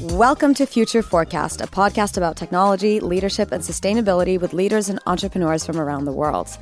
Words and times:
Welcome 0.00 0.54
to 0.54 0.64
Future 0.64 1.02
Forecast, 1.02 1.60
a 1.60 1.66
podcast 1.66 2.16
about 2.16 2.36
technology, 2.36 3.00
leadership, 3.00 3.50
and 3.50 3.60
sustainability 3.60 4.40
with 4.40 4.52
leaders 4.52 4.88
and 4.88 5.00
entrepreneurs 5.06 5.66
from 5.66 5.80
around 5.80 6.04
the 6.04 6.12
world. 6.12 6.56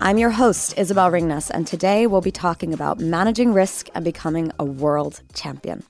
I'm 0.00 0.16
your 0.16 0.30
host, 0.30 0.72
Isabel 0.78 1.10
Ringness, 1.10 1.50
and 1.50 1.66
today 1.66 2.06
we'll 2.06 2.22
be 2.22 2.30
talking 2.30 2.72
about 2.72 2.98
managing 2.98 3.52
risk 3.52 3.90
and 3.94 4.06
becoming 4.06 4.52
a 4.58 4.64
world 4.64 5.20
champion. 5.34 5.82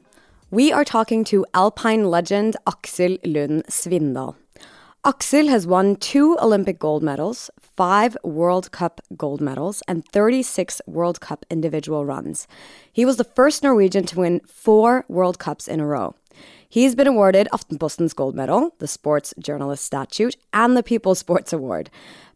We 0.50 0.72
are 0.72 0.84
talking 0.84 1.22
to 1.26 1.46
Alpine 1.54 2.10
legend 2.10 2.56
Aksel 2.66 3.20
Lund 3.24 3.64
Svindal. 3.68 4.34
Aksel 5.04 5.48
has 5.48 5.68
won 5.68 5.94
two 5.94 6.36
Olympic 6.40 6.80
gold 6.80 7.04
medals, 7.04 7.48
five 7.60 8.16
World 8.24 8.72
Cup 8.72 9.00
gold 9.16 9.40
medals, 9.40 9.84
and 9.86 10.04
36 10.08 10.82
World 10.88 11.20
Cup 11.20 11.46
individual 11.48 12.04
runs. 12.04 12.48
He 12.92 13.04
was 13.04 13.18
the 13.18 13.22
first 13.22 13.62
Norwegian 13.62 14.04
to 14.06 14.18
win 14.18 14.40
four 14.48 15.04
World 15.06 15.38
Cups 15.38 15.68
in 15.68 15.78
a 15.78 15.86
row. 15.86 16.16
He's 16.70 16.94
been 16.94 17.06
awarded 17.06 17.48
Aftenposten's 17.50 18.12
Gold 18.12 18.34
Medal, 18.34 18.74
the 18.78 18.86
Sports 18.86 19.32
Journalist 19.38 19.82
Statute, 19.86 20.36
and 20.52 20.76
the 20.76 20.82
People's 20.82 21.18
Sports 21.18 21.50
Award. 21.50 21.88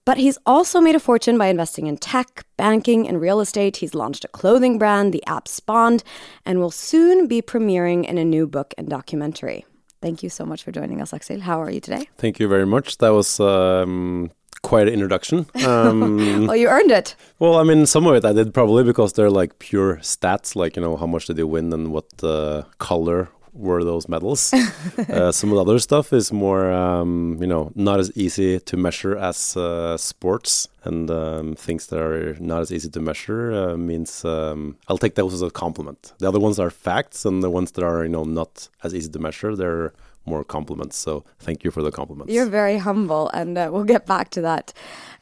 But 0.07 0.16
he's 0.16 0.38
also 0.47 0.80
made 0.80 0.95
a 0.95 1.01
fortune 1.01 1.37
by 1.37 1.48
investing 1.48 1.87
in 1.87 1.98
tech, 1.98 2.47
banking, 2.57 3.07
and 3.07 3.21
real 3.21 3.41
estate. 3.41 3.77
He's 3.77 3.95
launched 3.95 4.24
a 4.24 4.29
clothing 4.29 4.79
brand, 4.79 5.12
the 5.12 5.23
app 5.27 5.48
Spond, 5.48 6.02
and 6.47 6.60
will 6.60 6.71
soon 6.71 7.27
be 7.27 7.43
premiering 7.43 8.07
in 8.07 8.16
a 8.16 8.24
new 8.24 8.47
book 8.47 8.73
and 8.79 8.88
documentary. 8.88 9.66
Thank 10.01 10.23
you 10.23 10.30
so 10.30 10.46
much 10.46 10.62
for 10.62 10.73
joining 10.73 11.02
us, 11.02 11.12
Aksel. 11.12 11.43
How 11.43 11.60
are 11.60 11.71
you 11.71 11.80
today? 11.80 12.09
Thank 12.16 12.41
you 12.41 12.49
very 12.49 12.66
much. 12.66 12.99
That 12.99 13.10
was 13.10 13.38
um, 13.38 14.30
quite 14.62 14.88
an 14.88 14.95
introduction. 14.95 15.46
Um, 15.66 16.46
well, 16.46 16.57
you 16.62 16.69
earned 16.69 16.91
it. 16.91 17.15
Well, 17.38 17.57
I 17.57 17.65
mean, 17.65 17.85
some 17.85 18.07
of 18.07 18.15
it 18.15 18.24
I 18.24 18.33
did 18.33 18.55
probably 18.55 18.83
because 18.83 19.12
they're 19.12 19.30
like 19.30 19.59
pure 19.59 19.96
stats, 19.96 20.57
like, 20.57 20.74
you 20.77 20.83
know, 20.83 20.96
how 20.96 21.07
much 21.07 21.27
did 21.27 21.37
you 21.37 21.46
win 21.46 21.71
and 21.71 21.93
what 21.93 22.07
uh, 22.24 22.62
color 22.79 23.29
were 23.52 23.84
those 23.84 24.09
medals. 24.09 24.52
uh, 25.09 25.30
some 25.33 25.51
of 25.51 25.56
the 25.56 25.60
other 25.60 25.79
stuff 25.79 26.12
is 26.12 26.33
more, 26.33 26.71
um, 26.73 27.38
you 27.40 27.46
know, 27.46 27.71
not 27.74 28.01
as 28.01 28.10
easy 28.16 28.59
to 28.60 28.77
measure 28.77 29.16
as 29.16 29.57
uh, 29.57 29.96
sports, 29.96 30.68
and 30.85 31.10
um, 31.10 31.54
things 31.54 31.87
that 31.88 32.01
are 32.01 32.35
not 32.40 32.60
as 32.60 32.73
easy 32.73 32.88
to 32.88 33.01
measure 33.01 33.52
uh, 33.52 33.77
means 33.77 34.24
um, 34.24 34.77
I'll 34.88 34.99
take 34.99 35.15
those 35.15 35.35
as 35.35 35.43
a 35.43 35.51
compliment. 35.51 36.12
The 36.18 36.29
other 36.29 36.40
ones 36.40 36.59
are 36.59 36.71
facts, 36.71 37.24
and 37.24 37.43
the 37.43 37.51
ones 37.51 37.73
that 37.73 37.85
are, 37.85 38.02
you 38.02 38.10
know, 38.10 38.24
not 38.24 38.68
as 38.82 38.95
easy 38.95 39.10
to 39.10 39.18
measure, 39.18 39.55
they're 39.55 39.93
more 40.24 40.45
compliments. 40.45 40.96
So 40.96 41.24
thank 41.38 41.65
you 41.65 41.70
for 41.70 41.82
the 41.82 41.90
compliments. 41.90 42.32
You're 42.32 42.46
very 42.46 42.78
humble, 42.78 43.28
and 43.30 43.59
uh, 43.59 43.70
we'll 43.73 43.84
get 43.84 44.06
back 44.06 44.30
to 44.30 44.40
that. 44.42 44.73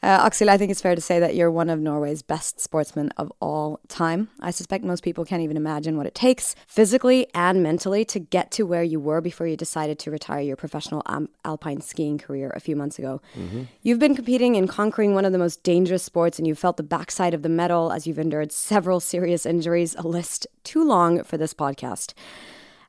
Uh, 0.03 0.27
Aksel, 0.27 0.49
I 0.49 0.57
think 0.57 0.71
it's 0.71 0.81
fair 0.81 0.95
to 0.95 1.01
say 1.01 1.19
that 1.19 1.35
you're 1.35 1.51
one 1.51 1.69
of 1.69 1.79
Norway's 1.79 2.21
best 2.23 2.59
sportsmen 2.59 3.11
of 3.17 3.31
all 3.39 3.79
time. 3.87 4.29
I 4.39 4.49
suspect 4.51 4.83
most 4.83 5.03
people 5.03 5.25
can't 5.25 5.43
even 5.43 5.57
imagine 5.57 5.95
what 5.95 6.07
it 6.07 6.15
takes 6.15 6.55
physically 6.65 7.27
and 7.35 7.61
mentally 7.61 8.03
to 8.05 8.19
get 8.19 8.51
to 8.51 8.63
where 8.63 8.83
you 8.83 8.99
were 8.99 9.21
before 9.21 9.45
you 9.45 9.55
decided 9.55 9.99
to 9.99 10.11
retire 10.11 10.41
your 10.41 10.55
professional 10.55 11.03
um, 11.05 11.29
alpine 11.45 11.81
skiing 11.81 12.17
career 12.17 12.51
a 12.55 12.59
few 12.59 12.75
months 12.75 12.97
ago. 12.97 13.21
Mm-hmm. 13.37 13.63
You've 13.83 13.99
been 13.99 14.15
competing 14.15 14.55
and 14.55 14.67
conquering 14.67 15.13
one 15.13 15.25
of 15.25 15.31
the 15.31 15.37
most 15.37 15.61
dangerous 15.63 16.03
sports, 16.03 16.39
and 16.39 16.47
you've 16.47 16.59
felt 16.59 16.77
the 16.77 16.83
backside 16.83 17.33
of 17.33 17.43
the 17.43 17.49
medal 17.49 17.91
as 17.91 18.07
you've 18.07 18.19
endured 18.19 18.51
several 18.51 18.99
serious 18.99 19.45
injuries, 19.45 19.95
a 19.95 20.07
list 20.07 20.47
too 20.63 20.83
long 20.83 21.23
for 21.23 21.37
this 21.37 21.53
podcast. 21.53 22.13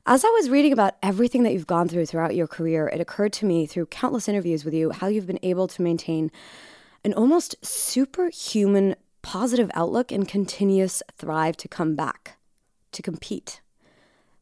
As 0.05 0.25
I 0.25 0.29
was 0.31 0.49
reading 0.49 0.73
about 0.73 0.95
everything 1.01 1.43
that 1.43 1.53
you've 1.53 1.65
gone 1.65 1.87
through 1.87 2.07
throughout 2.07 2.35
your 2.35 2.45
career, 2.45 2.89
it 2.89 2.99
occurred 2.99 3.31
to 3.33 3.45
me 3.45 3.65
through 3.65 3.85
countless 3.85 4.27
interviews 4.27 4.65
with 4.65 4.73
you 4.73 4.91
how 4.91 5.07
you've 5.07 5.27
been 5.27 5.39
able 5.41 5.65
to 5.69 5.81
maintain 5.81 6.29
an 7.05 7.13
almost 7.13 7.55
superhuman 7.65 8.97
positive 9.21 9.71
outlook 9.73 10.11
and 10.11 10.27
continuous 10.27 11.01
thrive 11.15 11.55
to 11.55 11.69
come 11.69 11.95
back, 11.95 12.35
to 12.91 13.01
compete. 13.01 13.61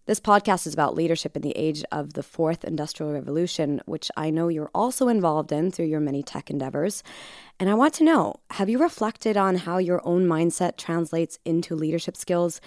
This 0.08 0.20
podcast 0.20 0.66
is 0.66 0.74
about 0.74 0.96
leadership 0.96 1.36
in 1.36 1.44
the 1.44 1.56
age 1.56 1.84
of 1.92 2.14
the 2.14 2.24
fourth 2.24 2.64
industrial 2.64 3.14
revolution, 3.14 3.82
which 3.86 4.10
I 4.18 4.32
know 4.32 4.48
you're 4.48 4.72
also 4.74 5.10
involved 5.10 5.52
in 5.52 5.70
through 5.70 5.86
your 5.86 6.00
many 6.00 6.24
tech 6.24 6.50
endeavors. 6.50 7.04
And 7.60 7.70
I 7.70 7.76
want 7.76 7.94
to 7.96 8.04
know 8.04 8.38
have 8.50 8.68
you 8.68 8.80
reflected 8.80 9.38
on 9.38 9.58
how 9.58 9.78
your 9.78 10.02
own 10.08 10.26
mindset 10.26 10.78
translates 10.78 11.38
into 11.46 11.76
leadership 11.76 12.18
skills? 12.18 12.60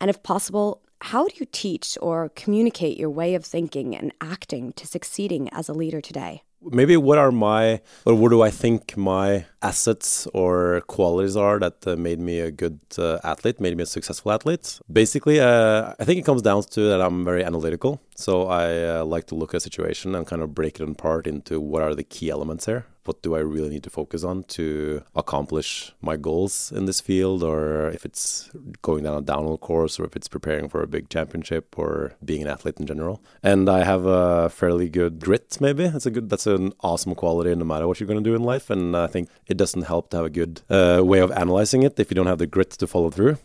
And 0.00 0.08
if 0.08 0.22
possible, 0.22 0.80
how 1.00 1.26
do 1.26 1.34
you 1.36 1.46
teach 1.50 1.96
or 2.00 2.30
communicate 2.34 2.98
your 2.98 3.10
way 3.10 3.34
of 3.34 3.44
thinking 3.44 3.96
and 3.96 4.12
acting 4.20 4.72
to 4.72 4.86
succeeding 4.86 5.48
as 5.50 5.68
a 5.68 5.72
leader 5.72 6.00
today? 6.00 6.42
Maybe 6.60 6.96
what 6.96 7.18
are 7.18 7.30
my, 7.30 7.80
or 8.04 8.16
what 8.16 8.30
do 8.30 8.42
I 8.42 8.50
think 8.50 8.96
my 8.96 9.46
assets 9.62 10.26
or 10.34 10.82
qualities 10.88 11.36
are 11.36 11.60
that 11.60 11.86
uh, 11.86 11.94
made 11.94 12.18
me 12.18 12.40
a 12.40 12.50
good 12.50 12.80
uh, 12.98 13.18
athlete, 13.22 13.60
made 13.60 13.76
me 13.76 13.84
a 13.84 13.86
successful 13.86 14.32
athlete? 14.32 14.80
Basically, 14.92 15.38
uh, 15.38 15.94
I 16.00 16.04
think 16.04 16.18
it 16.18 16.24
comes 16.24 16.42
down 16.42 16.64
to 16.64 16.80
that 16.80 17.00
I'm 17.00 17.24
very 17.24 17.44
analytical. 17.44 18.00
So 18.16 18.48
I 18.48 18.98
uh, 18.98 19.04
like 19.04 19.28
to 19.28 19.36
look 19.36 19.54
at 19.54 19.58
a 19.58 19.60
situation 19.60 20.16
and 20.16 20.26
kind 20.26 20.42
of 20.42 20.52
break 20.52 20.80
it 20.80 20.88
apart 20.88 21.28
into 21.28 21.60
what 21.60 21.82
are 21.82 21.94
the 21.94 22.02
key 22.02 22.28
elements 22.28 22.66
here 22.66 22.86
what 23.08 23.22
do 23.22 23.34
I 23.34 23.40
really 23.40 23.70
need 23.70 23.82
to 23.84 23.90
focus 23.90 24.22
on 24.22 24.44
to 24.58 25.02
accomplish 25.14 25.92
my 26.02 26.16
goals 26.16 26.70
in 26.70 26.84
this 26.84 27.00
field, 27.00 27.42
or 27.42 27.88
if 27.88 28.04
it's 28.04 28.50
going 28.82 29.04
down 29.04 29.16
a 29.16 29.22
downhill 29.22 29.58
course, 29.58 29.98
or 29.98 30.04
if 30.04 30.14
it's 30.14 30.28
preparing 30.28 30.68
for 30.68 30.82
a 30.82 30.86
big 30.86 31.08
championship, 31.08 31.78
or 31.78 32.12
being 32.22 32.42
an 32.42 32.48
athlete 32.48 32.78
in 32.78 32.86
general. 32.86 33.22
And 33.42 33.68
I 33.68 33.82
have 33.82 34.04
a 34.04 34.50
fairly 34.50 34.88
good 34.90 35.20
grit. 35.20 35.58
Maybe 35.60 35.88
that's 35.88 36.06
a 36.06 36.10
good, 36.10 36.28
that's 36.28 36.46
an 36.46 36.74
awesome 36.80 37.14
quality 37.14 37.54
no 37.54 37.64
matter 37.64 37.88
what 37.88 37.98
you're 37.98 38.06
going 38.06 38.22
to 38.22 38.30
do 38.30 38.36
in 38.36 38.42
life. 38.42 38.68
And 38.68 38.94
I 38.94 39.06
think 39.06 39.30
it 39.46 39.56
doesn't 39.56 39.82
help 39.82 40.10
to 40.10 40.18
have 40.18 40.26
a 40.26 40.30
good 40.30 40.60
uh, 40.68 41.00
way 41.02 41.20
of 41.20 41.32
analyzing 41.32 41.82
it 41.82 41.98
if 41.98 42.10
you 42.10 42.14
don't 42.14 42.26
have 42.26 42.38
the 42.38 42.46
grit 42.46 42.70
to 42.72 42.86
follow 42.86 43.10
through. 43.10 43.38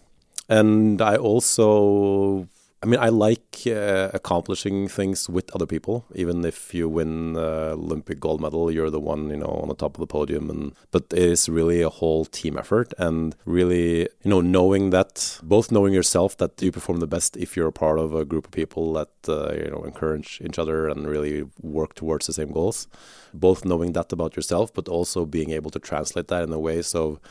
And 0.49 1.01
I 1.01 1.15
also 1.15 2.49
I 2.83 2.85
mean, 2.85 2.99
I 2.99 3.07
like 3.07 3.63
uh, 3.65 4.09
accomplishing 4.13 4.89
things 4.89 5.29
with 5.29 5.49
other 5.55 5.65
people. 5.65 6.05
Even 6.15 6.43
if 6.43 6.73
you 6.73 6.89
win 6.89 7.37
uh, 7.37 7.75
Olympic 7.77 8.19
gold 8.19 8.41
medal, 8.41 8.69
you're 8.69 8.89
the 8.89 8.99
one, 8.99 9.29
you 9.29 9.37
know, 9.37 9.57
on 9.61 9.69
the 9.69 9.73
top 9.73 9.95
of 9.95 10.01
the 10.01 10.07
podium. 10.07 10.49
And 10.49 10.75
but 10.91 11.05
it 11.11 11.19
is 11.19 11.47
really 11.47 11.81
a 11.81 11.87
whole 11.87 12.25
team 12.25 12.57
effort, 12.57 12.93
and 12.97 13.37
really, 13.45 14.01
you 14.23 14.29
know, 14.29 14.41
knowing 14.41 14.89
that 14.89 15.39
both 15.43 15.71
knowing 15.71 15.93
yourself 15.93 16.35
that 16.37 16.61
you 16.61 16.73
perform 16.73 16.99
the 16.99 17.07
best 17.07 17.37
if 17.37 17.55
you're 17.55 17.69
a 17.69 17.71
part 17.71 17.99
of 17.99 18.13
a 18.13 18.25
group 18.25 18.47
of 18.47 18.51
people 18.51 18.91
that 18.93 19.13
uh, 19.29 19.53
you 19.53 19.71
know 19.71 19.83
encourage 19.83 20.41
each 20.43 20.59
other 20.59 20.89
and 20.89 21.07
really 21.07 21.45
work 21.61 21.95
towards 21.95 22.27
the 22.27 22.33
same 22.33 22.51
goals. 22.51 22.87
Both 23.33 23.63
knowing 23.63 23.93
that 23.93 24.11
about 24.11 24.35
yourself, 24.35 24.73
but 24.73 24.89
also 24.89 25.25
being 25.25 25.51
able 25.51 25.71
to 25.71 25.79
translate 25.79 26.27
that 26.27 26.43
in 26.43 26.51
a 26.51 26.59
way 26.59 26.81
so 26.81 27.21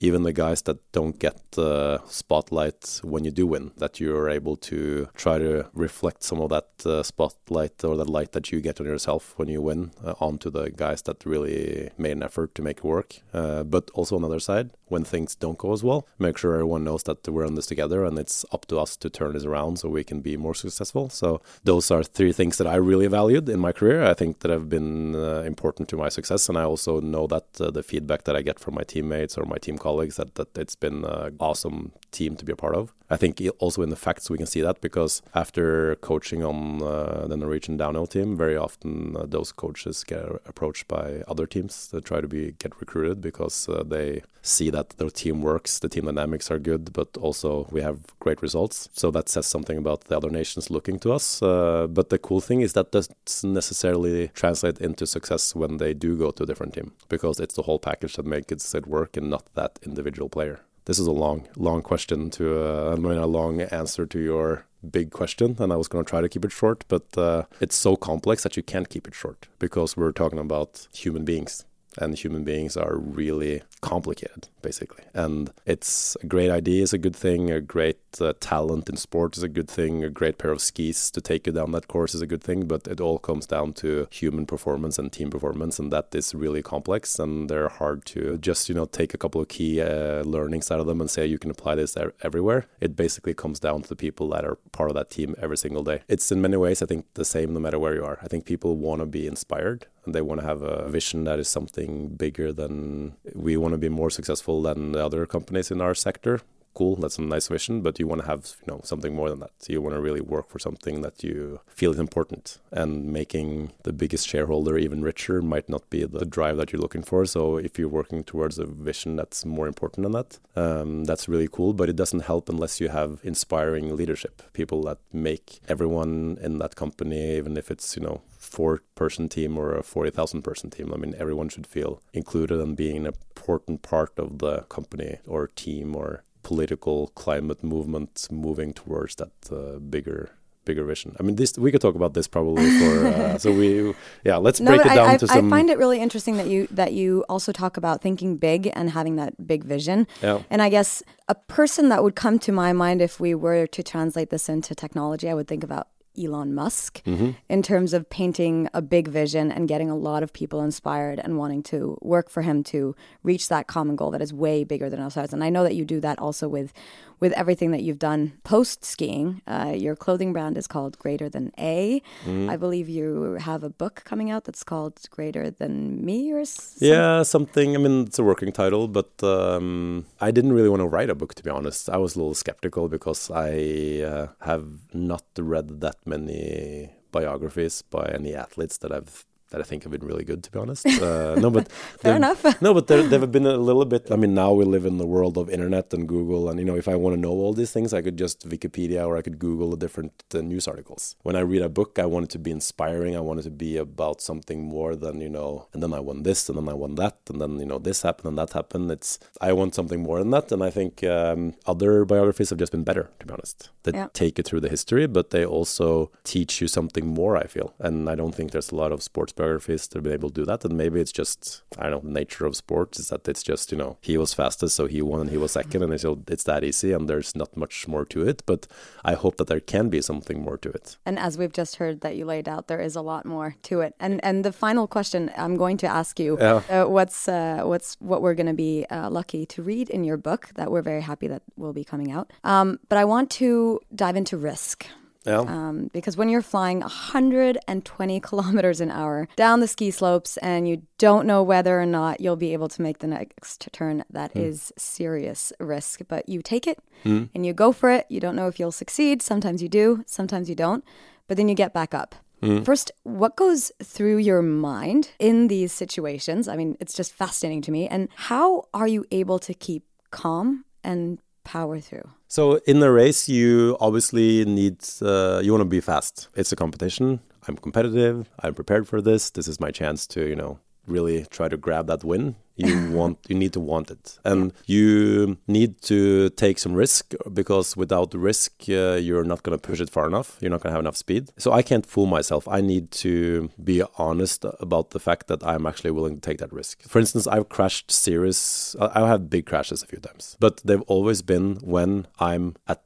even 0.00 0.22
the 0.22 0.32
guys 0.32 0.62
that 0.62 0.78
don't 0.92 1.18
get 1.18 1.38
the 1.52 2.00
spotlight 2.06 3.00
when 3.02 3.22
you 3.24 3.30
do 3.30 3.46
win, 3.46 3.70
that 3.76 4.00
you're 4.00 4.30
able 4.30 4.56
to 4.56 5.08
try 5.14 5.38
to 5.38 5.66
reflect 5.74 6.22
some 6.22 6.40
of 6.40 6.48
that 6.48 6.68
uh, 6.86 7.02
spotlight 7.02 7.84
or 7.84 7.96
that 7.96 8.08
light 8.08 8.32
that 8.32 8.50
you 8.50 8.60
get 8.60 8.80
on 8.80 8.86
yourself 8.86 9.34
when 9.36 9.48
you 9.48 9.60
win 9.60 9.90
uh, 10.02 10.14
onto 10.18 10.50
the 10.50 10.70
guys 10.70 11.02
that 11.02 11.24
really 11.26 11.90
made 11.98 12.12
an 12.12 12.22
effort 12.22 12.54
to 12.54 12.62
make 12.62 12.78
it 12.78 12.84
work. 12.84 13.16
Uh, 13.34 13.62
but 13.62 13.90
also 13.90 14.16
on 14.16 14.22
the 14.22 14.28
other 14.28 14.40
side, 14.40 14.70
when 14.86 15.04
things 15.04 15.34
don't 15.34 15.58
go 15.58 15.72
as 15.72 15.84
well, 15.84 16.08
make 16.18 16.38
sure 16.38 16.54
everyone 16.54 16.82
knows 16.82 17.02
that 17.02 17.28
we're 17.28 17.44
in 17.44 17.54
this 17.54 17.66
together 17.66 18.04
and 18.04 18.18
it's 18.18 18.44
up 18.52 18.66
to 18.66 18.78
us 18.78 18.96
to 18.96 19.10
turn 19.10 19.34
this 19.34 19.44
around 19.44 19.78
so 19.78 19.88
we 19.88 20.02
can 20.02 20.20
be 20.20 20.36
more 20.36 20.54
successful. 20.54 21.10
So 21.10 21.42
those 21.62 21.90
are 21.90 22.02
three 22.02 22.32
things 22.32 22.56
that 22.56 22.66
I 22.66 22.76
really 22.76 23.06
valued 23.06 23.48
in 23.48 23.60
my 23.60 23.72
career. 23.72 24.02
I 24.02 24.14
think 24.14 24.40
that 24.40 24.50
have 24.50 24.68
been 24.70 25.14
uh, 25.14 25.42
important 25.42 25.88
to 25.90 25.96
my 25.96 26.08
success, 26.08 26.48
and 26.48 26.56
I 26.56 26.64
also 26.64 27.00
know 27.00 27.26
that 27.26 27.60
uh, 27.60 27.70
the 27.70 27.82
feedback 27.82 28.24
that 28.24 28.34
I 28.34 28.42
get 28.42 28.58
from 28.58 28.74
my 28.74 28.82
teammates 28.82 29.36
or 29.36 29.44
my 29.44 29.58
team 29.58 29.76
colleagues 29.76 29.89
colleagues 29.90 30.16
that, 30.16 30.34
that 30.36 30.56
it's 30.56 30.76
been 30.76 31.04
an 31.04 31.36
awesome 31.40 31.92
team 32.12 32.36
to 32.36 32.44
be 32.44 32.52
a 32.52 32.56
part 32.56 32.74
of. 32.74 32.94
I 33.10 33.16
think 33.16 33.42
also 33.58 33.82
in 33.82 33.90
the 33.90 33.96
facts 33.96 34.30
we 34.30 34.38
can 34.38 34.46
see 34.46 34.60
that 34.60 34.80
because 34.80 35.20
after 35.34 35.96
coaching 35.96 36.44
on 36.44 36.80
uh, 36.80 37.26
the 37.26 37.36
Norwegian 37.36 37.76
downhill 37.76 38.06
team, 38.06 38.36
very 38.36 38.56
often 38.56 39.16
uh, 39.16 39.26
those 39.26 39.50
coaches 39.50 40.04
get 40.04 40.24
approached 40.46 40.86
by 40.86 41.22
other 41.26 41.46
teams 41.46 41.88
that 41.88 42.04
try 42.04 42.20
to 42.20 42.28
be 42.28 42.52
get 42.58 42.80
recruited 42.80 43.20
because 43.20 43.68
uh, 43.68 43.82
they 43.84 44.22
see 44.42 44.70
that 44.70 44.90
their 44.90 45.10
team 45.10 45.42
works, 45.42 45.80
the 45.80 45.88
team 45.88 46.04
dynamics 46.04 46.52
are 46.52 46.60
good, 46.60 46.92
but 46.92 47.08
also 47.16 47.66
we 47.72 47.82
have 47.82 47.98
great 48.20 48.40
results. 48.42 48.88
So 48.92 49.10
that 49.10 49.28
says 49.28 49.46
something 49.46 49.76
about 49.76 50.04
the 50.04 50.16
other 50.16 50.30
nations 50.30 50.70
looking 50.70 51.00
to 51.00 51.12
us. 51.12 51.42
Uh, 51.42 51.88
but 51.88 52.10
the 52.10 52.18
cool 52.18 52.40
thing 52.40 52.60
is 52.60 52.74
that 52.74 52.92
doesn't 52.92 53.16
necessarily 53.42 54.28
translate 54.28 54.80
into 54.80 55.04
success 55.04 55.54
when 55.56 55.78
they 55.78 55.94
do 55.94 56.16
go 56.16 56.30
to 56.30 56.44
a 56.44 56.46
different 56.46 56.74
team 56.74 56.92
because 57.08 57.40
it's 57.40 57.54
the 57.54 57.62
whole 57.62 57.80
package 57.80 58.14
that 58.14 58.24
makes 58.24 58.74
it 58.74 58.86
work 58.86 59.16
and 59.16 59.30
not 59.30 59.44
that 59.54 59.80
individual 59.82 60.28
player 60.28 60.60
this 60.90 60.98
is 60.98 61.06
a 61.06 61.12
long, 61.12 61.46
long 61.54 61.82
question 61.82 62.30
to, 62.30 62.64
uh, 62.64 62.92
I 62.92 62.96
mean, 62.96 63.16
a 63.16 63.24
long 63.24 63.60
answer 63.60 64.06
to 64.06 64.18
your 64.18 64.66
big 64.90 65.12
question, 65.12 65.54
and 65.60 65.72
I 65.72 65.76
was 65.76 65.86
going 65.86 66.04
to 66.04 66.10
try 66.10 66.20
to 66.20 66.28
keep 66.28 66.44
it 66.44 66.50
short, 66.50 66.84
but 66.88 67.16
uh, 67.16 67.44
it's 67.60 67.76
so 67.76 67.94
complex 67.94 68.42
that 68.42 68.56
you 68.56 68.64
can't 68.64 68.88
keep 68.88 69.06
it 69.06 69.14
short 69.14 69.46
because 69.60 69.96
we're 69.96 70.10
talking 70.10 70.40
about 70.40 70.88
human 70.92 71.24
beings. 71.24 71.64
And 71.98 72.16
human 72.16 72.44
beings 72.44 72.76
are 72.76 72.96
really 72.96 73.62
complicated 73.80 74.48
basically. 74.62 75.04
And 75.14 75.50
it's 75.64 76.16
a 76.22 76.26
great 76.26 76.50
idea 76.50 76.82
is 76.82 76.92
a 76.92 76.98
good 76.98 77.16
thing 77.16 77.50
a 77.50 77.60
great 77.60 77.98
uh, 78.20 78.34
talent 78.40 78.88
in 78.88 78.96
sport 78.96 79.36
is 79.36 79.42
a 79.42 79.48
good 79.48 79.68
thing 79.68 80.04
a 80.04 80.10
great 80.10 80.38
pair 80.38 80.50
of 80.50 80.60
skis 80.60 81.10
to 81.12 81.20
take 81.20 81.46
you 81.46 81.52
down 81.52 81.72
that 81.72 81.88
course 81.88 82.14
is 82.14 82.20
a 82.20 82.26
good 82.26 82.42
thing 82.42 82.66
but 82.66 82.86
it 82.86 83.00
all 83.00 83.18
comes 83.18 83.46
down 83.46 83.72
to 83.72 84.06
human 84.10 84.44
performance 84.44 84.98
and 84.98 85.12
team 85.12 85.30
performance 85.30 85.78
and 85.78 85.90
that 85.92 86.14
is 86.14 86.34
really 86.34 86.62
complex 86.62 87.18
and 87.18 87.48
they're 87.48 87.68
hard 87.68 88.04
to 88.04 88.36
just 88.38 88.68
you 88.68 88.74
know 88.74 88.84
take 88.84 89.14
a 89.14 89.18
couple 89.18 89.40
of 89.40 89.48
key 89.48 89.80
uh, 89.80 90.22
learnings 90.22 90.70
out 90.70 90.80
of 90.80 90.86
them 90.86 91.00
and 91.00 91.10
say 91.10 91.24
you 91.24 91.38
can 91.38 91.50
apply 91.50 91.74
this 91.74 91.96
everywhere. 92.22 92.66
It 92.80 92.96
basically 92.96 93.34
comes 93.34 93.58
down 93.60 93.82
to 93.82 93.88
the 93.88 93.96
people 93.96 94.28
that 94.30 94.44
are 94.44 94.56
part 94.72 94.90
of 94.90 94.94
that 94.96 95.10
team 95.10 95.34
every 95.40 95.56
single 95.56 95.82
day. 95.82 96.02
It's 96.08 96.30
in 96.30 96.40
many 96.40 96.56
ways 96.56 96.82
i 96.82 96.86
think 96.86 97.06
the 97.14 97.24
same 97.24 97.54
no 97.54 97.60
matter 97.60 97.78
where 97.78 97.94
you 97.94 98.04
are. 98.04 98.18
I 98.22 98.28
think 98.28 98.44
people 98.44 98.76
want 98.76 99.00
to 99.00 99.06
be 99.06 99.26
inspired 99.26 99.86
and 100.04 100.14
they 100.14 100.22
want 100.22 100.40
to 100.40 100.46
have 100.46 100.62
a 100.62 100.88
vision 100.88 101.24
that 101.24 101.38
is 101.38 101.48
something 101.48 101.79
bigger 101.86 102.52
than 102.52 103.14
we 103.34 103.56
want 103.56 103.72
to 103.72 103.78
be 103.78 103.88
more 103.88 104.10
successful 104.10 104.62
than 104.62 104.92
the 104.92 105.04
other 105.04 105.26
companies 105.26 105.70
in 105.70 105.80
our 105.80 105.94
sector 105.94 106.40
cool 106.74 106.96
that's 106.96 107.18
a 107.18 107.22
nice 107.22 107.48
vision 107.48 107.80
but 107.82 107.98
you 107.98 108.06
want 108.06 108.20
to 108.20 108.26
have 108.26 108.54
you 108.60 108.72
know 108.72 108.80
something 108.84 109.14
more 109.14 109.30
than 109.30 109.40
that. 109.40 109.52
You 109.68 109.80
want 109.80 109.94
to 109.94 110.00
really 110.00 110.20
work 110.20 110.48
for 110.48 110.58
something 110.58 111.02
that 111.02 111.22
you 111.22 111.60
feel 111.66 111.92
is 111.92 111.98
important. 111.98 112.58
And 112.70 113.12
making 113.12 113.72
the 113.82 113.92
biggest 113.92 114.28
shareholder 114.28 114.78
even 114.78 115.02
richer 115.02 115.42
might 115.42 115.68
not 115.68 115.88
be 115.90 116.04
the 116.04 116.24
drive 116.24 116.56
that 116.56 116.72
you're 116.72 116.80
looking 116.80 117.02
for. 117.02 117.24
So 117.26 117.56
if 117.56 117.78
you're 117.78 117.88
working 117.88 118.24
towards 118.24 118.58
a 118.58 118.66
vision 118.66 119.16
that's 119.16 119.44
more 119.44 119.66
important 119.66 120.04
than 120.04 120.12
that 120.12 120.38
um, 120.56 121.04
that's 121.04 121.28
really 121.28 121.48
cool 121.50 121.72
but 121.72 121.88
it 121.88 121.96
doesn't 121.96 122.20
help 122.20 122.48
unless 122.48 122.80
you 122.80 122.88
have 122.88 123.20
inspiring 123.22 123.96
leadership 123.96 124.42
people 124.52 124.82
that 124.82 124.98
make 125.12 125.60
everyone 125.68 126.38
in 126.40 126.58
that 126.58 126.76
company 126.76 127.36
even 127.36 127.56
if 127.56 127.70
it's 127.70 127.96
you 127.96 128.02
know 128.02 128.22
four 128.40 128.82
person 128.94 129.28
team 129.28 129.56
or 129.56 129.76
a 129.76 129.82
40,000 129.82 130.42
person 130.42 130.70
team. 130.70 130.92
I 130.92 130.96
mean, 130.96 131.14
everyone 131.18 131.48
should 131.48 131.66
feel 131.66 132.02
included 132.12 132.58
and 132.60 132.76
being 132.76 132.96
an 132.96 133.06
important 133.06 133.82
part 133.82 134.18
of 134.18 134.38
the 134.38 134.62
company 134.62 135.18
or 135.26 135.46
team 135.46 135.94
or 135.94 136.24
political 136.50 136.98
climate 137.22 137.62
movement 137.62 138.26
moving 138.46 138.70
towards 138.72 139.14
that 139.20 139.34
uh, 139.52 139.78
bigger 139.94 140.20
bigger 140.64 140.84
vision. 140.84 141.16
I 141.18 141.22
mean, 141.22 141.36
this 141.36 141.56
we 141.64 141.70
could 141.72 141.80
talk 141.80 141.94
about 141.94 142.12
this 142.14 142.26
probably 142.36 142.68
for. 142.80 143.06
Uh, 143.06 143.38
so 143.38 143.48
we, 143.52 143.94
yeah, 144.24 144.36
let's 144.36 144.60
no, 144.66 144.70
break 144.70 144.84
it 144.86 144.94
down 144.94 145.10
I, 145.10 145.16
to 145.18 145.26
some. 145.28 145.46
I 145.46 145.56
find 145.56 145.70
it 145.70 145.78
really 145.78 146.00
interesting 146.00 146.36
that 146.38 146.48
you 146.48 146.66
that 146.80 146.92
you 146.92 147.24
also 147.28 147.52
talk 147.52 147.76
about 147.76 148.02
thinking 148.02 148.36
big 148.36 148.60
and 148.78 148.90
having 148.90 149.14
that 149.16 149.32
big 149.46 149.62
vision. 149.64 150.06
Yeah. 150.22 150.42
And 150.50 150.60
I 150.60 150.68
guess 150.76 151.02
a 151.28 151.36
person 151.58 151.88
that 151.90 152.02
would 152.02 152.16
come 152.16 152.38
to 152.40 152.52
my 152.52 152.72
mind 152.72 153.00
if 153.00 153.20
we 153.20 153.32
were 153.34 153.66
to 153.68 153.82
translate 153.82 154.30
this 154.30 154.48
into 154.48 154.74
technology, 154.74 155.28
I 155.28 155.34
would 155.34 155.46
think 155.46 155.62
about 155.62 155.86
Elon 156.22 156.54
Musk 156.54 157.02
mm-hmm. 157.04 157.30
in 157.48 157.62
terms 157.62 157.92
of 157.92 158.08
painting 158.10 158.68
a 158.74 158.82
big 158.82 159.08
vision 159.08 159.50
and 159.50 159.68
getting 159.68 159.90
a 159.90 159.96
lot 159.96 160.22
of 160.22 160.32
people 160.32 160.60
inspired 160.62 161.18
and 161.18 161.36
wanting 161.36 161.62
to 161.64 161.98
work 162.02 162.28
for 162.28 162.42
him 162.42 162.62
to 162.64 162.94
reach 163.22 163.48
that 163.48 163.66
common 163.66 163.96
goal 163.96 164.10
that 164.10 164.22
is 164.22 164.32
way 164.32 164.64
bigger 164.64 164.90
than 164.90 165.00
ourselves. 165.00 165.32
And 165.32 165.42
I 165.42 165.50
know 165.50 165.62
that 165.64 165.74
you 165.74 165.84
do 165.84 166.00
that 166.00 166.18
also 166.18 166.48
with 166.48 166.72
with 167.20 167.32
everything 167.32 167.70
that 167.70 167.82
you've 167.82 167.98
done 167.98 168.32
post 168.44 168.84
skiing. 168.84 169.42
Uh, 169.46 169.74
your 169.76 169.94
clothing 169.94 170.32
brand 170.32 170.56
is 170.56 170.66
called 170.66 170.98
Greater 170.98 171.28
Than 171.28 171.52
A. 171.58 172.02
Mm. 172.24 172.50
I 172.50 172.56
believe 172.56 172.88
you 172.88 173.34
have 173.34 173.62
a 173.62 173.70
book 173.70 174.02
coming 174.04 174.30
out 174.30 174.44
that's 174.44 174.64
called 174.64 174.98
Greater 175.10 175.50
Than 175.50 176.04
Me 176.04 176.32
or 176.32 176.44
something. 176.44 176.88
Yeah, 176.88 177.22
something. 177.22 177.76
I 177.76 177.78
mean, 177.78 178.06
it's 178.06 178.18
a 178.18 178.24
working 178.24 178.52
title, 178.52 178.88
but 178.88 179.12
um, 179.22 180.06
I 180.20 180.30
didn't 180.30 180.52
really 180.52 180.68
want 180.68 180.80
to 180.80 180.88
write 180.88 181.10
a 181.10 181.14
book 181.14 181.34
to 181.34 181.42
be 181.42 181.50
honest. 181.50 181.88
I 181.90 181.98
was 181.98 182.16
a 182.16 182.18
little 182.18 182.34
skeptical 182.34 182.88
because 182.88 183.30
I 183.30 184.02
uh, 184.02 184.28
have 184.40 184.66
not 184.94 185.24
read 185.38 185.80
that 185.80 185.96
many 186.06 186.90
biographies 187.12 187.82
by 187.82 188.10
any 188.14 188.34
athletes 188.34 188.78
that 188.78 188.92
I've 188.92 189.26
that 189.50 189.60
I 189.60 189.64
think 189.64 189.82
have 189.82 189.92
been 189.92 190.06
really 190.06 190.24
good, 190.24 190.42
to 190.44 190.50
be 190.50 190.58
honest. 190.58 190.86
Uh, 190.86 191.34
no, 191.36 191.50
but 191.50 191.70
fair 192.00 192.16
enough. 192.16 192.44
no, 192.62 192.72
but 192.72 192.86
there, 192.86 193.02
they've 193.02 193.30
been 193.30 193.46
a 193.46 193.56
little 193.56 193.84
bit. 193.84 194.10
I 194.10 194.16
mean, 194.16 194.34
now 194.34 194.52
we 194.52 194.64
live 194.64 194.86
in 194.86 194.98
the 194.98 195.06
world 195.06 195.36
of 195.36 195.50
internet 195.50 195.92
and 195.92 196.08
Google, 196.08 196.48
and 196.48 196.58
you 196.58 196.64
know, 196.64 196.76
if 196.76 196.88
I 196.88 196.94
want 196.94 197.14
to 197.14 197.20
know 197.20 197.30
all 197.30 197.52
these 197.52 197.72
things, 197.72 197.92
I 197.92 198.02
could 198.02 198.16
just 198.16 198.48
Wikipedia 198.48 199.06
or 199.06 199.16
I 199.16 199.22
could 199.22 199.38
Google 199.38 199.70
the 199.70 199.76
different 199.76 200.24
uh, 200.34 200.40
news 200.40 200.66
articles. 200.68 201.16
When 201.22 201.36
I 201.36 201.40
read 201.40 201.62
a 201.62 201.68
book, 201.68 201.98
I 201.98 202.06
want 202.06 202.24
it 202.24 202.30
to 202.30 202.38
be 202.38 202.50
inspiring. 202.50 203.16
I 203.16 203.20
want 203.20 203.40
it 203.40 203.44
to 203.44 203.50
be 203.50 203.76
about 203.76 204.20
something 204.20 204.62
more 204.62 204.94
than 204.94 205.20
you 205.20 205.28
know. 205.28 205.66
And 205.72 205.82
then 205.82 205.92
I 205.92 206.00
won 206.00 206.22
this, 206.22 206.48
and 206.48 206.56
then 206.56 206.68
I 206.68 206.74
won 206.74 206.94
that, 206.96 207.18
and 207.28 207.40
then 207.40 207.58
you 207.58 207.66
know 207.66 207.78
this 207.78 208.02
happened 208.02 208.28
and 208.28 208.38
that 208.38 208.52
happened. 208.52 208.90
It's 208.90 209.18
I 209.40 209.52
want 209.52 209.74
something 209.74 210.00
more 210.00 210.18
than 210.18 210.30
that, 210.30 210.52
and 210.52 210.62
I 210.62 210.70
think 210.70 211.02
um, 211.04 211.54
other 211.66 212.04
biographies 212.04 212.50
have 212.50 212.58
just 212.58 212.72
been 212.72 212.84
better, 212.84 213.10
to 213.18 213.26
be 213.26 213.32
honest. 213.32 213.70
They 213.82 213.92
yeah. 213.92 214.08
take 214.12 214.38
you 214.38 214.44
through 214.44 214.60
the 214.60 214.68
history, 214.68 215.06
but 215.06 215.30
they 215.30 215.44
also 215.44 216.10
teach 216.24 216.60
you 216.60 216.68
something 216.68 217.06
more. 217.06 217.36
I 217.36 217.46
feel, 217.46 217.74
and 217.78 218.08
I 218.08 218.14
don't 218.14 218.34
think 218.34 218.52
there's 218.52 218.70
a 218.70 218.76
lot 218.76 218.92
of 218.92 219.02
sports 219.02 219.32
biographies 219.40 219.88
to 219.88 220.00
be 220.00 220.10
able 220.10 220.30
to 220.30 220.40
do 220.40 220.46
that. 220.46 220.64
And 220.64 220.76
maybe 220.76 221.00
it's 221.00 221.12
just 221.12 221.62
I 221.78 221.88
don't 221.90 222.04
know, 222.04 222.08
the 222.08 222.20
nature 222.20 222.46
of 222.46 222.54
sports 222.56 222.98
is 223.00 223.08
that 223.08 223.28
it's 223.28 223.42
just 223.42 223.72
you 223.72 223.78
know 223.78 223.92
he 224.00 224.16
was 224.22 224.34
fastest, 224.34 224.76
so 224.76 224.86
he 224.86 225.00
won 225.02 225.20
and 225.22 225.30
he 225.30 225.38
was 225.44 225.52
second, 225.52 225.82
and 225.82 225.92
it's 225.92 226.04
it's 226.34 226.44
that 226.44 226.62
easy, 226.64 226.92
and 226.92 227.08
there's 227.08 227.34
not 227.34 227.56
much 227.56 227.88
more 227.88 228.04
to 228.06 228.26
it. 228.30 228.42
But 228.46 228.66
I 229.04 229.14
hope 229.14 229.36
that 229.38 229.48
there 229.50 229.60
can 229.60 229.88
be 229.88 230.00
something 230.02 230.42
more 230.42 230.58
to 230.58 230.70
it. 230.70 230.96
And 231.06 231.18
as 231.18 231.38
we've 231.38 231.52
just 231.52 231.76
heard 231.76 232.00
that 232.00 232.16
you 232.16 232.24
laid 232.24 232.48
out, 232.48 232.68
there 232.68 232.80
is 232.80 232.96
a 232.96 233.02
lot 233.02 233.24
more 233.24 233.56
to 233.64 233.80
it. 233.80 233.94
And 233.98 234.22
and 234.24 234.44
the 234.44 234.52
final 234.52 234.86
question 234.86 235.30
I'm 235.36 235.56
going 235.56 235.78
to 235.78 235.86
ask 235.86 236.20
you, 236.20 236.38
yeah. 236.40 236.62
uh, 236.68 236.86
what's 236.86 237.28
uh, 237.28 237.62
what's 237.64 237.96
what 238.00 238.22
we're 238.22 238.38
going 238.40 238.52
to 238.54 238.60
be 238.68 238.86
uh, 238.90 239.10
lucky 239.10 239.46
to 239.46 239.62
read 239.62 239.90
in 239.90 240.04
your 240.04 240.16
book 240.16 240.50
that 240.54 240.70
we're 240.70 240.82
very 240.82 241.02
happy 241.02 241.28
that 241.28 241.42
will 241.56 241.72
be 241.72 241.84
coming 241.84 242.10
out. 242.12 242.32
Um, 242.44 242.78
but 242.88 242.98
I 242.98 243.04
want 243.04 243.30
to 243.40 243.80
dive 243.94 244.16
into 244.16 244.36
risk. 244.36 244.86
Yeah. 245.26 245.40
Um, 245.40 245.90
because 245.92 246.16
when 246.16 246.28
you're 246.28 246.42
flying 246.42 246.80
120 246.80 248.20
kilometers 248.28 248.80
an 248.80 248.90
hour 248.90 249.28
down 249.36 249.60
the 249.60 249.68
ski 249.68 249.90
slopes 249.90 250.36
and 250.38 250.68
you 250.68 250.82
don't 250.98 251.26
know 251.26 251.42
whether 251.42 251.80
or 251.80 251.86
not 251.86 252.20
you'll 252.20 252.36
be 252.36 252.52
able 252.52 252.68
to 252.68 252.82
make 252.82 252.98
the 252.98 253.06
next 253.06 253.68
turn, 253.72 254.04
that 254.10 254.34
mm. 254.34 254.42
is 254.42 254.72
serious 254.78 255.52
risk. 255.60 256.00
But 256.08 256.28
you 256.28 256.42
take 256.42 256.66
it 256.66 256.78
mm. 257.04 257.28
and 257.34 257.44
you 257.44 257.52
go 257.52 257.72
for 257.72 257.90
it. 257.90 258.06
You 258.08 258.20
don't 258.20 258.36
know 258.36 258.48
if 258.48 258.58
you'll 258.58 258.72
succeed. 258.72 259.22
Sometimes 259.22 259.62
you 259.62 259.68
do, 259.68 260.02
sometimes 260.06 260.48
you 260.48 260.54
don't. 260.54 260.84
But 261.28 261.36
then 261.36 261.48
you 261.48 261.54
get 261.54 261.72
back 261.72 261.94
up. 261.94 262.14
Mm. 262.42 262.64
First, 262.64 262.90
what 263.02 263.36
goes 263.36 263.70
through 263.82 264.16
your 264.16 264.42
mind 264.42 265.10
in 265.18 265.48
these 265.48 265.72
situations? 265.72 266.48
I 266.48 266.56
mean, 266.56 266.76
it's 266.80 266.94
just 266.94 267.12
fascinating 267.12 267.62
to 267.62 267.70
me. 267.70 267.86
And 267.86 268.08
how 268.16 268.68
are 268.72 268.88
you 268.88 269.04
able 269.10 269.38
to 269.40 269.52
keep 269.52 269.84
calm 270.10 270.64
and 270.82 271.18
power 271.44 271.80
through? 271.80 272.08
So 272.28 272.56
in 272.66 272.82
a 272.82 272.90
race, 272.90 273.28
you 273.28 273.76
obviously 273.80 274.44
need 274.44 274.78
uh, 275.02 275.40
you 275.42 275.52
want 275.52 275.62
to 275.62 275.66
be 275.66 275.80
fast. 275.80 276.28
It's 276.34 276.52
a 276.52 276.56
competition. 276.56 277.20
I'm 277.48 277.56
competitive. 277.56 278.30
I'm 278.40 278.54
prepared 278.54 278.86
for 278.86 279.00
this. 279.00 279.30
This 279.30 279.48
is 279.48 279.60
my 279.60 279.70
chance 279.70 280.06
to 280.08 280.28
you 280.28 280.36
know 280.36 280.58
really 280.90 281.26
try 281.30 281.48
to 281.48 281.56
grab 281.56 281.86
that 281.86 282.04
win 282.04 282.36
you 282.60 282.90
want 282.98 283.18
you 283.28 283.36
need 283.36 283.52
to 283.52 283.60
want 283.60 283.90
it. 283.90 284.18
And 284.24 284.52
you 284.66 285.38
need 285.46 285.80
to 285.82 286.30
take 286.30 286.58
some 286.58 286.74
risk 286.74 287.14
because 287.32 287.76
without 287.76 288.14
risk 288.14 288.52
uh, 288.68 288.94
you're 288.94 289.24
not 289.24 289.42
going 289.42 289.58
to 289.58 289.62
push 289.68 289.80
it 289.80 289.90
far 289.90 290.06
enough. 290.06 290.36
You're 290.40 290.50
not 290.50 290.60
going 290.62 290.70
to 290.70 290.74
have 290.74 290.84
enough 290.84 290.96
speed. 290.96 291.30
So 291.38 291.52
i 291.52 291.62
can't 291.62 291.86
fool 291.86 292.06
myself. 292.06 292.46
I 292.48 292.60
need 292.60 292.90
to 293.04 293.50
be 293.62 293.82
honest 293.96 294.44
about 294.60 294.90
the 294.90 295.00
fact 295.00 295.26
that 295.28 295.44
i'm 295.44 295.66
actually 295.66 295.90
willing 295.90 296.14
to 296.16 296.20
take 296.20 296.38
that 296.38 296.52
risk. 296.52 296.82
For 296.82 296.98
instance 296.98 297.26
i've 297.26 297.48
crashed 297.48 297.90
serious 297.90 298.76
i've 298.80 299.06
had 299.06 299.30
big 299.30 299.46
crashes 299.46 299.82
a 299.82 299.86
few 299.86 299.98
times 299.98 300.36
but 300.40 300.58
they've 300.64 300.82
always 300.82 301.22
been 301.22 301.56
when 301.56 302.06
i'm 302.18 302.56
at 302.66 302.82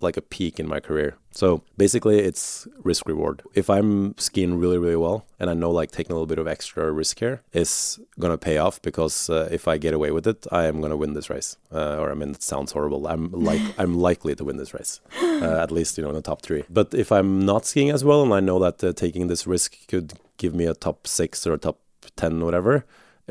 like 0.00 0.16
a 0.16 0.22
peak 0.22 0.58
in 0.58 0.66
my 0.66 0.80
career. 0.80 1.16
So 1.32 1.62
basically, 1.76 2.18
it's 2.18 2.66
risk 2.82 3.06
reward. 3.06 3.42
If 3.54 3.70
I'm 3.70 4.16
skiing 4.18 4.58
really, 4.58 4.78
really 4.78 4.96
well, 4.96 5.26
and 5.38 5.48
I 5.48 5.54
know 5.54 5.70
like 5.70 5.90
taking 5.92 6.12
a 6.12 6.14
little 6.14 6.26
bit 6.26 6.38
of 6.38 6.48
extra 6.48 6.90
risk 6.90 7.20
here 7.20 7.42
is 7.52 8.00
gonna 8.18 8.38
pay 8.38 8.58
off 8.58 8.82
because 8.82 9.30
uh, 9.30 9.48
if 9.52 9.68
I 9.68 9.78
get 9.78 9.94
away 9.94 10.10
with 10.10 10.26
it, 10.26 10.46
I 10.50 10.64
am 10.64 10.80
gonna 10.80 10.96
win 10.96 11.14
this 11.14 11.30
race. 11.30 11.56
Uh, 11.72 11.98
or 11.98 12.10
I 12.10 12.14
mean, 12.14 12.30
it 12.30 12.42
sounds 12.42 12.72
horrible. 12.72 13.06
I'm 13.06 13.30
like 13.30 13.62
I'm 13.78 13.94
likely 13.98 14.34
to 14.34 14.44
win 14.44 14.56
this 14.56 14.74
race, 14.74 15.00
uh, 15.22 15.60
at 15.62 15.70
least 15.70 15.96
you 15.96 16.02
know 16.02 16.10
in 16.10 16.16
the 16.16 16.22
top 16.22 16.42
three. 16.42 16.64
But 16.68 16.94
if 16.94 17.12
I'm 17.12 17.44
not 17.44 17.66
skiing 17.66 17.90
as 17.90 18.02
well, 18.02 18.22
and 18.22 18.32
I 18.32 18.40
know 18.40 18.58
that 18.58 18.82
uh, 18.82 18.92
taking 18.92 19.28
this 19.28 19.46
risk 19.46 19.76
could 19.86 20.14
give 20.38 20.54
me 20.54 20.64
a 20.66 20.74
top 20.74 21.06
six 21.06 21.46
or 21.46 21.52
a 21.54 21.58
top 21.58 21.78
ten, 22.16 22.44
whatever 22.44 22.84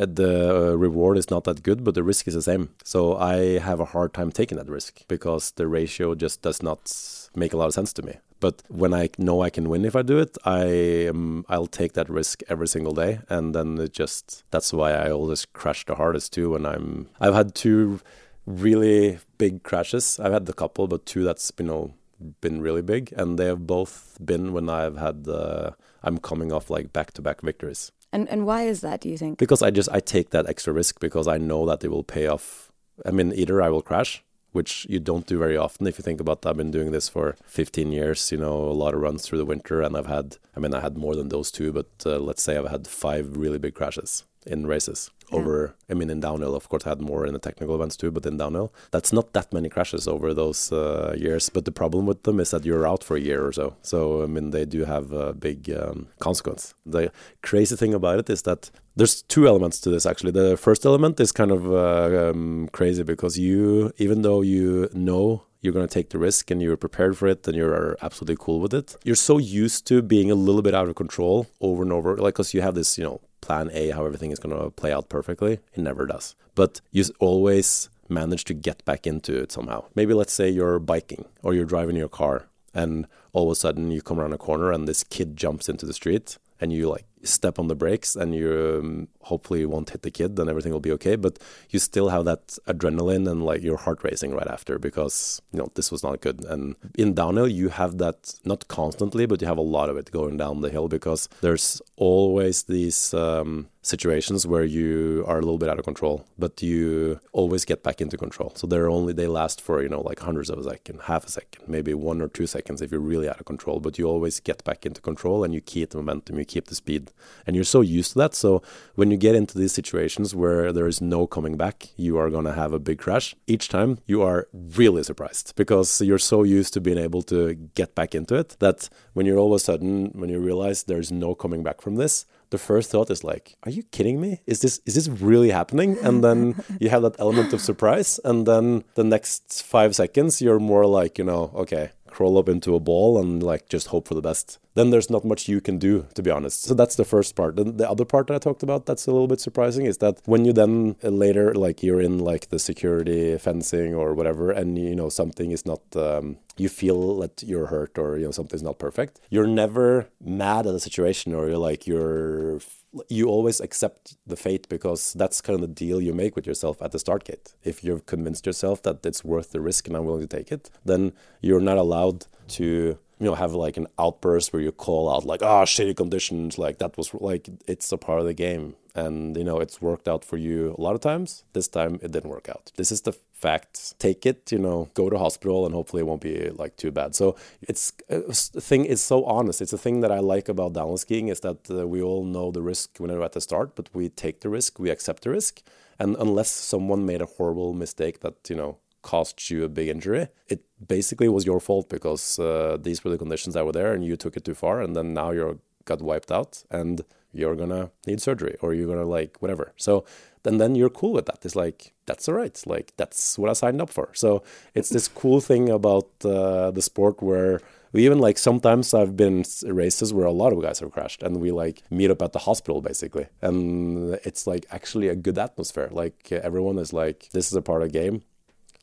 the 0.05 0.71
uh, 0.71 0.75
reward 0.75 1.17
is 1.17 1.29
not 1.29 1.43
that 1.43 1.63
good, 1.63 1.83
but 1.83 1.95
the 1.95 2.03
risk 2.03 2.27
is 2.27 2.33
the 2.33 2.41
same. 2.41 2.69
So 2.83 3.17
I 3.17 3.59
have 3.59 3.79
a 3.79 3.85
hard 3.85 4.13
time 4.13 4.31
taking 4.31 4.57
that 4.57 4.69
risk 4.69 5.01
because 5.07 5.51
the 5.51 5.67
ratio 5.67 6.15
just 6.15 6.41
does 6.41 6.63
not 6.63 6.91
make 7.35 7.53
a 7.53 7.57
lot 7.57 7.67
of 7.67 7.73
sense 7.73 7.93
to 7.93 8.01
me. 8.01 8.17
But 8.39 8.63
when 8.69 8.93
I 8.93 9.09
know 9.17 9.41
I 9.41 9.49
can 9.49 9.67
win 9.67 9.83
if 9.83 9.95
I 9.95 10.01
do 10.01 10.17
it, 10.17 10.37
I 10.45 11.11
I'll 11.49 11.67
take 11.67 11.93
that 11.93 12.09
risk 12.09 12.41
every 12.47 12.67
single 12.67 12.93
day, 12.93 13.19
and 13.27 13.53
then 13.53 13.77
it 13.77 13.91
just 13.91 14.43
that's 14.49 14.71
why 14.71 14.93
I 14.93 15.11
always 15.11 15.45
crash 15.45 15.85
the 15.85 15.95
hardest 15.95 16.31
too. 16.33 16.51
When 16.51 16.65
I'm 16.65 17.09
I've 17.19 17.33
had 17.33 17.53
two 17.53 17.99
really 18.45 19.19
big 19.37 19.63
crashes. 19.63 20.19
I've 20.19 20.33
had 20.33 20.49
a 20.49 20.53
couple, 20.53 20.87
but 20.87 21.05
two 21.05 21.23
that's 21.23 21.51
you 21.57 21.65
know 21.65 21.93
been 22.41 22.61
really 22.61 22.81
big, 22.81 23.13
and 23.15 23.37
they 23.37 23.45
have 23.45 23.67
both 23.67 24.17
been 24.23 24.53
when 24.53 24.69
I've 24.69 24.97
had 24.97 25.27
uh, 25.27 25.71
I'm 26.03 26.17
coming 26.17 26.51
off 26.51 26.69
like 26.69 26.91
back 26.91 27.11
to 27.13 27.21
back 27.21 27.41
victories. 27.41 27.91
And 28.11 28.27
and 28.29 28.45
why 28.45 28.63
is 28.63 28.81
that? 28.81 29.01
Do 29.01 29.09
you 29.09 29.17
think? 29.17 29.37
Because 29.37 29.61
I 29.61 29.69
just 29.69 29.89
I 29.91 29.99
take 29.99 30.31
that 30.31 30.47
extra 30.47 30.73
risk 30.73 30.99
because 30.99 31.27
I 31.27 31.37
know 31.37 31.65
that 31.67 31.83
it 31.83 31.89
will 31.89 32.03
pay 32.03 32.27
off. 32.27 32.71
I 33.05 33.11
mean, 33.11 33.33
either 33.33 33.61
I 33.61 33.69
will 33.69 33.81
crash 33.81 34.23
which 34.51 34.87
you 34.89 34.99
don't 34.99 35.27
do 35.27 35.37
very 35.37 35.55
often. 35.55 35.87
If 35.87 35.99
you 35.99 36.03
think 36.03 36.19
about, 36.19 36.45
I've 36.45 36.57
been 36.57 36.71
doing 36.71 36.91
this 36.91 37.07
for 37.07 37.35
15 37.45 37.91
years. 37.91 38.31
You 38.31 38.39
know, 38.39 38.55
a 38.55 38.73
lot 38.73 38.93
of 38.93 39.01
runs 39.01 39.23
through 39.25 39.37
the 39.37 39.45
winter, 39.45 39.81
and 39.81 39.95
I've 39.95 40.07
had, 40.07 40.37
I 40.55 40.59
mean, 40.59 40.73
I 40.73 40.79
had 40.79 40.97
more 40.97 41.15
than 41.15 41.29
those 41.29 41.51
two, 41.51 41.71
but 41.71 41.89
uh, 42.05 42.17
let's 42.17 42.41
say 42.41 42.57
I've 42.57 42.69
had 42.69 42.87
five 42.87 43.37
really 43.37 43.59
big 43.59 43.75
crashes 43.75 44.23
in 44.45 44.65
races 44.65 45.11
Yeah. 45.31 45.39
over 45.39 45.75
i 45.89 45.93
mean 45.93 46.09
in 46.09 46.19
downhill 46.19 46.55
of 46.55 46.69
course 46.69 46.85
I 46.85 46.89
had 46.89 47.01
more 47.01 47.25
in 47.25 47.33
the 47.33 47.39
technical 47.39 47.75
events 47.75 47.95
too 47.97 48.11
but 48.11 48.25
in 48.25 48.37
downhill 48.37 48.73
that's 48.91 49.11
not 49.13 49.33
that 49.33 49.53
many 49.53 49.69
crashes 49.69 50.07
over 50.07 50.33
those 50.33 50.71
uh, 50.71 51.15
years. 51.17 51.49
But 51.49 51.65
the 51.65 51.71
problem 51.71 52.05
with 52.05 52.23
them 52.23 52.39
is 52.39 52.51
that 52.51 52.65
you're 52.65 52.87
out 52.87 53.03
for 53.03 53.15
a 53.17 53.19
year 53.19 53.45
or 53.45 53.51
so. 53.51 53.75
So 53.81 54.23
i 54.23 54.25
mean 54.25 54.51
they 54.51 54.65
do 54.65 54.85
have 54.85 55.11
a 55.11 55.33
big 55.33 55.69
um, 55.71 56.07
consequence. 56.19 56.73
The 56.85 57.11
crazy 57.41 57.75
thing 57.75 57.93
about 57.93 58.19
it 58.19 58.29
is 58.29 58.41
that 58.43 58.71
there's 58.95 59.21
two 59.23 59.47
elements 59.47 59.79
to 59.81 59.89
this 59.89 60.05
actually. 60.05 60.31
The 60.31 60.57
first 60.57 60.85
element 60.85 61.19
is 61.19 61.31
kind 61.31 61.51
of 61.51 61.71
uh, 61.71 62.29
um, 62.29 62.69
crazy 62.71 63.03
because 63.03 63.37
you 63.37 63.91
even 63.97 64.21
though 64.23 64.41
you 64.41 64.89
know 64.93 65.43
you're 65.61 65.73
going 65.73 65.87
to 65.87 65.93
take 65.93 66.09
the 66.09 66.17
risk 66.17 66.51
and 66.51 66.61
you're 66.61 66.77
prepared 66.77 67.17
for 67.17 67.27
it 67.27 67.47
and 67.47 67.55
you're 67.55 67.97
absolutely 68.01 68.37
cool 68.39 68.61
with 68.61 68.73
it 68.73 68.95
you're 69.03 69.13
so 69.31 69.37
used 69.37 69.85
to 69.85 70.01
being 70.01 70.31
a 70.31 70.35
little 70.35 70.61
bit 70.61 70.73
out 70.73 70.87
of 70.87 70.95
control 70.95 71.47
over 71.59 71.83
and 71.83 71.91
over. 71.91 72.15
Like 72.17 72.35
because 72.35 72.53
you 72.53 72.61
have 72.61 72.75
this 72.75 72.97
you 72.97 73.03
know 73.03 73.21
plan 73.49 73.71
A, 73.73 73.89
how 73.89 74.05
everything 74.05 74.31
is 74.31 74.37
going 74.37 74.55
to 74.55 74.69
play 74.69 74.93
out 74.93 75.09
perfectly. 75.09 75.53
It 75.73 75.79
never 75.79 76.05
does. 76.05 76.35
But 76.53 76.81
you 76.91 77.03
always 77.19 77.89
manage 78.07 78.43
to 78.45 78.53
get 78.53 78.85
back 78.85 79.07
into 79.07 79.35
it 79.41 79.51
somehow. 79.51 79.85
Maybe 79.95 80.13
let's 80.13 80.33
say 80.33 80.49
you're 80.49 80.77
biking 80.77 81.25
or 81.41 81.55
you're 81.55 81.65
driving 81.65 81.95
your 81.95 82.09
car 82.09 82.47
and 82.75 83.07
all 83.33 83.45
of 83.45 83.51
a 83.51 83.55
sudden 83.55 83.89
you 83.89 84.03
come 84.03 84.19
around 84.19 84.33
a 84.33 84.37
corner 84.37 84.71
and 84.71 84.87
this 84.87 85.03
kid 85.03 85.35
jumps 85.35 85.67
into 85.67 85.87
the 85.87 85.93
street 85.93 86.37
and 86.61 86.71
you 86.71 86.87
like 86.87 87.05
step 87.23 87.59
on 87.59 87.67
the 87.67 87.75
brakes 87.75 88.15
and 88.15 88.33
you 88.33 88.79
um, 88.81 89.07
hopefully 89.21 89.65
won't 89.65 89.89
hit 89.89 90.01
the 90.01 90.11
kid 90.11 90.35
then 90.35 90.49
everything 90.49 90.71
will 90.71 90.79
be 90.79 90.91
okay 90.91 91.15
but 91.15 91.37
you 91.69 91.79
still 91.79 92.09
have 92.09 92.25
that 92.25 92.57
adrenaline 92.67 93.29
and 93.29 93.45
like 93.45 93.61
your 93.61 93.77
heart 93.77 94.03
racing 94.03 94.33
right 94.33 94.47
after 94.47 94.79
because 94.79 95.41
you 95.51 95.59
know 95.59 95.71
this 95.75 95.91
was 95.91 96.03
not 96.03 96.21
good. 96.21 96.43
And 96.45 96.75
in 96.97 97.13
downhill 97.13 97.47
you 97.47 97.69
have 97.69 97.97
that 97.97 98.35
not 98.45 98.67
constantly 98.67 99.25
but 99.25 99.41
you 99.41 99.47
have 99.47 99.57
a 99.57 99.61
lot 99.61 99.89
of 99.89 99.97
it 99.97 100.11
going 100.11 100.37
down 100.37 100.61
the 100.61 100.69
hill 100.69 100.87
because 100.87 101.29
there's 101.41 101.81
always 101.95 102.63
these 102.63 103.13
um, 103.13 103.69
situations 103.81 104.45
where 104.45 104.63
you 104.63 105.23
are 105.27 105.37
a 105.37 105.41
little 105.41 105.57
bit 105.57 105.69
out 105.69 105.79
of 105.79 105.85
control 105.85 106.25
but 106.37 106.61
you 106.61 107.19
always 107.31 107.65
get 107.65 107.83
back 107.83 108.01
into 108.01 108.17
control. 108.17 108.51
So 108.55 108.67
they're 108.67 108.89
only 108.89 109.13
they 109.13 109.27
last 109.27 109.61
for 109.61 109.81
you 109.81 109.89
know 109.89 110.01
like 110.01 110.19
hundreds 110.19 110.49
of 110.49 110.59
a 110.59 110.63
second 110.63 111.01
half 111.03 111.25
a 111.25 111.31
second 111.31 111.67
maybe 111.67 111.93
one 111.93 112.21
or 112.21 112.27
two 112.27 112.47
seconds 112.47 112.81
if 112.81 112.91
you're 112.91 112.99
really 112.99 113.29
out 113.29 113.39
of 113.39 113.45
control 113.45 113.79
but 113.79 113.97
you 113.97 114.05
always 114.05 114.39
get 114.39 114.63
back 114.63 114.85
into 114.85 115.01
control 115.01 115.43
and 115.43 115.53
you 115.53 115.61
keep 115.61 115.89
the 115.89 115.97
momentum 115.97 116.37
you 116.37 116.45
keep 116.45 116.67
the 116.67 116.75
speed 116.75 117.08
and 117.45 117.55
you're 117.55 117.65
so 117.65 117.81
used 117.81 118.13
to 118.13 118.19
that. 118.19 118.35
So 118.35 118.61
when 118.95 119.11
you 119.11 119.17
get 119.17 119.35
into 119.35 119.57
these 119.57 119.73
situations 119.73 120.35
where 120.35 120.71
there 120.71 120.87
is 120.87 121.01
no 121.01 121.27
coming 121.27 121.57
back 121.57 121.89
you 121.95 122.17
are 122.17 122.29
going 122.29 122.45
to 122.45 122.53
have 122.53 122.73
a 122.73 122.79
big 122.79 122.99
crash. 122.99 123.35
Each 123.47 123.69
time 123.69 123.99
you 124.05 124.21
are 124.21 124.47
really 124.53 125.03
surprised 125.03 125.55
because 125.55 126.01
you're 126.01 126.17
so 126.17 126.43
used 126.43 126.73
to 126.73 126.81
being 126.81 126.97
able 126.97 127.21
to 127.23 127.53
get 127.75 127.95
back 127.95 128.15
into 128.15 128.35
it 128.35 128.55
that 128.59 128.89
when 129.13 129.25
you're 129.25 129.37
all 129.37 129.53
of 129.53 129.57
a 129.57 129.59
sudden 129.59 130.11
when 130.13 130.29
you 130.29 130.39
realize 130.39 130.83
there's 130.83 131.11
no 131.11 131.35
coming 131.35 131.63
back 131.63 131.81
from 131.81 131.95
this 131.95 132.25
the 132.49 132.57
first 132.57 132.89
thought 132.91 133.11
is 133.11 133.23
like 133.23 133.55
are 133.63 133.71
you 133.71 133.83
kidding 133.83 134.19
me? 134.19 134.41
Is 134.45 134.61
this 134.61 134.81
is 134.85 134.95
this 134.95 135.07
really 135.07 135.51
happening? 135.51 135.97
And 136.01 136.23
then 136.23 136.55
you 136.79 136.89
have 136.89 137.03
that 137.03 137.19
element 137.19 137.53
of 137.53 137.61
surprise. 137.61 138.19
And 138.25 138.45
then 138.45 138.83
the 138.95 139.03
next 139.03 139.63
5 139.63 139.95
seconds 139.95 140.41
you're 140.41 140.59
more 140.59 140.85
like 140.85 141.17
you 141.17 141.25
know 141.25 141.51
okay 141.55 141.91
crawl 142.07 142.37
up 142.37 142.49
into 142.49 142.75
a 142.75 142.79
ball 142.79 143.19
and 143.19 143.43
like 143.43 143.69
just 143.69 143.87
hope 143.87 144.07
for 144.07 144.15
the 144.15 144.21
best 144.21 144.57
then 144.75 144.89
there's 144.89 145.09
not 145.09 145.25
much 145.25 145.47
you 145.47 145.59
can 145.59 145.77
do 145.77 146.05
to 146.13 146.21
be 146.21 146.29
honest 146.29 146.63
so 146.63 146.73
that's 146.73 146.95
the 146.95 147.05
first 147.05 147.35
part 147.35 147.57
and 147.59 147.77
the 147.77 147.89
other 147.89 148.05
part 148.05 148.27
that 148.27 148.35
i 148.35 148.37
talked 148.37 148.63
about 148.63 148.85
that's 148.85 149.07
a 149.07 149.11
little 149.11 149.27
bit 149.27 149.39
surprising 149.39 149.85
is 149.85 149.97
that 149.97 150.21
when 150.25 150.45
you 150.45 150.53
then 150.53 150.95
uh, 151.03 151.09
later 151.09 151.53
like 151.53 151.81
you're 151.83 152.01
in 152.01 152.19
like 152.19 152.49
the 152.49 152.59
security 152.59 153.37
fencing 153.37 153.93
or 153.93 154.13
whatever 154.13 154.51
and 154.51 154.77
you 154.77 154.95
know 154.95 155.09
something 155.09 155.51
is 155.51 155.65
not 155.65 155.81
um, 155.95 156.37
you 156.57 156.69
feel 156.69 157.19
that 157.19 157.43
you're 157.43 157.67
hurt 157.67 157.97
or 157.97 158.17
you 158.17 158.25
know 158.25 158.31
something's 158.31 158.63
not 158.63 158.79
perfect 158.79 159.19
you're 159.29 159.47
never 159.47 160.07
mad 160.21 160.65
at 160.67 160.73
the 160.73 160.79
situation 160.79 161.33
or 161.33 161.47
you're 161.47 161.57
like 161.57 161.87
you're 161.87 162.59
you 163.07 163.27
always 163.27 163.59
accept 163.59 164.17
the 164.25 164.35
fate 164.35 164.67
because 164.67 165.13
that's 165.13 165.41
kind 165.41 165.55
of 165.55 165.61
the 165.61 165.67
deal 165.73 166.01
you 166.01 166.13
make 166.13 166.35
with 166.35 166.47
yourself 166.47 166.81
at 166.81 166.91
the 166.91 166.99
start 166.99 167.23
gate. 167.23 167.53
If 167.63 167.83
you've 167.83 168.05
convinced 168.05 168.45
yourself 168.45 168.81
that 168.83 169.05
it's 169.05 169.23
worth 169.23 169.51
the 169.51 169.61
risk 169.61 169.87
and 169.87 169.95
I'm 169.95 170.05
willing 170.05 170.27
to 170.27 170.37
take 170.37 170.51
it, 170.51 170.69
then 170.83 171.13
you're 171.41 171.61
not 171.61 171.77
allowed 171.77 172.25
to 172.49 172.97
you 173.19 173.25
know 173.25 173.35
have 173.35 173.53
like 173.53 173.77
an 173.77 173.87
outburst 173.97 174.53
where 174.53 174.61
you 174.61 174.71
call 174.71 175.13
out 175.13 175.25
like 175.25 175.43
ah 175.43 175.65
shitty 175.65 175.95
conditions 175.95 176.57
like 176.57 176.77
that 176.77 176.97
was 176.97 177.13
like 177.13 177.49
it's 177.67 177.91
a 177.91 177.97
part 177.97 178.19
of 178.19 178.25
the 178.25 178.33
game. 178.33 178.75
And 178.95 179.37
you 179.37 179.43
know 179.43 179.59
it's 179.59 179.81
worked 179.81 180.07
out 180.07 180.25
for 180.25 180.37
you 180.37 180.75
a 180.77 180.81
lot 180.81 180.95
of 180.95 181.01
times. 181.01 181.43
This 181.53 181.67
time 181.67 181.99
it 182.01 182.11
didn't 182.11 182.29
work 182.29 182.49
out. 182.49 182.71
This 182.75 182.91
is 182.91 183.01
the 183.01 183.13
fact. 183.33 183.99
Take 183.99 184.25
it 184.25 184.51
you 184.51 184.57
know 184.57 184.89
go 184.93 185.09
to 185.09 185.17
hospital 185.17 185.65
and 185.65 185.75
hopefully 185.75 186.01
it 186.01 186.07
won't 186.07 186.21
be 186.21 186.49
like 186.49 186.75
too 186.77 186.91
bad. 186.91 187.13
So 187.15 187.35
it's 187.61 187.93
a 188.09 188.33
thing 188.33 188.85
it's 188.85 189.01
so 189.01 189.25
honest. 189.25 189.61
It's 189.61 189.73
a 189.73 189.77
thing 189.77 190.01
that 190.01 190.11
i 190.11 190.19
like 190.19 190.49
about 190.49 190.73
downhill 190.73 190.97
skiing 190.97 191.27
is 191.27 191.41
that 191.41 191.69
uh, 191.69 191.87
we 191.87 192.01
all 192.01 192.23
know 192.23 192.51
the 192.51 192.61
risk 192.61 192.97
when 192.97 193.11
at 193.11 193.33
the 193.33 193.41
start 193.41 193.75
but 193.75 193.89
we 193.93 194.09
take 194.09 194.41
the 194.41 194.49
risk 194.49 194.79
we 194.79 194.89
accept 194.89 195.23
the 195.23 195.29
risk. 195.29 195.61
And 196.01 196.15
unless 196.17 196.49
someone 196.49 197.05
made 197.05 197.21
a 197.21 197.25
horrible 197.25 197.73
mistake 197.73 198.21
that 198.21 198.49
you 198.49 198.55
know 198.55 198.77
caused 199.01 199.49
you 199.49 199.63
a 199.63 199.69
big 199.69 199.87
injury. 199.87 200.27
It 200.47 200.63
basically 200.85 201.29
was 201.29 201.45
your 201.45 201.59
fault 201.59 201.89
because 201.89 202.39
uh, 202.39 202.77
these 202.79 203.03
were 203.03 203.11
the 203.11 203.17
conditions 203.17 203.55
that 203.55 203.65
were 203.65 203.71
there 203.71 203.93
and 203.93 204.03
you 204.03 204.15
took 204.15 204.37
it 204.37 204.45
too 204.45 204.55
far 204.55 204.81
and 204.81 204.95
then 204.95 205.13
now 205.13 205.31
you're 205.31 205.57
got 205.85 206.01
wiped 206.01 206.31
out 206.31 206.63
and 206.69 207.01
you're 207.31 207.55
gonna 207.55 207.91
need 208.07 208.21
surgery 208.21 208.55
or 208.61 208.73
you're 208.73 208.87
gonna 208.87 209.05
like 209.05 209.37
whatever. 209.39 209.73
So 209.77 210.05
then 210.43 210.57
then 210.57 210.75
you're 210.75 210.89
cool 210.89 211.13
with 211.13 211.25
that. 211.25 211.39
It's 211.43 211.55
like 211.55 211.93
that's 212.05 212.27
all 212.27 212.35
right. 212.35 212.57
Like 212.65 212.93
that's 212.97 213.37
what 213.37 213.49
i 213.49 213.53
signed 213.53 213.81
up 213.81 213.89
for. 213.89 214.09
So 214.13 214.43
it's 214.73 214.89
this 214.89 215.07
cool 215.07 215.41
thing 215.41 215.69
about 215.69 216.09
uh, 216.23 216.71
the 216.71 216.81
sport 216.81 217.21
where 217.21 217.59
we 217.91 218.05
even 218.05 218.19
like 218.19 218.37
sometimes 218.37 218.93
i've 218.93 219.17
been 219.17 219.43
races 219.65 220.13
where 220.13 220.27
a 220.27 220.31
lot 220.31 220.53
of 220.53 220.61
guys 220.61 220.79
have 220.79 220.91
crashed 220.91 221.23
and 221.23 221.37
we 221.37 221.49
like 221.51 221.81
meet 221.89 222.11
up 222.11 222.21
at 222.21 222.33
the 222.33 222.39
hospital 222.39 222.81
basically. 222.81 223.27
And 223.41 224.13
it's 224.23 224.47
like 224.47 224.65
actually 224.71 225.07
a 225.09 225.15
good 225.15 225.37
atmosphere. 225.37 225.89
Like 225.91 226.31
everyone 226.31 226.77
is 226.79 226.93
like 226.93 227.29
this 227.31 227.47
is 227.47 227.53
a 227.53 227.61
part 227.61 227.83
of 227.83 227.91
the 227.91 227.99
game 227.99 228.23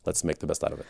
let's 0.07 0.23
make 0.29 0.39
the 0.43 0.47
best 0.51 0.63
out 0.65 0.73
of 0.75 0.79
it 0.79 0.87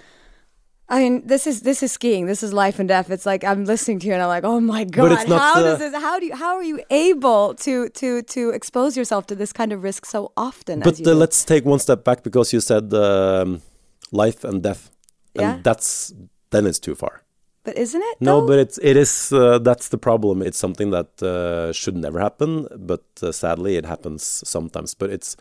I 0.90 1.00
mean, 1.04 1.28
this 1.28 1.46
is 1.48 1.62
this 1.70 1.84
is 1.84 1.92
skiing. 1.92 2.28
This 2.28 2.42
is 2.42 2.54
life 2.54 2.80
and 2.80 2.88
death. 2.88 3.10
It's 3.16 3.26
like 3.26 3.44
I'm 3.44 3.66
listening 3.66 4.00
to 4.02 4.08
you, 4.08 4.14
and 4.14 4.22
I'm 4.24 4.30
like, 4.30 4.46
oh 4.46 4.60
my 4.62 4.84
god, 4.86 5.28
how 5.28 5.56
the- 5.56 5.64
does 5.64 5.80
this? 5.80 5.94
How 6.08 6.16
do 6.20 6.26
you? 6.30 6.36
How 6.44 6.56
are 6.56 6.64
you 6.64 6.80
able 6.90 7.56
to 7.66 7.90
to 7.90 8.22
to 8.36 8.42
expose 8.60 8.96
yourself 9.00 9.28
to 9.28 9.36
this 9.36 9.52
kind 9.52 9.72
of 9.74 9.84
risk 9.84 10.06
so 10.06 10.32
often? 10.38 10.80
But 10.80 10.94
as 10.94 11.00
you 11.02 11.14
let's 11.24 11.44
take 11.44 11.64
one 11.66 11.80
step 11.80 12.02
back 12.06 12.24
because 12.24 12.54
you 12.56 12.62
said 12.62 12.94
um, 12.94 13.62
life 14.24 14.46
and 14.50 14.64
death, 14.64 14.90
and 15.36 15.42
Yeah. 15.42 15.60
that's 15.62 16.14
then 16.52 16.66
it's 16.66 16.80
too 16.80 16.96
far. 16.96 17.14
but 17.68 17.78
isn't 17.78 18.04
it? 18.12 18.18
No, 18.22 18.36
but 18.50 18.58
it's 18.64 18.78
it 18.82 18.96
is 18.96 19.34
uh, 19.34 19.60
that's 19.60 19.90
the 19.90 19.98
problem. 19.98 20.42
It's 20.42 20.58
something 20.66 20.92
that 20.92 21.10
uh, 21.22 21.74
should 21.74 21.98
never 21.98 22.20
happen, 22.28 22.66
but 22.92 23.04
uh, 23.22 23.32
sadly 23.34 23.76
it 23.76 23.86
happens 23.86 24.24
sometimes. 24.48 24.96
But 24.96 25.10
it's 25.10 25.36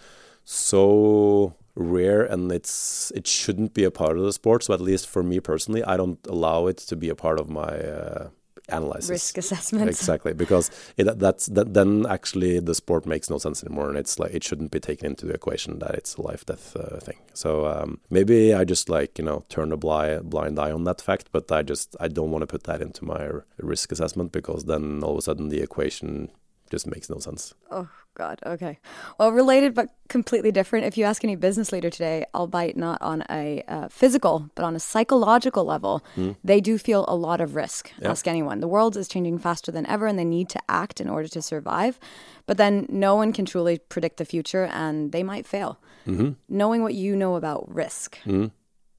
so 0.44 1.54
rare, 1.76 2.24
and 2.24 2.50
it's 2.50 3.12
it 3.14 3.26
shouldn't 3.26 3.74
be 3.74 3.84
a 3.84 3.90
part 3.90 4.18
of 4.18 4.24
the 4.24 4.32
sport. 4.32 4.64
So 4.64 4.74
at 4.74 4.80
least 4.80 5.06
for 5.06 5.22
me 5.22 5.38
personally, 5.40 5.84
I 5.84 5.96
don't 5.96 6.18
allow 6.26 6.66
it 6.66 6.78
to 6.78 6.96
be 6.96 7.08
a 7.08 7.14
part 7.14 7.38
of 7.38 7.48
my 7.48 7.68
uh, 7.68 8.28
analysis. 8.68 9.10
risk 9.10 9.38
assessment. 9.38 9.88
Exactly, 9.88 10.32
because 10.32 10.70
it, 10.96 11.18
that's 11.18 11.46
that, 11.46 11.74
then 11.74 12.06
actually 12.06 12.58
the 12.58 12.74
sport 12.74 13.06
makes 13.06 13.30
no 13.30 13.38
sense 13.38 13.62
anymore, 13.62 13.88
and 13.88 13.98
it's 13.98 14.18
like 14.18 14.34
it 14.34 14.42
shouldn't 14.42 14.70
be 14.70 14.80
taken 14.80 15.06
into 15.06 15.26
the 15.26 15.34
equation 15.34 15.78
that 15.80 15.94
it's 15.94 16.16
a 16.16 16.22
life 16.22 16.44
death 16.46 16.74
uh, 16.76 16.98
thing. 16.98 17.18
So 17.34 17.66
um, 17.66 18.00
maybe 18.10 18.54
I 18.54 18.64
just 18.64 18.88
like 18.88 19.18
you 19.18 19.24
know 19.24 19.44
turn 19.48 19.72
a 19.72 19.76
blind 19.76 20.30
blind 20.30 20.58
eye 20.58 20.72
on 20.72 20.84
that 20.84 21.00
fact, 21.00 21.28
but 21.32 21.52
I 21.52 21.62
just 21.62 21.94
I 22.00 22.08
don't 22.08 22.30
want 22.30 22.42
to 22.42 22.46
put 22.46 22.64
that 22.64 22.80
into 22.80 23.04
my 23.04 23.30
risk 23.58 23.92
assessment 23.92 24.32
because 24.32 24.64
then 24.64 25.02
all 25.02 25.12
of 25.12 25.18
a 25.18 25.22
sudden 25.22 25.48
the 25.48 25.60
equation 25.60 26.30
just 26.70 26.86
makes 26.86 27.08
no 27.08 27.18
sense. 27.18 27.54
Oh 27.70 27.88
God. 28.16 28.40
Okay. 28.44 28.78
Well, 29.18 29.30
related 29.30 29.74
but 29.74 29.90
completely 30.08 30.50
different. 30.50 30.86
If 30.86 30.96
you 30.98 31.04
ask 31.04 31.22
any 31.22 31.36
business 31.36 31.70
leader 31.70 31.90
today, 31.90 32.24
I'll 32.34 32.42
albeit 32.42 32.76
not 32.76 33.00
on 33.02 33.24
a 33.30 33.62
uh, 33.68 33.88
physical 33.88 34.50
but 34.54 34.64
on 34.64 34.74
a 34.74 34.80
psychological 34.80 35.64
level, 35.64 36.02
hmm. 36.14 36.32
they 36.42 36.60
do 36.60 36.78
feel 36.78 37.04
a 37.06 37.14
lot 37.14 37.40
of 37.40 37.54
risk. 37.54 37.92
Yeah. 38.00 38.10
Ask 38.10 38.26
anyone. 38.26 38.60
The 38.60 38.68
world 38.68 38.96
is 38.96 39.06
changing 39.08 39.38
faster 39.38 39.70
than 39.70 39.86
ever, 39.86 40.06
and 40.06 40.18
they 40.18 40.24
need 40.24 40.48
to 40.50 40.60
act 40.68 41.00
in 41.00 41.08
order 41.08 41.28
to 41.28 41.42
survive. 41.42 42.00
But 42.46 42.56
then 42.56 42.86
no 42.88 43.14
one 43.14 43.32
can 43.32 43.44
truly 43.44 43.78
predict 43.78 44.16
the 44.16 44.24
future, 44.24 44.64
and 44.64 45.12
they 45.12 45.22
might 45.22 45.46
fail. 45.46 45.78
Mm-hmm. 46.06 46.32
Knowing 46.48 46.82
what 46.82 46.94
you 46.94 47.16
know 47.16 47.36
about 47.36 47.72
risk. 47.72 48.18
Mm-hmm. 48.20 48.46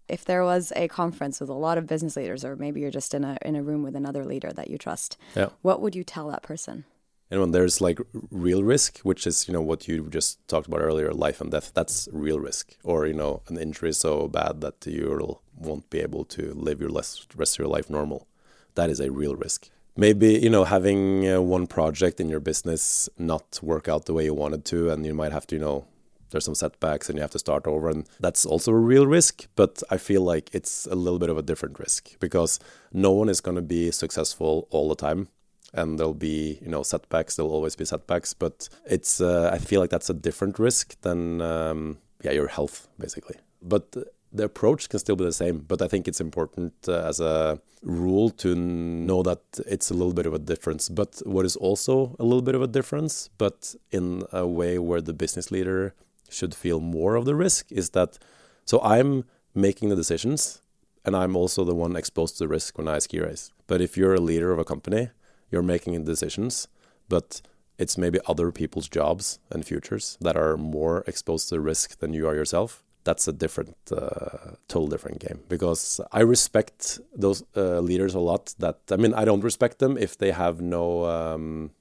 If 0.08 0.24
there 0.24 0.44
was 0.44 0.72
a 0.76 0.88
conference 0.88 1.42
with 1.42 1.50
a 1.50 1.54
lot 1.54 1.78
of 1.78 1.88
business 1.88 2.16
leaders, 2.16 2.46
or 2.46 2.56
maybe 2.56 2.80
you're 2.80 2.92
just 2.92 3.14
in 3.14 3.24
a 3.24 3.38
in 3.42 3.56
a 3.56 3.64
room 3.64 3.84
with 3.84 3.96
another 3.96 4.24
leader 4.24 4.54
that 4.54 4.70
you 4.70 4.78
trust, 4.78 5.18
Yeah. 5.36 5.50
what 5.62 5.82
would 5.82 5.96
you 5.96 6.04
tell 6.04 6.30
that 6.30 6.44
person? 6.44 6.86
And 7.30 7.42
when 7.42 7.52
there's 7.52 7.82
like 7.82 8.00
real 8.32 8.64
risk, 8.64 9.00
which 9.00 9.28
is 9.28 9.48
you 9.48 9.54
know 9.54 9.62
what 9.62 9.88
you 9.88 10.08
just 10.10 10.46
talked 10.48 10.68
about 10.68 10.82
earlier, 10.82 11.14
life 11.14 11.42
and 11.42 11.52
death, 11.52 11.72
that's 11.74 12.08
real 12.12 12.40
risk. 12.40 12.76
Or 12.84 13.06
you 13.06 13.14
know 13.14 13.42
an 13.48 13.58
injury 13.58 13.94
so 13.94 14.28
bad 14.28 14.62
that 14.62 14.86
you 14.86 15.40
won't 15.58 15.90
be 15.90 16.00
able 16.00 16.24
to 16.26 16.54
live 16.54 16.80
your 16.80 16.92
rest 16.92 17.36
of 17.36 17.60
your 17.60 17.68
life 17.68 17.90
normal. 17.90 18.28
That 18.76 18.90
is 18.90 19.00
a 19.00 19.12
real 19.12 19.36
risk. 19.36 19.70
Maybe 19.98 20.40
you 20.40 20.50
know 20.50 20.64
having 20.64 21.30
uh, 21.30 21.42
one 21.42 21.68
project 21.68 22.22
in 22.22 22.30
your 22.30 22.40
business 22.40 23.10
not 23.18 23.60
work 23.62 23.90
out 23.90 24.06
the 24.06 24.14
way 24.14 24.26
you 24.26 24.34
wanted 24.34 24.64
to, 24.66 24.90
and 24.90 25.06
you 25.06 25.14
might 25.14 25.34
have 25.34 25.48
to 25.48 25.56
you 25.56 25.62
know 25.62 25.86
there's 26.30 26.46
some 26.46 26.56
setbacks 26.56 27.10
and 27.10 27.18
you 27.18 27.22
have 27.22 27.32
to 27.32 27.40
start 27.40 27.66
over 27.68 27.90
and 27.90 28.08
that's 28.20 28.46
also 28.46 28.72
a 28.72 28.76
real 28.76 29.08
risk 29.08 29.48
but 29.56 29.82
i 29.90 29.98
feel 29.98 30.22
like 30.22 30.50
it's 30.54 30.86
a 30.88 30.96
little 30.96 31.20
bit 31.20 31.30
of 31.30 31.38
a 31.38 31.42
different 31.42 31.80
risk 31.80 32.20
because 32.20 32.60
no 32.92 33.12
one 33.12 33.30
is 33.30 33.40
going 33.40 33.56
to 33.56 33.62
be 33.62 33.92
successful 33.92 34.68
all 34.70 34.90
the 34.90 34.96
time 34.96 35.30
and 35.78 35.98
there'll 35.98 36.14
be 36.14 36.60
you 36.62 36.70
know 36.70 36.84
setbacks. 36.84 37.36
There'll 37.36 37.52
always 37.52 37.76
be 37.76 37.86
setbacks 37.86 38.34
but 38.34 38.70
it's 38.86 39.22
uh, 39.22 39.50
i 39.54 39.58
feel 39.58 39.80
like 39.82 39.90
that's 39.90 40.10
a 40.10 40.14
different 40.28 40.60
risk 40.60 41.00
than 41.02 41.42
um, 41.42 41.98
yeah 42.24 42.32
your 42.32 42.48
health 42.48 42.88
basically. 43.00 43.38
But 43.62 43.96
the 44.34 44.44
approach 44.44 44.90
can 44.90 45.00
still 45.00 45.16
be 45.16 45.24
the 45.24 45.32
same 45.32 45.60
but 45.60 45.82
i 45.82 45.88
think 45.88 46.06
it's 46.06 46.20
important 46.20 46.74
uh, 46.88 47.10
as 47.12 47.22
a 47.22 47.60
rule 47.82 48.30
to 48.30 48.56
know 48.56 49.24
that 49.24 49.42
it's 49.66 49.90
a 49.90 49.94
little 49.94 50.14
bit 50.14 50.26
of 50.26 50.34
a 50.34 50.40
difference. 50.40 50.90
But 50.90 51.22
what 51.26 51.46
is 51.46 51.56
also 51.56 52.16
a 52.20 52.24
little 52.24 52.42
bit 52.42 52.56
of 52.56 52.62
a 52.62 52.68
difference 52.68 53.30
but 53.38 53.76
in 53.92 54.24
a 54.32 54.46
way 54.46 54.78
where 54.80 55.02
the 55.02 55.14
business 55.14 55.52
leader 55.52 55.94
should 56.30 56.54
feel 56.54 56.80
more 56.80 57.16
of 57.16 57.26
the 57.26 57.36
risk 57.36 57.72
is 57.72 57.92
that 57.92 58.18
so 58.66 58.82
i'm 58.82 59.24
making 59.56 59.90
the 59.90 59.96
decisions 59.96 60.62
and 61.06 61.16
i'm 61.16 61.36
also 61.36 61.64
the 61.64 61.76
one 61.76 61.96
exposed 61.96 62.38
to 62.38 62.44
the 62.44 62.48
risk 62.48 62.78
when 62.78 62.88
i 62.88 63.00
ski 63.00 63.20
race 63.20 63.52
but 63.68 63.82
if 63.82 63.98
you're 63.98 64.16
a 64.16 64.20
leader 64.20 64.52
of 64.52 64.60
a 64.60 64.66
company 64.66 65.10
you're 65.52 65.64
making 65.64 66.04
decisions, 66.04 66.68
but 67.10 67.42
it's 67.78 67.98
maybe 67.98 68.20
other 68.28 68.52
people's 68.52 68.90
jobs 68.90 69.40
and 69.52 69.66
futures 69.66 70.18
that 70.22 70.36
are 70.36 70.58
more 70.58 71.04
exposed 71.08 71.50
to 71.50 71.60
risk 71.60 72.00
than 72.00 72.14
you 72.14 72.28
are 72.28 72.36
yourself. 72.36 72.84
That's 73.04 73.28
a 73.28 73.32
different, 73.32 73.78
uh, 73.92 74.56
total 74.68 74.88
different 74.88 75.20
game. 75.20 75.40
Because 75.48 76.02
I 76.12 76.22
respect 76.22 77.00
those 77.16 77.44
uh, 77.56 77.80
leaders 77.80 78.16
a 78.16 78.20
lot. 78.20 78.54
That 78.60 78.80
I 78.92 78.98
mean, 78.98 79.14
I 79.14 79.24
don't 79.24 79.44
respect 79.44 79.80
them 79.80 79.98
if 79.98 80.18
they 80.18 80.32
have 80.32 80.60
no, 80.60 81.06
um, 81.06 81.72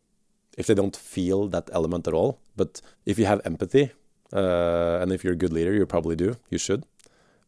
if 0.57 0.67
they 0.67 0.75
don't 0.75 0.95
feel 0.95 1.49
that 1.49 1.69
element 1.73 2.07
at 2.07 2.15
all. 2.15 2.39
But 2.57 2.81
if 3.07 3.19
you 3.19 3.27
have 3.27 3.41
empathy, 3.45 3.91
uh, 4.33 4.99
and 5.01 5.11
if 5.13 5.25
you're 5.25 5.33
a 5.33 5.37
good 5.37 5.53
leader, 5.53 5.73
you 5.73 5.85
probably 5.87 6.15
do. 6.15 6.37
You 6.51 6.59
should 6.59 6.85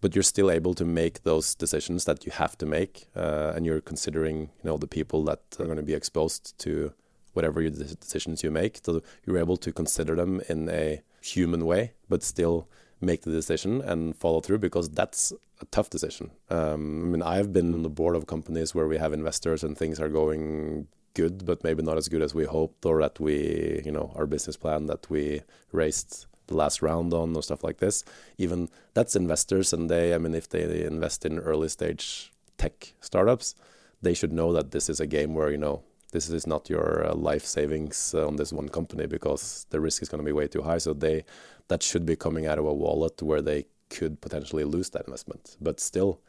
but 0.00 0.14
you're 0.14 0.22
still 0.22 0.50
able 0.50 0.74
to 0.74 0.84
make 0.84 1.22
those 1.22 1.54
decisions 1.54 2.04
that 2.04 2.24
you 2.24 2.32
have 2.32 2.56
to 2.58 2.66
make, 2.66 3.08
uh, 3.16 3.52
and 3.54 3.66
you're 3.66 3.80
considering, 3.80 4.40
you 4.40 4.64
know, 4.64 4.76
the 4.76 4.86
people 4.86 5.24
that 5.24 5.40
are 5.58 5.64
going 5.64 5.76
to 5.76 5.82
be 5.82 5.94
exposed 5.94 6.58
to 6.58 6.92
whatever 7.32 7.60
your 7.60 7.70
decisions 7.70 8.42
you 8.42 8.50
make. 8.50 8.80
So 8.82 9.02
you're 9.24 9.38
able 9.38 9.56
to 9.58 9.72
consider 9.72 10.16
them 10.16 10.40
in 10.48 10.68
a 10.68 11.02
human 11.20 11.66
way, 11.66 11.92
but 12.08 12.22
still 12.22 12.68
make 13.00 13.22
the 13.22 13.30
decision 13.30 13.80
and 13.80 14.16
follow 14.16 14.40
through 14.40 14.58
because 14.58 14.88
that's 14.88 15.32
a 15.60 15.64
tough 15.66 15.90
decision. 15.90 16.30
Um, 16.50 17.04
I 17.04 17.06
mean, 17.08 17.22
I've 17.22 17.52
been 17.52 17.74
on 17.74 17.82
the 17.82 17.88
board 17.88 18.16
of 18.16 18.26
companies 18.26 18.74
where 18.74 18.88
we 18.88 18.98
have 18.98 19.12
investors 19.12 19.62
and 19.62 19.76
things 19.76 20.00
are 20.00 20.08
going 20.08 20.88
good, 21.14 21.44
but 21.44 21.64
maybe 21.64 21.82
not 21.82 21.96
as 21.96 22.08
good 22.08 22.22
as 22.22 22.34
we 22.34 22.44
hoped, 22.44 22.84
or 22.86 23.00
that 23.00 23.18
we, 23.18 23.82
you 23.84 23.92
know, 23.92 24.12
our 24.14 24.26
business 24.26 24.56
plan 24.56 24.86
that 24.86 25.08
we 25.10 25.42
raised 25.72 26.26
the 26.48 26.56
last 26.56 26.82
round 26.82 27.14
on 27.14 27.34
or 27.36 27.42
stuff 27.42 27.62
like 27.62 27.78
this. 27.78 28.04
Even 28.36 28.68
that's 28.94 29.16
investors, 29.16 29.72
and 29.72 29.88
they, 29.88 30.14
I 30.14 30.18
mean, 30.18 30.34
if 30.34 30.48
they 30.48 30.84
invest 30.84 31.24
in 31.24 31.38
early 31.38 31.68
stage 31.68 32.32
tech 32.56 32.92
startups, 33.00 33.54
they 34.02 34.14
should 34.14 34.32
know 34.32 34.52
that 34.52 34.72
this 34.72 34.88
is 34.88 35.00
a 35.00 35.06
game 35.06 35.34
where 35.34 35.50
you 35.50 35.58
know 35.58 35.82
this 36.12 36.28
is 36.30 36.46
not 36.46 36.70
your 36.70 37.06
uh, 37.06 37.14
life 37.14 37.44
savings 37.44 38.14
uh, 38.14 38.26
on 38.26 38.36
this 38.36 38.52
one 38.52 38.68
company 38.68 39.06
because 39.06 39.66
the 39.70 39.80
risk 39.80 40.02
is 40.02 40.08
going 40.08 40.22
to 40.22 40.24
be 40.24 40.32
way 40.32 40.48
too 40.48 40.62
high. 40.62 40.78
So 40.78 40.92
they 40.92 41.24
that 41.68 41.82
should 41.82 42.06
be 42.06 42.16
coming 42.16 42.46
out 42.46 42.58
of 42.58 42.64
a 42.64 42.72
wallet 42.72 43.22
where 43.22 43.42
they 43.42 43.66
could 43.90 44.20
potentially 44.20 44.64
lose 44.64 44.90
that 44.90 45.06
investment. 45.06 45.56
But 45.60 45.80
still, 45.80 46.20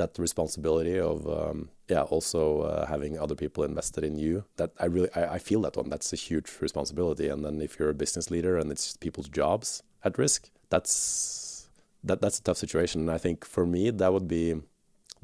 that 0.00 0.18
responsibility 0.18 0.98
of 0.98 1.18
um, 1.38 1.68
yeah 1.92 2.04
also 2.14 2.40
uh, 2.62 2.86
having 2.86 3.12
other 3.18 3.36
people 3.42 3.62
invested 3.64 4.02
in 4.10 4.14
you 4.24 4.44
that 4.56 4.70
i 4.84 4.86
really 4.94 5.10
I, 5.20 5.22
I, 5.36 5.38
feel 5.48 5.60
that 5.62 5.76
one. 5.80 5.88
That's 5.92 6.12
a 6.18 6.20
huge 6.28 6.48
responsibility. 6.66 7.26
And 7.32 7.40
then 7.44 7.56
if 7.66 7.70
you're 7.76 7.94
a 7.96 8.00
business 8.04 8.26
leader 8.34 8.54
and 8.60 8.66
it's 8.74 8.86
people's 9.06 9.30
jobs 9.40 9.68
at 10.06 10.12
risk 10.24 10.40
that's 10.72 11.68
that 12.08 12.18
that's 12.22 12.38
a 12.38 12.44
tough 12.46 12.60
situation. 12.64 12.98
And 13.02 13.10
i 13.18 13.20
think 13.24 13.38
for 13.56 13.64
me 13.74 13.82
that 14.00 14.10
would 14.14 14.28
be 14.40 14.46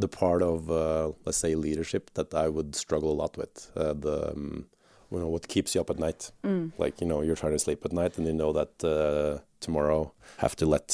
the 0.05 0.11
part 0.23 0.43
of 0.53 0.59
uh, 0.71 1.07
let's 1.25 1.41
say 1.45 1.53
leadership 1.55 2.05
that 2.19 2.31
i 2.45 2.47
would 2.55 2.71
struggle 2.85 3.11
a 3.15 3.19
lot 3.23 3.33
with 3.41 3.55
uh, 3.83 3.95
the 4.05 4.17
um, 4.33 4.67
you 5.13 5.19
know 5.23 5.33
what 5.35 5.45
keeps 5.55 5.71
you 5.75 5.81
up 5.81 5.91
at 5.95 5.99
night. 6.07 6.23
Mm. 6.45 6.73
like 6.83 6.95
you 7.01 7.09
know 7.11 7.19
you're 7.25 7.41
trying 7.43 7.57
to 7.59 7.65
sleep 7.67 7.81
at 7.89 7.93
night 8.03 8.13
and 8.19 8.27
you 8.31 8.37
know 8.43 8.53
that 8.61 8.75
uh, 8.95 9.33
tomorrow 9.67 10.01
have 10.45 10.55
to 10.61 10.67
let 10.75 10.89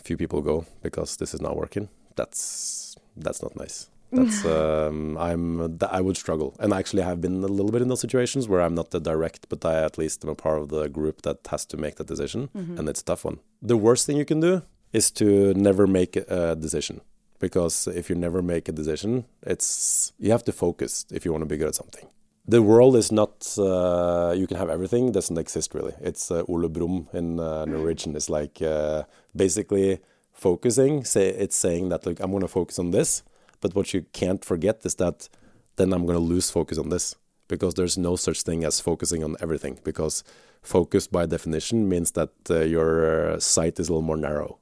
a 0.00 0.02
few 0.08 0.16
people 0.22 0.40
go 0.52 0.56
because 0.86 1.10
this 1.20 1.34
is 1.34 1.40
not 1.46 1.54
working 1.64 1.88
that's 2.16 2.96
that's 3.16 3.42
not 3.42 3.56
nice. 3.56 3.88
That's 4.12 4.44
um, 4.56 5.16
I'm 5.18 5.78
I 5.90 6.00
would 6.00 6.16
struggle, 6.16 6.54
and 6.60 6.72
actually 6.72 7.02
I 7.02 7.06
have 7.06 7.20
been 7.20 7.42
a 7.42 7.46
little 7.46 7.72
bit 7.72 7.82
in 7.82 7.88
those 7.88 8.00
situations 8.00 8.48
where 8.48 8.60
I'm 8.60 8.74
not 8.74 8.90
the 8.90 9.00
direct, 9.00 9.48
but 9.48 9.64
I 9.64 9.82
at 9.82 9.98
least 9.98 10.24
am 10.24 10.30
a 10.30 10.34
part 10.34 10.60
of 10.60 10.68
the 10.68 10.88
group 10.88 11.22
that 11.22 11.38
has 11.50 11.64
to 11.66 11.76
make 11.76 11.96
that 11.96 12.06
decision, 12.06 12.48
mm-hmm. 12.56 12.78
and 12.78 12.88
it's 12.88 13.00
a 13.00 13.04
tough 13.04 13.24
one. 13.24 13.40
The 13.62 13.76
worst 13.76 14.06
thing 14.06 14.16
you 14.16 14.24
can 14.24 14.40
do 14.40 14.62
is 14.92 15.10
to 15.12 15.54
never 15.54 15.86
make 15.86 16.16
a 16.16 16.54
decision, 16.54 17.00
because 17.38 17.88
if 17.88 18.10
you 18.10 18.16
never 18.16 18.42
make 18.42 18.68
a 18.68 18.72
decision, 18.72 19.24
it's 19.42 20.12
you 20.18 20.30
have 20.30 20.44
to 20.44 20.52
focus 20.52 21.06
if 21.10 21.24
you 21.24 21.32
want 21.32 21.42
to 21.42 21.46
be 21.46 21.56
good 21.56 21.68
at 21.68 21.74
something. 21.74 22.06
The 22.46 22.60
world 22.60 22.96
is 22.96 23.12
not 23.12 23.56
uh, 23.56 24.34
you 24.36 24.46
can 24.46 24.56
have 24.56 24.68
everything 24.68 25.12
doesn't 25.12 25.38
exist 25.38 25.74
really. 25.74 25.94
It's 26.00 26.30
uh, 26.30 26.42
Ole 26.48 26.68
Brumm 26.68 27.06
in 27.14 27.38
uh, 27.38 27.64
Norwegian. 27.64 28.16
It's 28.16 28.28
like 28.28 28.60
uh, 28.60 29.04
basically 29.34 30.00
focusing, 30.48 31.04
say 31.04 31.28
it's 31.28 31.56
saying 31.56 31.88
that 31.90 32.04
like 32.06 32.20
I'm 32.20 32.30
going 32.30 32.48
to 32.48 32.58
focus 32.60 32.78
on 32.78 32.90
this, 32.90 33.22
but 33.60 33.74
what 33.76 33.94
you 33.94 34.00
can't 34.12 34.44
forget 34.44 34.84
is 34.84 34.96
that 34.96 35.28
then 35.76 35.92
I'm 35.92 36.04
going 36.06 36.18
to 36.18 36.32
lose 36.34 36.50
focus 36.50 36.78
on 36.78 36.88
this 36.90 37.14
because 37.48 37.74
there's 37.74 37.96
no 37.96 38.16
such 38.16 38.42
thing 38.42 38.64
as 38.64 38.80
focusing 38.80 39.22
on 39.24 39.36
everything 39.40 39.78
because 39.84 40.24
focus 40.62 41.06
by 41.06 41.26
definition 41.26 41.88
means 41.88 42.12
that 42.12 42.32
uh, 42.50 42.60
your 42.60 43.38
sight 43.40 43.80
is 43.80 43.88
a 43.88 43.92
little 43.92 44.10
more 44.10 44.16
narrow 44.16 44.58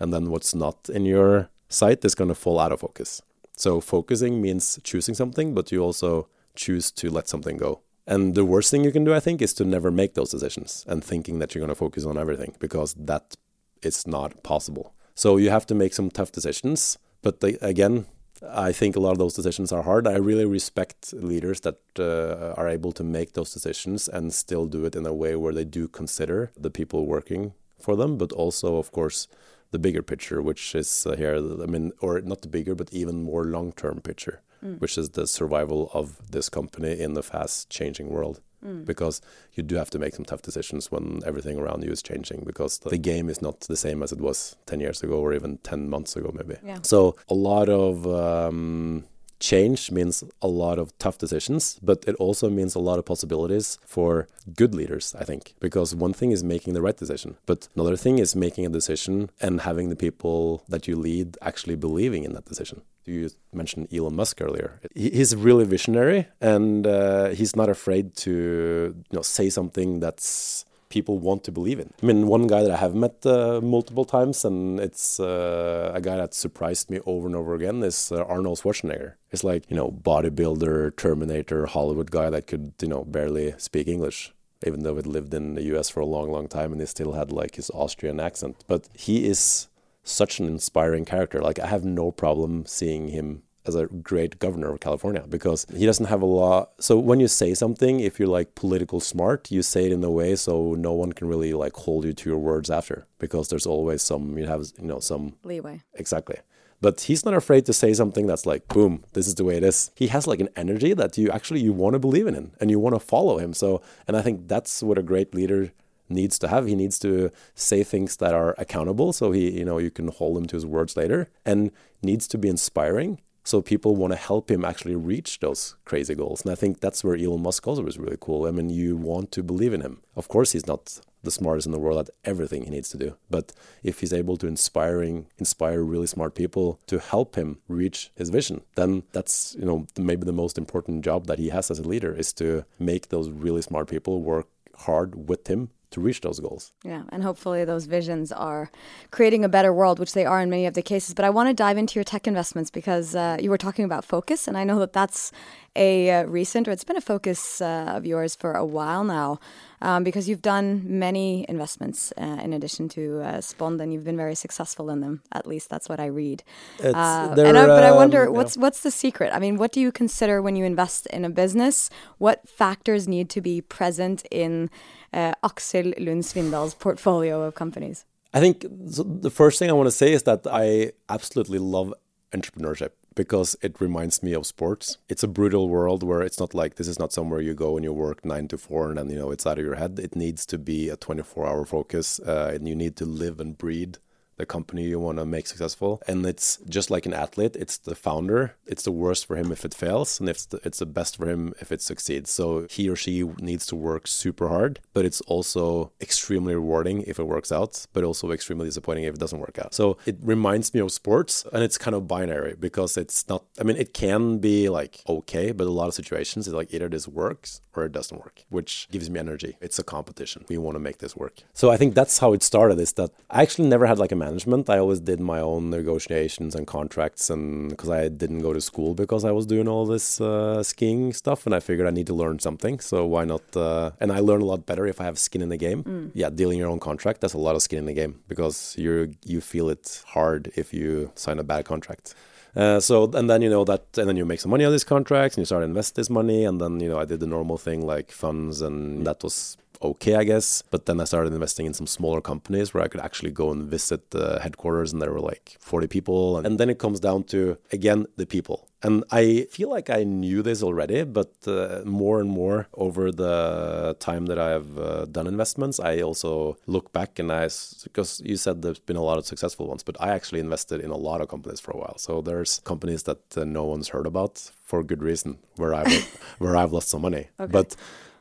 and 0.00 0.12
then 0.12 0.30
what's 0.30 0.54
not 0.54 0.88
in 0.88 1.04
your 1.04 1.48
sight 1.68 2.04
is 2.04 2.14
going 2.14 2.28
to 2.28 2.34
fall 2.34 2.58
out 2.58 2.72
of 2.72 2.80
focus. 2.80 3.22
So 3.56 3.80
focusing 3.80 4.42
means 4.42 4.78
choosing 4.82 5.14
something, 5.14 5.54
but 5.54 5.70
you 5.72 5.80
also 5.82 6.28
choose 6.54 6.90
to 6.92 7.10
let 7.10 7.28
something 7.28 7.56
go. 7.56 7.80
And 8.06 8.34
the 8.34 8.44
worst 8.44 8.70
thing 8.70 8.84
you 8.84 8.92
can 8.92 9.04
do, 9.04 9.14
I 9.14 9.20
think, 9.20 9.40
is 9.40 9.54
to 9.54 9.64
never 9.64 9.90
make 9.90 10.14
those 10.14 10.30
decisions 10.30 10.84
and 10.86 11.02
thinking 11.02 11.38
that 11.38 11.54
you're 11.54 11.60
going 11.60 11.68
to 11.70 11.74
focus 11.74 12.04
on 12.04 12.18
everything 12.18 12.54
because 12.58 12.94
that 12.94 13.36
is 13.82 14.06
not 14.06 14.42
possible. 14.42 14.93
So 15.14 15.36
you 15.36 15.50
have 15.50 15.66
to 15.66 15.74
make 15.74 15.94
some 15.94 16.10
tough 16.10 16.32
decisions. 16.32 16.98
But 17.22 17.42
again, 17.62 18.06
I 18.50 18.72
think 18.72 18.96
a 18.96 19.00
lot 19.00 19.12
of 19.12 19.18
those 19.18 19.34
decisions 19.34 19.72
are 19.72 19.82
hard. 19.82 20.06
I 20.06 20.16
really 20.16 20.44
respect 20.44 21.12
leaders 21.12 21.60
that 21.60 21.78
uh, 21.98 22.54
are 22.60 22.68
able 22.68 22.92
to 22.92 23.04
make 23.04 23.32
those 23.32 23.52
decisions 23.52 24.08
and 24.08 24.34
still 24.34 24.66
do 24.66 24.84
it 24.84 24.96
in 24.96 25.06
a 25.06 25.14
way 25.14 25.36
where 25.36 25.54
they 25.54 25.64
do 25.64 25.88
consider 25.88 26.50
the 26.56 26.70
people 26.70 27.06
working 27.06 27.54
for 27.80 27.96
them, 27.96 28.18
but 28.18 28.32
also, 28.32 28.76
of 28.76 28.92
course, 28.92 29.28
the 29.70 29.78
bigger 29.78 30.02
picture, 30.02 30.42
which 30.42 30.74
is 30.74 31.06
uh, 31.06 31.16
here, 31.16 31.36
I 31.36 31.66
mean, 31.66 31.92
or 32.00 32.20
not 32.20 32.42
the 32.42 32.48
bigger, 32.48 32.74
but 32.74 32.92
even 32.92 33.22
more 33.22 33.44
long 33.44 33.72
term 33.72 34.00
picture, 34.00 34.40
mm. 34.64 34.78
which 34.80 34.98
is 34.98 35.10
the 35.10 35.26
survival 35.26 35.90
of 35.94 36.30
this 36.30 36.48
company 36.48 36.98
in 36.98 37.14
the 37.14 37.22
fast 37.22 37.70
changing 37.70 38.08
world 38.08 38.40
mm. 38.64 38.84
because 38.84 39.20
you 39.54 39.62
do 39.62 39.76
have 39.76 39.90
to 39.90 39.98
make 39.98 40.14
some 40.14 40.24
tough 40.24 40.42
decisions 40.42 40.90
when 40.90 41.22
everything 41.26 41.58
around 41.58 41.84
you 41.84 41.90
is 41.90 42.02
changing 42.02 42.42
because 42.44 42.78
the, 42.78 42.90
the 42.90 42.98
game 42.98 43.28
is 43.28 43.42
not 43.42 43.60
the 43.60 43.76
same 43.76 44.02
as 44.02 44.12
it 44.12 44.20
was 44.20 44.56
10 44.66 44.80
years 44.80 45.02
ago 45.02 45.18
or 45.18 45.32
even 45.32 45.58
10 45.58 45.88
months 45.88 46.16
ago 46.16 46.30
maybe 46.34 46.56
yeah. 46.64 46.78
so 46.82 47.16
a 47.28 47.34
lot 47.34 47.68
of 47.68 48.06
um, 48.06 49.04
change 49.44 49.90
means 49.90 50.24
a 50.40 50.48
lot 50.48 50.78
of 50.78 50.96
tough 50.98 51.18
decisions, 51.18 51.78
but 51.82 52.04
it 52.06 52.14
also 52.16 52.48
means 52.48 52.74
a 52.74 52.78
lot 52.78 52.98
of 52.98 53.04
possibilities 53.04 53.78
for 53.84 54.26
good 54.56 54.74
leaders, 54.74 55.14
I 55.18 55.24
think. 55.24 55.54
Because 55.60 55.94
one 55.94 56.12
thing 56.12 56.30
is 56.32 56.42
making 56.42 56.72
the 56.74 56.82
right 56.82 56.96
decision, 56.96 57.36
but 57.46 57.68
another 57.74 57.96
thing 57.96 58.18
is 58.18 58.34
making 58.34 58.64
a 58.64 58.70
decision 58.70 59.30
and 59.40 59.60
having 59.60 59.90
the 59.90 59.96
people 59.96 60.64
that 60.68 60.88
you 60.88 60.96
lead 60.96 61.36
actually 61.42 61.76
believing 61.76 62.24
in 62.24 62.32
that 62.32 62.46
decision. 62.46 62.82
You 63.06 63.30
mentioned 63.52 63.88
Elon 63.92 64.16
Musk 64.16 64.40
earlier. 64.40 64.80
He's 64.94 65.34
really 65.36 65.64
visionary, 65.64 66.28
and 66.40 66.86
uh, 66.86 67.28
he's 67.28 67.54
not 67.54 67.68
afraid 67.68 68.16
to 68.24 68.94
you 69.10 69.16
know 69.16 69.22
say 69.22 69.50
something 69.50 70.00
that's 70.00 70.64
people 70.94 71.18
want 71.18 71.42
to 71.42 71.50
believe 71.50 71.80
in. 71.80 71.90
I 72.02 72.06
mean, 72.06 72.28
one 72.28 72.46
guy 72.46 72.62
that 72.62 72.70
I 72.70 72.76
have 72.76 72.94
met 72.94 73.26
uh, 73.26 73.60
multiple 73.60 74.04
times, 74.04 74.44
and 74.44 74.78
it's 74.78 75.18
uh, 75.18 75.90
a 75.92 76.00
guy 76.00 76.16
that 76.16 76.34
surprised 76.34 76.88
me 76.88 77.00
over 77.04 77.26
and 77.26 77.34
over 77.34 77.52
again, 77.54 77.82
is 77.82 78.12
uh, 78.12 78.22
Arnold 78.34 78.58
Schwarzenegger. 78.60 79.14
It's 79.32 79.42
like, 79.42 79.68
you 79.68 79.76
know, 79.76 79.90
bodybuilder, 79.90 80.96
Terminator, 80.96 81.66
Hollywood 81.66 82.10
guy 82.12 82.30
that 82.30 82.46
could, 82.46 82.74
you 82.80 82.88
know, 82.88 83.02
barely 83.04 83.54
speak 83.58 83.88
English. 83.88 84.32
Even 84.66 84.82
though 84.82 84.96
he'd 84.96 85.14
lived 85.16 85.34
in 85.34 85.56
the 85.56 85.64
US 85.74 85.90
for 85.90 86.00
a 86.00 86.06
long, 86.06 86.30
long 86.30 86.46
time 86.48 86.70
and 86.72 86.80
he 86.80 86.86
still 86.86 87.12
had 87.12 87.30
like 87.32 87.56
his 87.56 87.70
Austrian 87.74 88.18
accent. 88.20 88.64
But 88.66 88.88
he 88.94 89.26
is 89.26 89.68
such 90.04 90.38
an 90.38 90.46
inspiring 90.46 91.04
character. 91.04 91.40
Like, 91.40 91.58
I 91.58 91.66
have 91.66 91.84
no 91.84 92.12
problem 92.12 92.66
seeing 92.66 93.08
him 93.08 93.42
as 93.66 93.74
a 93.74 93.86
great 93.86 94.38
governor 94.38 94.72
of 94.72 94.80
California 94.80 95.24
because 95.28 95.66
he 95.74 95.86
doesn't 95.86 96.06
have 96.06 96.22
a 96.22 96.26
law. 96.26 96.68
So 96.78 96.98
when 96.98 97.20
you 97.20 97.28
say 97.28 97.54
something, 97.54 98.00
if 98.00 98.18
you're 98.18 98.28
like 98.28 98.54
political 98.54 99.00
smart, 99.00 99.50
you 99.50 99.62
say 99.62 99.86
it 99.86 99.92
in 99.92 100.04
a 100.04 100.10
way 100.10 100.36
so 100.36 100.74
no 100.74 100.92
one 100.92 101.12
can 101.12 101.28
really 101.28 101.54
like 101.54 101.74
hold 101.74 102.04
you 102.04 102.12
to 102.12 102.30
your 102.30 102.38
words 102.38 102.70
after 102.70 103.06
because 103.18 103.48
there's 103.48 103.66
always 103.66 104.02
some 104.02 104.36
you 104.36 104.46
have 104.46 104.66
you 104.78 104.86
know 104.86 105.00
some 105.00 105.36
leeway. 105.44 105.80
Exactly. 105.94 106.36
But 106.80 107.02
he's 107.02 107.24
not 107.24 107.32
afraid 107.32 107.64
to 107.66 107.72
say 107.72 107.94
something 107.94 108.26
that's 108.26 108.44
like, 108.44 108.68
boom, 108.68 109.04
this 109.14 109.26
is 109.26 109.36
the 109.36 109.44
way 109.44 109.56
it 109.56 109.62
is. 109.62 109.90
He 109.94 110.08
has 110.08 110.26
like 110.26 110.40
an 110.40 110.50
energy 110.54 110.92
that 110.92 111.16
you 111.16 111.30
actually 111.30 111.60
you 111.60 111.72
want 111.72 111.94
to 111.94 111.98
believe 111.98 112.26
in 112.26 112.34
him 112.34 112.52
and 112.60 112.70
you 112.70 112.78
want 112.78 112.94
to 112.94 113.00
follow 113.00 113.38
him. 113.38 113.54
So 113.54 113.80
and 114.06 114.16
I 114.16 114.22
think 114.22 114.48
that's 114.48 114.82
what 114.82 114.98
a 114.98 115.02
great 115.02 115.34
leader 115.34 115.72
needs 116.08 116.38
to 116.40 116.48
have. 116.48 116.66
He 116.66 116.74
needs 116.74 116.98
to 117.00 117.30
say 117.54 117.82
things 117.82 118.16
that 118.16 118.34
are 118.34 118.54
accountable, 118.58 119.12
so 119.12 119.32
he, 119.32 119.58
you 119.58 119.64
know, 119.64 119.78
you 119.78 119.90
can 119.90 120.08
hold 120.08 120.36
him 120.36 120.46
to 120.46 120.56
his 120.56 120.66
words 120.66 120.96
later, 120.96 121.28
and 121.44 121.70
needs 122.02 122.26
to 122.28 122.38
be 122.38 122.48
inspiring. 122.48 123.20
So 123.46 123.60
people 123.60 123.94
want 123.94 124.12
to 124.12 124.18
help 124.18 124.50
him 124.50 124.64
actually 124.64 124.96
reach 124.96 125.40
those 125.40 125.76
crazy 125.84 126.14
goals. 126.14 126.42
And 126.42 126.50
I 126.50 126.54
think 126.54 126.80
that's 126.80 127.04
where 127.04 127.14
Elon 127.14 127.42
Musk 127.42 127.66
also 127.66 127.86
is 127.86 127.98
really 127.98 128.16
cool. 128.18 128.46
I 128.46 128.50
mean, 128.50 128.70
you 128.70 128.96
want 128.96 129.32
to 129.32 129.42
believe 129.42 129.74
in 129.74 129.82
him. 129.82 130.00
Of 130.16 130.28
course, 130.28 130.52
he's 130.52 130.66
not 130.66 130.98
the 131.24 131.30
smartest 131.30 131.66
in 131.66 131.72
the 131.72 131.78
world 131.78 131.98
at 131.98 132.14
everything 132.24 132.64
he 132.64 132.70
needs 132.70 132.88
to 132.90 132.96
do. 132.96 133.16
But 133.28 133.52
if 133.82 134.00
he's 134.00 134.12
able 134.12 134.36
to 134.38 134.46
inspiring 134.46 135.26
inspire 135.38 135.82
really 135.82 136.06
smart 136.06 136.34
people 136.34 136.80
to 136.86 136.98
help 136.98 137.34
him 137.34 137.58
reach 137.68 138.10
his 138.14 138.30
vision, 138.30 138.62
then 138.76 139.02
that's 139.12 139.56
you 139.58 139.64
know 139.64 139.86
maybe 139.98 140.24
the 140.24 140.32
most 140.32 140.56
important 140.56 141.04
job 141.04 141.26
that 141.26 141.38
he 141.38 141.48
has 141.48 141.70
as 141.70 141.78
a 141.78 141.88
leader 141.88 142.14
is 142.14 142.32
to 142.34 142.64
make 142.78 143.08
those 143.08 143.30
really 143.30 143.62
smart 143.62 143.88
people 143.88 144.22
work 144.22 144.48
hard 144.76 145.28
with 145.28 145.48
him 145.48 145.70
to 145.94 146.00
reach 146.00 146.20
those 146.20 146.40
goals. 146.40 146.72
Yeah, 146.84 147.02
and 147.08 147.22
hopefully 147.22 147.64
those 147.64 147.86
visions 147.86 148.32
are 148.32 148.70
creating 149.10 149.44
a 149.44 149.48
better 149.48 149.72
world, 149.72 149.98
which 149.98 150.12
they 150.12 150.26
are 150.26 150.40
in 150.40 150.50
many 150.50 150.66
of 150.66 150.74
the 150.74 150.82
cases. 150.82 151.14
But 151.14 151.24
I 151.24 151.30
want 151.30 151.48
to 151.48 151.54
dive 151.54 151.78
into 151.78 151.94
your 151.94 152.04
tech 152.04 152.26
investments 152.26 152.70
because 152.70 153.14
uh, 153.14 153.38
you 153.40 153.50
were 153.50 153.58
talking 153.58 153.84
about 153.84 154.04
focus, 154.04 154.46
and 154.48 154.56
I 154.56 154.64
know 154.64 154.78
that 154.80 154.92
that's 154.92 155.32
a 155.76 156.10
uh, 156.10 156.22
recent, 156.24 156.68
or 156.68 156.70
it's 156.70 156.84
been 156.84 156.96
a 156.96 157.00
focus 157.00 157.60
uh, 157.60 157.92
of 157.96 158.06
yours 158.06 158.36
for 158.36 158.52
a 158.52 158.64
while 158.64 159.04
now, 159.04 159.40
um, 159.82 160.04
because 160.04 160.28
you've 160.28 160.42
done 160.42 160.82
many 160.84 161.44
investments 161.48 162.12
uh, 162.16 162.38
in 162.42 162.52
addition 162.52 162.88
to 162.88 163.20
uh, 163.20 163.38
Spond, 163.38 163.80
and 163.80 163.92
you've 163.92 164.04
been 164.04 164.16
very 164.16 164.34
successful 164.34 164.90
in 164.90 165.00
them. 165.00 165.22
At 165.32 165.46
least 165.46 165.70
that's 165.70 165.88
what 165.88 166.00
I 166.00 166.06
read. 166.06 166.42
Uh, 166.82 167.34
and 167.38 167.58
I, 167.58 167.66
but 167.66 167.82
I 167.82 167.92
wonder, 167.92 168.28
um, 168.28 168.34
what's 168.34 168.56
yeah. 168.56 168.62
what's 168.62 168.80
the 168.80 168.90
secret? 168.90 169.32
I 169.32 169.38
mean, 169.38 169.56
what 169.56 169.72
do 169.72 169.80
you 169.80 169.90
consider 169.92 170.40
when 170.40 170.56
you 170.56 170.64
invest 170.64 171.06
in 171.06 171.24
a 171.24 171.30
business? 171.30 171.90
What 172.18 172.48
factors 172.48 173.06
need 173.08 173.28
to 173.30 173.40
be 173.40 173.60
present 173.60 174.24
in 174.30 174.70
uh, 175.14 175.32
Aksel 175.42 175.94
Lund 175.98 176.24
Svindal's 176.24 176.74
portfolio 176.74 177.42
of 177.42 177.54
companies? 177.54 178.04
I 178.34 178.40
think 178.40 178.66
the 178.68 179.30
first 179.30 179.58
thing 179.58 179.70
I 179.70 179.74
want 179.74 179.86
to 179.86 179.92
say 179.92 180.12
is 180.12 180.24
that 180.24 180.44
I 180.50 180.92
absolutely 181.08 181.60
love 181.60 181.94
entrepreneurship 182.32 182.90
because 183.14 183.54
it 183.62 183.80
reminds 183.80 184.24
me 184.24 184.32
of 184.32 184.44
sports. 184.44 184.98
It's 185.08 185.22
a 185.22 185.28
brutal 185.28 185.68
world 185.68 186.02
where 186.02 186.20
it's 186.20 186.40
not 186.40 186.52
like 186.52 186.74
this 186.74 186.88
is 186.88 186.98
not 186.98 187.12
somewhere 187.12 187.40
you 187.40 187.54
go 187.54 187.76
and 187.76 187.84
you 187.84 187.92
work 187.92 188.24
nine 188.24 188.48
to 188.48 188.58
four 188.58 188.88
and 188.88 188.98
then 188.98 189.08
you 189.08 189.16
know 189.16 189.30
it's 189.30 189.46
out 189.46 189.58
of 189.58 189.64
your 189.64 189.76
head. 189.76 190.00
It 190.00 190.16
needs 190.16 190.44
to 190.46 190.58
be 190.58 190.88
a 190.88 190.96
24 190.96 191.46
hour 191.46 191.64
focus 191.64 192.18
uh, 192.20 192.50
and 192.52 192.66
you 192.68 192.74
need 192.74 192.96
to 192.96 193.04
live 193.04 193.38
and 193.38 193.56
breathe 193.56 193.96
the 194.36 194.46
company 194.46 194.84
you 194.84 194.98
want 194.98 195.18
to 195.18 195.26
make 195.26 195.46
successful. 195.46 196.02
And 196.06 196.24
it's 196.26 196.58
just 196.68 196.90
like 196.90 197.06
an 197.06 197.14
athlete, 197.14 197.56
it's 197.56 197.78
the 197.78 197.94
founder. 197.94 198.56
It's 198.66 198.82
the 198.82 198.92
worst 198.92 199.26
for 199.26 199.36
him 199.36 199.52
if 199.52 199.64
it 199.64 199.74
fails, 199.74 200.20
and 200.20 200.28
it's 200.28 200.46
the, 200.46 200.60
it's 200.64 200.78
the 200.78 200.86
best 200.86 201.16
for 201.16 201.28
him 201.28 201.54
if 201.60 201.70
it 201.70 201.82
succeeds. 201.82 202.30
So 202.30 202.66
he 202.70 202.88
or 202.88 202.96
she 202.96 203.22
needs 203.40 203.66
to 203.66 203.76
work 203.76 204.06
super 204.06 204.48
hard, 204.48 204.80
but 204.92 205.04
it's 205.04 205.20
also 205.22 205.92
extremely 206.00 206.54
rewarding 206.54 207.02
if 207.02 207.18
it 207.18 207.24
works 207.24 207.52
out, 207.52 207.86
but 207.92 208.04
also 208.04 208.30
extremely 208.30 208.66
disappointing 208.66 209.04
if 209.04 209.14
it 209.14 209.20
doesn't 209.20 209.38
work 209.38 209.58
out. 209.58 209.74
So 209.74 209.98
it 210.06 210.16
reminds 210.22 210.72
me 210.74 210.80
of 210.80 210.92
sports, 210.92 211.44
and 211.52 211.62
it's 211.62 211.78
kind 211.78 211.94
of 211.94 212.08
binary 212.08 212.54
because 212.58 212.96
it's 212.96 213.28
not, 213.28 213.44
I 213.60 213.64
mean, 213.64 213.76
it 213.76 213.92
can 213.94 214.38
be 214.38 214.68
like 214.68 215.00
okay, 215.08 215.52
but 215.52 215.66
a 215.66 215.70
lot 215.70 215.88
of 215.88 215.94
situations 215.94 216.46
it's 216.46 216.54
like 216.54 216.72
either 216.72 216.88
this 216.88 217.06
works 217.08 217.60
or 217.74 217.84
it 217.84 217.92
doesn't 217.92 218.18
work, 218.18 218.44
which 218.48 218.88
gives 218.90 219.10
me 219.10 219.18
energy. 219.18 219.56
It's 219.60 219.78
a 219.78 219.84
competition. 219.84 220.44
We 220.48 220.58
want 220.58 220.76
to 220.76 220.80
make 220.80 220.98
this 220.98 221.16
work. 221.16 221.42
So 221.52 221.70
I 221.70 221.76
think 221.76 221.94
that's 221.94 222.18
how 222.18 222.32
it 222.32 222.42
started 222.42 222.78
is 222.80 222.92
that 222.94 223.10
I 223.30 223.42
actually 223.42 223.68
never 223.68 223.86
had 223.86 223.98
like 223.98 224.12
a 224.12 224.16
management. 224.24 224.64
I 224.74 224.78
always 224.78 225.00
did 225.10 225.20
my 225.34 225.40
own 225.40 225.62
negotiations 225.70 226.54
and 226.56 226.64
contracts, 226.66 227.24
and 227.34 227.70
because 227.70 227.90
I 227.90 228.08
didn't 228.22 228.42
go 228.48 228.52
to 228.52 228.60
school 228.70 228.94
because 228.94 229.24
I 229.24 229.32
was 229.38 229.46
doing 229.46 229.68
all 229.72 229.84
this 229.94 230.06
uh, 230.20 230.62
skiing 230.62 231.12
stuff, 231.12 231.40
and 231.46 231.54
I 231.54 231.60
figured 231.60 231.86
I 231.86 231.94
need 231.98 232.08
to 232.12 232.16
learn 232.22 232.38
something. 232.38 232.80
So 232.80 232.96
why 233.14 233.24
not? 233.24 233.44
Uh, 233.56 233.90
and 234.00 234.10
I 234.12 234.20
learn 234.20 234.40
a 234.46 234.48
lot 234.52 234.60
better 234.70 234.86
if 234.86 235.00
I 235.00 235.04
have 235.04 235.18
skin 235.18 235.42
in 235.46 235.50
the 235.54 235.62
game. 235.66 235.80
Mm. 235.84 236.10
Yeah, 236.14 236.30
dealing 236.30 236.58
your 236.58 236.70
own 236.74 236.80
contract, 236.90 237.20
that's 237.20 237.34
a 237.34 237.44
lot 237.46 237.54
of 237.56 237.62
skin 237.62 237.78
in 237.78 237.86
the 237.86 237.98
game 238.02 238.14
because 238.28 238.56
you 238.78 238.92
you 239.24 239.40
feel 239.40 239.68
it 239.68 240.02
hard 240.16 240.52
if 240.56 240.66
you 240.78 241.10
sign 241.14 241.38
a 241.38 241.46
bad 241.52 241.64
contract. 241.64 242.14
Uh, 242.56 242.78
so 242.78 243.10
and 243.14 243.28
then 243.28 243.42
you 243.42 243.50
know 243.50 243.64
that 243.64 243.84
and 243.98 244.08
then 244.08 244.16
you 244.16 244.24
make 244.24 244.40
some 244.40 244.50
money 244.50 244.64
on 244.64 244.70
these 244.70 244.84
contracts 244.84 245.36
and 245.36 245.42
you 245.42 245.46
start 245.46 245.62
to 245.62 245.64
invest 245.64 245.96
this 245.96 246.08
money 246.08 246.44
and 246.44 246.60
then 246.60 246.78
you 246.78 246.88
know 246.88 247.00
I 247.00 247.04
did 247.04 247.18
the 247.18 247.26
normal 247.26 247.58
thing 247.58 247.84
like 247.84 248.12
funds 248.12 248.60
and 248.60 249.04
that 249.06 249.24
was 249.24 249.56
okay, 249.90 250.14
I 250.16 250.24
guess. 250.24 250.62
But 250.70 250.86
then 250.86 251.00
I 251.00 251.04
started 251.04 251.32
investing 251.32 251.66
in 251.66 251.74
some 251.74 251.86
smaller 251.86 252.20
companies 252.20 252.72
where 252.72 252.82
I 252.82 252.88
could 252.88 253.00
actually 253.00 253.30
go 253.30 253.50
and 253.50 253.64
visit 253.64 254.10
the 254.10 254.40
headquarters, 254.40 254.92
and 254.92 255.00
there 255.00 255.12
were 255.12 255.20
like 255.20 255.56
40 255.60 255.86
people. 255.86 256.38
And 256.38 256.58
then 256.58 256.70
it 256.70 256.78
comes 256.78 257.00
down 257.00 257.24
to, 257.24 257.58
again, 257.72 258.06
the 258.16 258.26
people. 258.26 258.68
And 258.82 259.02
I 259.10 259.46
feel 259.50 259.70
like 259.70 259.88
I 259.88 260.04
knew 260.04 260.42
this 260.42 260.62
already, 260.62 261.04
but 261.04 261.32
uh, 261.46 261.80
more 261.86 262.20
and 262.20 262.28
more 262.28 262.68
over 262.74 263.10
the 263.10 263.96
time 263.98 264.26
that 264.26 264.38
I 264.38 264.50
have 264.50 264.78
uh, 264.78 265.06
done 265.06 265.26
investments, 265.26 265.80
I 265.80 266.02
also 266.02 266.58
look 266.66 266.92
back 266.92 267.18
and 267.18 267.32
I, 267.32 267.48
because 267.84 268.20
you 268.22 268.36
said 268.36 268.60
there's 268.60 268.78
been 268.78 268.98
a 268.98 269.02
lot 269.02 269.16
of 269.16 269.24
successful 269.24 269.66
ones, 269.66 269.82
but 269.82 269.96
I 270.00 270.10
actually 270.10 270.40
invested 270.40 270.82
in 270.82 270.90
a 270.90 270.98
lot 270.98 271.22
of 271.22 271.28
companies 271.28 271.60
for 271.60 271.70
a 271.70 271.78
while. 271.78 271.96
So 271.96 272.20
there's 272.20 272.60
companies 272.64 273.04
that 273.04 273.38
uh, 273.38 273.44
no 273.44 273.64
one's 273.64 273.88
heard 273.88 274.06
about 274.06 274.50
for 274.64 274.82
good 274.82 275.02
reason, 275.02 275.38
where 275.56 275.72
I've 275.72 276.04
where 276.38 276.54
I've 276.54 276.72
lost 276.72 276.88
some 276.90 277.02
money. 277.02 277.28
Okay. 277.40 277.50
But 277.50 277.76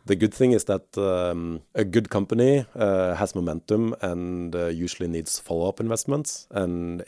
the 0.05 0.15
good 0.15 0.33
thing 0.33 0.51
is 0.51 0.65
that 0.65 0.97
um, 0.97 1.61
a 1.75 1.83
good 1.83 2.09
company 2.09 2.65
uh, 2.75 3.15
has 3.15 3.35
momentum 3.35 3.95
and 4.01 4.55
uh, 4.55 4.67
usually 4.67 5.07
needs 5.07 5.39
follow-up 5.39 5.79
investments, 5.79 6.47
and 6.51 7.03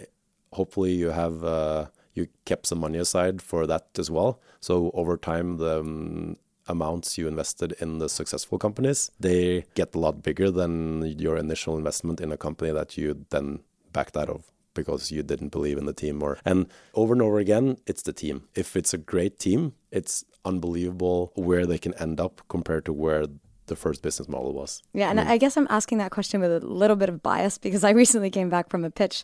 hopefully 0.54 0.94
you 0.94 1.10
have 1.10 1.44
uh, 1.44 1.88
you 2.14 2.28
kept 2.46 2.68
some 2.68 2.80
money 2.80 2.98
aside 2.98 3.42
for 3.42 3.68
that 3.68 3.88
as 3.98 4.10
well. 4.10 4.40
So 4.62 4.92
over 4.94 5.18
time, 5.18 5.58
the 5.58 5.80
um, 5.80 6.38
amounts 6.68 7.18
you 7.18 7.28
invested 7.28 7.74
in 7.80 8.00
the 8.00 8.10
successful 8.10 8.58
companies 8.58 9.12
they 9.20 9.66
get 9.76 9.94
a 9.94 10.00
lot 10.00 10.24
bigger 10.24 10.50
than 10.50 11.06
your 11.20 11.38
initial 11.38 11.78
investment 11.78 12.20
in 12.20 12.32
a 12.32 12.38
company 12.38 12.72
that 12.72 12.98
you 12.98 13.26
then 13.30 13.60
backed 13.94 14.18
out 14.18 14.30
of 14.30 14.52
because 14.76 15.12
you 15.12 15.24
didn't 15.24 15.50
believe 15.50 15.78
in 15.78 15.86
the 15.86 15.94
team 15.94 16.22
or 16.22 16.38
and 16.46 16.68
over 16.94 17.14
and 17.14 17.22
over 17.22 17.40
again 17.40 17.78
it's 17.88 18.04
the 18.04 18.14
team 18.14 18.48
if 18.54 18.76
it's 18.76 18.94
a 18.94 18.98
great 18.98 19.40
team 19.40 19.74
it's 19.92 20.24
unbelievable 20.44 21.32
where 21.36 21.66
they 21.66 21.80
can 21.80 21.94
end 21.96 22.20
up 22.20 22.42
compared 22.48 22.86
to 22.86 22.94
where 22.94 23.26
the 23.68 23.76
first 23.76 24.02
business 24.02 24.28
model 24.28 24.54
was. 24.54 24.84
Yeah, 24.94 25.10
and 25.10 25.20
I, 25.20 25.34
I 25.34 25.38
guess 25.38 25.58
I'm 25.58 25.68
asking 25.70 25.98
that 26.00 26.12
question 26.12 26.40
with 26.40 26.52
a 26.52 26.66
little 26.66 26.96
bit 26.96 27.10
of 27.10 27.24
bias 27.24 27.58
because 27.58 27.84
I 27.84 27.90
recently 28.02 28.30
came 28.30 28.50
back 28.50 28.70
from 28.70 28.84
a 28.84 28.92
pitch 28.92 29.24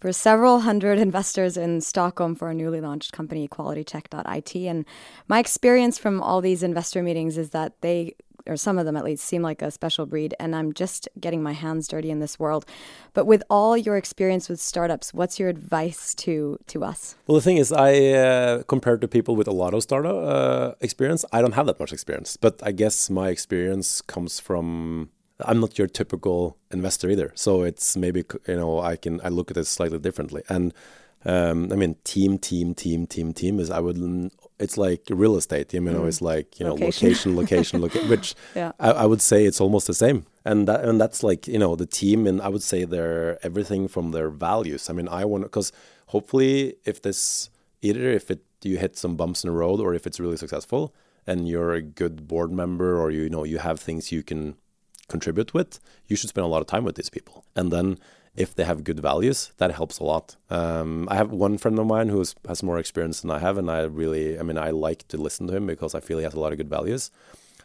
for 0.00 0.12
several 0.12 0.60
hundred 0.60 0.98
investors 0.98 1.56
in 1.56 1.80
Stockholm 1.80 2.34
for 2.34 2.50
a 2.50 2.54
newly 2.54 2.80
launched 2.80 3.12
company, 3.12 3.48
QualityCheck.it. 3.48 4.56
And 4.66 4.84
my 5.28 5.38
experience 5.38 5.98
from 5.98 6.20
all 6.20 6.40
these 6.40 6.62
investor 6.62 7.02
meetings 7.02 7.36
is 7.36 7.50
that 7.50 7.80
they 7.80 8.14
or 8.50 8.56
some 8.56 8.78
of 8.78 8.84
them 8.84 8.96
at 8.96 9.04
least, 9.04 9.24
seem 9.24 9.42
like 9.42 9.62
a 9.62 9.70
special 9.70 10.04
breed. 10.04 10.34
And 10.38 10.54
I'm 10.54 10.72
just 10.72 11.08
getting 11.18 11.42
my 11.42 11.52
hands 11.52 11.88
dirty 11.88 12.10
in 12.10 12.18
this 12.18 12.38
world. 12.38 12.66
But 13.14 13.24
with 13.26 13.42
all 13.48 13.76
your 13.76 13.96
experience 13.96 14.48
with 14.48 14.60
startups, 14.60 15.14
what's 15.14 15.38
your 15.38 15.48
advice 15.48 16.14
to 16.16 16.58
to 16.66 16.84
us? 16.84 17.16
Well, 17.26 17.36
the 17.36 17.42
thing 17.42 17.56
is, 17.56 17.72
I 17.72 17.92
uh, 18.10 18.62
compared 18.64 19.00
to 19.02 19.08
people 19.08 19.36
with 19.36 19.48
a 19.48 19.52
lot 19.52 19.72
of 19.72 19.82
startup 19.82 20.16
uh, 20.16 20.74
experience, 20.80 21.24
I 21.32 21.40
don't 21.40 21.54
have 21.54 21.66
that 21.66 21.78
much 21.80 21.92
experience. 21.92 22.36
But 22.36 22.60
I 22.62 22.72
guess 22.72 23.08
my 23.08 23.28
experience 23.28 24.02
comes 24.02 24.40
from 24.40 25.10
I'm 25.44 25.60
not 25.60 25.78
your 25.78 25.86
typical 25.86 26.56
investor 26.70 27.08
either. 27.08 27.32
So 27.34 27.62
it's 27.62 27.96
maybe 27.96 28.24
you 28.48 28.56
know 28.56 28.80
I 28.80 28.96
can 28.96 29.20
I 29.24 29.28
look 29.28 29.50
at 29.50 29.56
it 29.56 29.66
slightly 29.66 29.98
differently. 29.98 30.42
And 30.48 30.74
um, 31.24 31.70
I 31.70 31.76
mean, 31.76 31.96
team, 32.04 32.38
team, 32.38 32.74
team, 32.74 33.06
team, 33.06 33.32
team 33.34 33.60
is 33.60 33.70
I 33.70 33.80
would 33.80 34.30
it's 34.58 34.78
like 34.78 35.02
real 35.10 35.36
estate. 35.36 35.72
You 35.74 35.80
know, 35.80 36.02
mm. 36.02 36.08
it's 36.08 36.22
like 36.22 36.58
you 36.58 36.66
know 36.66 36.74
location, 36.74 37.36
location, 37.36 37.82
location. 37.82 38.08
which 38.12 38.34
yeah. 38.54 38.72
I, 38.80 38.90
I, 38.90 39.06
would 39.06 39.20
say 39.20 39.44
it's 39.44 39.60
almost 39.60 39.86
the 39.86 39.94
same. 39.94 40.26
And 40.44 40.66
that 40.68 40.84
and 40.84 41.00
that's 41.00 41.22
like 41.22 41.46
you 41.46 41.58
know 41.58 41.76
the 41.76 41.86
team, 41.86 42.26
and 42.26 42.40
I 42.40 42.48
would 42.48 42.62
say 42.62 42.84
they're 42.84 43.38
everything 43.44 43.86
from 43.88 44.12
their 44.12 44.30
values. 44.30 44.88
I 44.88 44.94
mean, 44.94 45.08
I 45.08 45.26
want 45.26 45.44
because 45.44 45.72
hopefully 46.06 46.76
if 46.84 47.02
this 47.02 47.50
either 47.82 48.08
if 48.10 48.30
it 48.30 48.40
you 48.62 48.78
hit 48.78 48.96
some 48.96 49.16
bumps 49.16 49.44
in 49.44 49.50
the 49.50 49.56
road 49.56 49.80
or 49.80 49.94
if 49.94 50.06
it's 50.06 50.20
really 50.20 50.36
successful 50.36 50.94
and 51.26 51.48
you're 51.48 51.72
a 51.72 51.82
good 51.82 52.28
board 52.28 52.52
member 52.52 52.98
or 52.98 53.10
you, 53.10 53.22
you 53.22 53.30
know 53.30 53.44
you 53.44 53.58
have 53.58 53.78
things 53.78 54.10
you 54.12 54.22
can 54.22 54.56
contribute 55.08 55.52
with, 55.52 55.80
you 56.06 56.16
should 56.16 56.30
spend 56.30 56.44
a 56.44 56.48
lot 56.48 56.60
of 56.60 56.66
time 56.66 56.84
with 56.84 56.94
these 56.94 57.10
people. 57.10 57.44
And 57.54 57.70
then 57.70 57.98
if 58.36 58.54
they 58.54 58.64
have 58.64 58.84
good 58.84 59.00
values, 59.00 59.52
that 59.58 59.72
helps 59.72 59.98
a 59.98 60.04
lot. 60.04 60.36
Um, 60.48 61.08
I 61.10 61.16
have 61.16 61.30
one 61.30 61.58
friend 61.58 61.78
of 61.78 61.86
mine 61.86 62.08
who 62.08 62.24
has 62.46 62.62
more 62.62 62.78
experience 62.78 63.20
than 63.20 63.30
I 63.30 63.38
have, 63.38 63.58
and 63.58 63.70
I 63.70 63.82
really, 63.82 64.38
I 64.38 64.42
mean, 64.42 64.58
I 64.58 64.70
like 64.70 65.06
to 65.08 65.16
listen 65.16 65.46
to 65.48 65.56
him 65.56 65.66
because 65.66 65.94
I 65.94 66.00
feel 66.00 66.18
he 66.18 66.24
has 66.24 66.34
a 66.34 66.40
lot 66.40 66.52
of 66.52 66.58
good 66.58 66.70
values. 66.70 67.10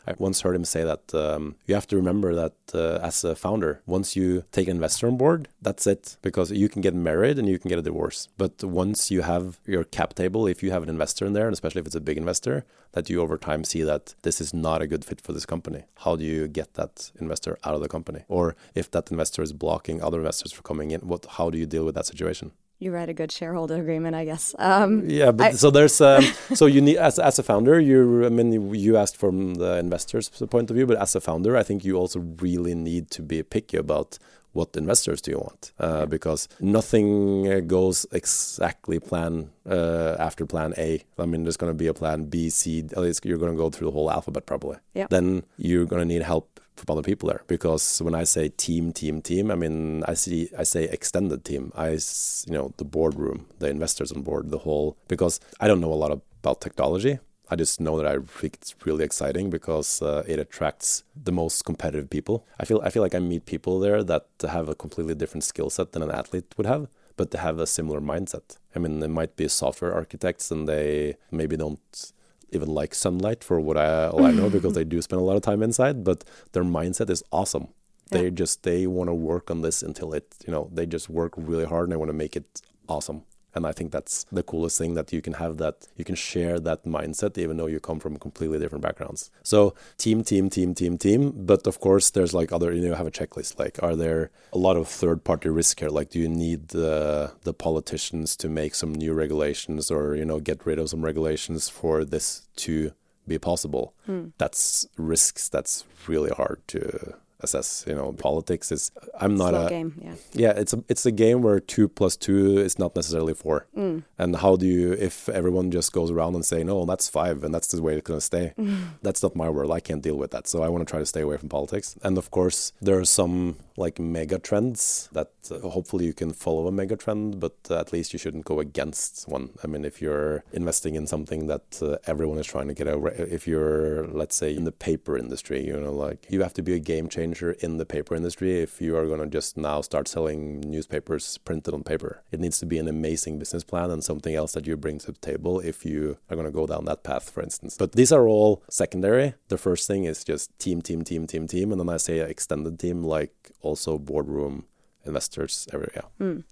I 0.07 0.13
once 0.17 0.41
heard 0.41 0.55
him 0.55 0.65
say 0.65 0.83
that 0.83 1.13
um, 1.13 1.55
you 1.65 1.75
have 1.75 1.87
to 1.87 1.95
remember 1.95 2.35
that 2.35 2.53
uh, 2.73 2.99
as 3.01 3.23
a 3.23 3.35
founder, 3.35 3.81
once 3.85 4.15
you 4.15 4.43
take 4.51 4.67
an 4.67 4.75
investor 4.75 5.07
on 5.07 5.17
board, 5.17 5.47
that's 5.61 5.87
it. 5.87 6.17
Because 6.21 6.51
you 6.51 6.69
can 6.69 6.81
get 6.81 6.93
married 6.93 7.39
and 7.39 7.47
you 7.47 7.59
can 7.59 7.69
get 7.69 7.79
a 7.79 7.81
divorce. 7.81 8.29
But 8.37 8.63
once 8.63 9.11
you 9.11 9.21
have 9.21 9.59
your 9.65 9.83
cap 9.83 10.13
table, 10.13 10.47
if 10.47 10.61
you 10.61 10.71
have 10.71 10.83
an 10.83 10.89
investor 10.89 11.25
in 11.25 11.33
there, 11.33 11.47
and 11.47 11.53
especially 11.53 11.81
if 11.81 11.87
it's 11.87 11.95
a 11.95 12.01
big 12.01 12.17
investor, 12.17 12.65
that 12.93 13.09
you 13.09 13.21
over 13.21 13.37
time 13.37 13.63
see 13.63 13.83
that 13.83 14.15
this 14.21 14.39
is 14.39 14.53
not 14.53 14.81
a 14.81 14.87
good 14.87 15.03
fit 15.03 15.21
for 15.21 15.33
this 15.33 15.45
company. 15.45 15.83
How 15.97 16.15
do 16.15 16.23
you 16.23 16.47
get 16.47 16.75
that 16.75 17.11
investor 17.19 17.57
out 17.63 17.75
of 17.75 17.81
the 17.81 17.89
company? 17.89 18.23
Or 18.27 18.55
if 18.73 18.89
that 18.91 19.11
investor 19.11 19.41
is 19.41 19.53
blocking 19.53 20.01
other 20.01 20.19
investors 20.19 20.51
from 20.51 20.63
coming 20.63 20.91
in, 20.91 21.01
what? 21.01 21.25
How 21.37 21.49
do 21.49 21.57
you 21.57 21.65
deal 21.65 21.85
with 21.85 21.95
that 21.95 22.05
situation? 22.05 22.51
You 22.79 22.91
write 22.91 23.09
a 23.09 23.13
good 23.13 23.31
shareholder 23.31 23.75
agreement, 23.75 24.15
I 24.15 24.25
guess. 24.25 24.53
Um, 24.59 25.09
yeah, 25.09 25.31
but 25.31 25.47
I, 25.47 25.51
so 25.51 25.71
there's 25.71 25.99
um, 26.01 26.23
so 26.53 26.65
you 26.65 26.81
need 26.81 26.97
as 26.97 27.19
as 27.19 27.39
a 27.39 27.43
founder, 27.43 27.79
you 27.79 28.25
I 28.25 28.29
mean 28.29 28.73
you 28.73 28.97
asked 28.97 29.17
from 29.17 29.55
the 29.55 29.77
investors' 29.77 30.29
point 30.29 30.69
of 30.69 30.75
view, 30.75 30.85
but 30.85 30.97
as 30.97 31.15
a 31.15 31.21
founder, 31.21 31.55
I 31.55 31.63
think 31.63 31.85
you 31.85 31.95
also 31.95 32.19
really 32.19 32.75
need 32.75 33.09
to 33.11 33.21
be 33.21 33.41
picky 33.43 33.77
about 33.77 34.19
what 34.55 34.75
investors 34.77 35.21
do 35.21 35.31
you 35.31 35.37
want 35.37 35.73
uh, 35.79 36.05
because 36.05 36.47
nothing 36.61 37.67
goes 37.67 38.05
exactly 38.13 38.99
plan 38.99 39.49
uh, 39.69 40.15
after 40.17 40.45
plan 40.45 40.73
A. 40.77 41.03
I 41.19 41.25
mean, 41.25 41.43
there's 41.43 41.57
going 41.57 41.71
to 41.71 41.77
be 41.77 41.87
a 41.87 41.93
plan 41.93 42.25
B, 42.25 42.49
C. 42.49 42.79
At 42.79 42.99
least 42.99 43.25
you're 43.25 43.37
going 43.37 43.51
to 43.51 43.57
go 43.57 43.69
through 43.69 43.87
the 43.87 43.91
whole 43.91 44.09
alphabet 44.09 44.45
probably. 44.45 44.77
Yep. 44.93 45.09
Then 45.09 45.43
you're 45.57 45.85
going 45.85 45.99
to 45.99 46.05
need 46.05 46.21
help 46.21 46.61
from 46.75 46.93
other 46.93 47.03
people 47.03 47.29
there 47.29 47.43
because 47.47 48.01
when 48.01 48.15
I 48.15 48.23
say 48.23 48.49
team, 48.49 48.91
team, 48.91 49.21
team, 49.21 49.51
I 49.51 49.55
mean 49.55 50.03
I 50.07 50.13
see 50.13 50.49
I 50.57 50.63
say 50.63 50.85
extended 50.85 51.43
team. 51.45 51.71
I 51.75 51.91
you 51.91 52.53
know 52.53 52.73
the 52.77 52.85
boardroom, 52.85 53.47
the 53.59 53.69
investors 53.69 54.11
on 54.11 54.21
board, 54.21 54.51
the 54.51 54.59
whole 54.59 54.97
because 55.07 55.39
I 55.59 55.67
don't 55.67 55.81
know 55.81 55.93
a 55.93 56.01
lot 56.03 56.11
about 56.11 56.61
technology. 56.61 57.19
I 57.49 57.55
just 57.55 57.79
know 57.79 57.95
that 57.97 58.07
I 58.07 58.17
think 58.17 58.55
it's 58.55 58.73
really 58.85 59.03
exciting 59.03 59.49
because 59.51 60.01
uh, 60.01 60.23
it 60.27 60.39
attracts 60.39 61.03
the 61.15 61.31
most 61.31 61.63
competitive 61.63 62.09
people. 62.09 62.45
I 62.59 62.65
feel 62.65 62.81
I 62.83 62.89
feel 62.89 63.03
like 63.03 63.15
I 63.15 63.19
meet 63.19 63.45
people 63.45 63.79
there 63.79 64.03
that 64.03 64.27
have 64.41 64.67
a 64.69 64.75
completely 64.75 65.15
different 65.15 65.43
skill 65.43 65.69
set 65.69 65.91
than 65.91 66.01
an 66.01 66.11
athlete 66.11 66.53
would 66.57 66.65
have, 66.65 66.87
but 67.17 67.31
they 67.31 67.37
have 67.37 67.59
a 67.59 67.67
similar 67.67 68.01
mindset. 68.01 68.57
I 68.75 68.79
mean, 68.79 68.99
they 68.99 69.07
might 69.07 69.35
be 69.35 69.47
software 69.47 69.93
architects 69.93 70.51
and 70.51 70.67
they 70.67 71.17
maybe 71.31 71.55
don't 71.55 72.11
even 72.51 72.69
like 72.69 72.95
sunlight 72.95 73.43
for 73.43 73.59
what 73.59 73.77
I 73.77 74.07
all 74.07 74.25
I 74.25 74.31
know 74.31 74.49
because 74.49 74.71
mm-hmm. 74.71 74.73
they 74.73 74.83
do 74.83 75.01
spend 75.01 75.21
a 75.21 75.23
lot 75.23 75.35
of 75.35 75.41
time 75.41 75.61
inside, 75.63 76.03
but 76.03 76.23
their 76.53 76.63
mindset 76.63 77.09
is 77.09 77.23
awesome. 77.31 77.67
Yeah. 78.11 78.19
They 78.19 78.31
just 78.31 78.63
they 78.63 78.87
want 78.87 79.09
to 79.09 79.13
work 79.13 79.49
on 79.49 79.61
this 79.61 79.81
until 79.81 80.13
it, 80.13 80.35
you 80.45 80.51
know, 80.51 80.69
they 80.71 80.85
just 80.85 81.09
work 81.09 81.33
really 81.37 81.65
hard 81.65 81.85
and 81.85 81.91
they 81.91 81.97
want 81.97 82.09
to 82.09 82.13
make 82.13 82.35
it 82.35 82.61
awesome. 82.87 83.23
And 83.55 83.65
I 83.65 83.71
think 83.71 83.91
that's 83.91 84.25
the 84.31 84.43
coolest 84.43 84.77
thing 84.77 84.93
that 84.95 85.13
you 85.13 85.21
can 85.21 85.33
have 85.33 85.57
that 85.57 85.87
you 85.95 86.03
can 86.03 86.15
share 86.15 86.59
that 86.59 86.83
mindset 86.85 87.37
even 87.37 87.57
though 87.57 87.67
you 87.67 87.79
come 87.79 87.99
from 87.99 88.17
completely 88.17 88.59
different 88.59 88.83
backgrounds. 88.83 89.31
So 89.43 89.73
team, 89.97 90.23
team, 90.23 90.49
team, 90.49 90.75
team, 90.75 90.97
team. 90.97 91.31
But 91.35 91.65
of 91.65 91.79
course, 91.79 92.09
there's 92.09 92.33
like 92.33 92.51
other, 92.51 92.73
you 92.73 92.87
know, 92.87 92.95
have 92.95 93.07
a 93.07 93.11
checklist. 93.11 93.57
Like, 93.57 93.81
are 93.81 93.95
there 93.95 94.31
a 94.53 94.57
lot 94.57 94.75
of 94.75 94.87
third 94.87 95.23
party 95.23 95.49
risk 95.49 95.79
here? 95.79 95.89
Like, 95.89 96.09
do 96.09 96.19
you 96.19 96.29
need 96.29 96.75
uh, 96.75 97.29
the 97.43 97.53
politicians 97.53 98.35
to 98.37 98.49
make 98.49 98.75
some 98.75 98.93
new 98.93 99.13
regulations 99.13 99.89
or, 99.89 100.15
you 100.15 100.25
know, 100.25 100.39
get 100.39 100.65
rid 100.65 100.79
of 100.79 100.89
some 100.89 101.03
regulations 101.03 101.69
for 101.69 102.03
this 102.03 102.47
to 102.57 102.91
be 103.27 103.37
possible? 103.39 103.93
Mm. 104.07 104.33
That's 104.37 104.85
risks 104.97 105.49
that's 105.49 105.85
really 106.07 106.31
hard 106.31 106.61
to 106.67 107.15
assess. 107.41 107.83
You 107.87 107.95
know, 107.95 108.13
politics 108.13 108.71
is. 108.71 108.91
I'm 109.19 109.35
not 109.35 109.51
Slow 109.51 109.65
a 109.65 109.69
game. 109.69 110.01
Yeah. 110.01 110.15
Yeah, 110.33 110.51
it's 110.51 110.73
a 110.73 110.83
it's 110.89 111.05
a 111.05 111.11
game 111.11 111.41
where 111.41 111.59
two 111.59 111.87
plus 111.87 112.15
two 112.15 112.57
is 112.57 112.79
not 112.79 112.95
necessarily 112.95 113.33
four. 113.33 113.67
Mm. 113.77 114.03
And 114.17 114.35
how 114.37 114.55
do 114.55 114.65
you 114.65 114.93
if 114.93 115.29
everyone 115.29 115.71
just 115.71 115.93
goes 115.93 116.11
around 116.11 116.35
and 116.35 116.45
say 116.45 116.63
no, 116.63 116.85
that's 116.85 117.09
five, 117.09 117.43
and 117.43 117.53
that's 117.53 117.67
the 117.67 117.81
way 117.81 117.95
it's 117.95 118.07
gonna 118.07 118.21
stay? 118.21 118.53
Mm. 118.57 118.75
That's 119.01 119.21
not 119.21 119.35
my 119.35 119.49
world. 119.49 119.71
I 119.71 119.79
can't 119.79 120.01
deal 120.01 120.15
with 120.15 120.31
that. 120.31 120.47
So 120.47 120.63
I 120.63 120.69
want 120.69 120.85
to 120.85 120.89
try 120.89 120.99
to 120.99 121.05
stay 121.05 121.21
away 121.21 121.37
from 121.37 121.49
politics. 121.49 121.95
And 122.03 122.17
of 122.17 122.31
course, 122.31 122.73
there 122.81 122.97
are 122.99 123.05
some 123.05 123.57
like 123.77 123.99
mega 123.99 124.39
trends 124.39 125.09
that 125.11 125.31
uh, 125.51 125.59
hopefully 125.69 126.05
you 126.05 126.13
can 126.13 126.31
follow 126.31 126.67
a 126.67 126.71
mega 126.71 126.95
trend, 126.95 127.39
but 127.39 127.55
uh, 127.69 127.79
at 127.79 127.91
least 127.93 128.13
you 128.13 128.19
shouldn't 128.19 128.45
go 128.45 128.59
against 128.59 129.27
one. 129.27 129.49
I 129.63 129.67
mean, 129.67 129.85
if 129.85 130.01
you're 130.01 130.43
investing 130.53 130.95
in 130.95 131.07
something 131.07 131.47
that 131.47 131.79
uh, 131.81 131.97
everyone 132.07 132.37
is 132.37 132.47
trying 132.47 132.67
to 132.67 132.73
get 132.73 132.87
over, 132.87 133.09
if 133.09 133.47
you're 133.47 134.07
let's 134.07 134.35
say 134.35 134.55
in 134.55 134.63
the 134.63 134.71
paper 134.71 135.17
industry, 135.17 135.65
you 135.65 135.79
know, 135.79 135.91
like 135.91 136.25
you 136.29 136.41
have 136.41 136.53
to 136.53 136.61
be 136.61 136.73
a 136.73 136.79
game 136.79 137.09
changer 137.09 137.34
changer 137.35 137.51
in 137.59 137.77
the 137.77 137.85
paper 137.85 138.15
industry 138.15 138.61
if 138.61 138.81
you 138.81 138.95
are 138.97 139.05
going 139.05 139.19
to 139.19 139.27
just 139.27 139.57
now 139.57 139.81
start 139.81 140.07
selling 140.07 140.61
newspapers 140.61 141.37
printed 141.39 141.73
on 141.73 141.83
paper. 141.83 142.23
It 142.31 142.39
needs 142.39 142.59
to 142.59 142.65
be 142.65 142.77
an 142.77 142.87
amazing 142.87 143.39
business 143.39 143.63
plan 143.63 143.91
and 143.91 144.03
something 144.03 144.35
else 144.35 144.53
that 144.53 144.65
you 144.65 144.77
bring 144.77 144.99
to 144.99 145.11
the 145.11 145.19
table 145.19 145.59
if 145.59 145.85
you 145.85 146.17
are 146.29 146.35
going 146.35 146.47
to 146.47 146.51
go 146.51 146.65
down 146.65 146.85
that 146.85 147.03
path, 147.03 147.29
for 147.29 147.43
instance. 147.43 147.75
But 147.77 147.93
these 147.93 148.11
are 148.11 148.27
all 148.27 148.63
secondary. 148.69 149.33
The 149.49 149.57
first 149.57 149.87
thing 149.87 150.05
is 150.05 150.23
just 150.23 150.57
team, 150.59 150.81
team, 150.81 151.03
team, 151.03 151.27
team, 151.27 151.47
team. 151.47 151.71
And 151.71 151.79
then 151.79 151.89
I 151.89 151.97
say 151.97 152.19
extended 152.19 152.79
team, 152.79 153.03
like 153.03 153.51
also 153.61 153.97
boardroom 153.97 154.65
investors 155.05 155.67
everywhere. 155.71 156.05
Mm. 156.19 156.43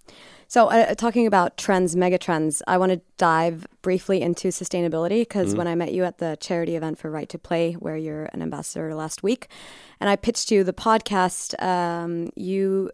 So, 0.47 0.67
uh, 0.67 0.95
talking 0.95 1.27
about 1.27 1.57
trends, 1.57 1.95
megatrends, 1.95 2.61
I 2.67 2.77
want 2.77 2.91
to 2.91 3.01
dive 3.17 3.65
briefly 3.81 4.21
into 4.21 4.49
sustainability 4.49 5.21
because 5.21 5.53
mm. 5.53 5.57
when 5.57 5.67
I 5.67 5.75
met 5.75 5.93
you 5.93 6.03
at 6.03 6.19
the 6.19 6.37
charity 6.39 6.75
event 6.75 6.99
for 6.99 7.09
Right 7.09 7.29
to 7.29 7.39
Play, 7.39 7.73
where 7.73 7.97
you're 7.97 8.25
an 8.33 8.41
ambassador 8.41 8.93
last 8.95 9.23
week, 9.23 9.47
and 9.99 10.09
I 10.09 10.15
pitched 10.15 10.51
you 10.51 10.63
the 10.63 10.73
podcast, 10.73 11.61
um, 11.61 12.29
you 12.35 12.91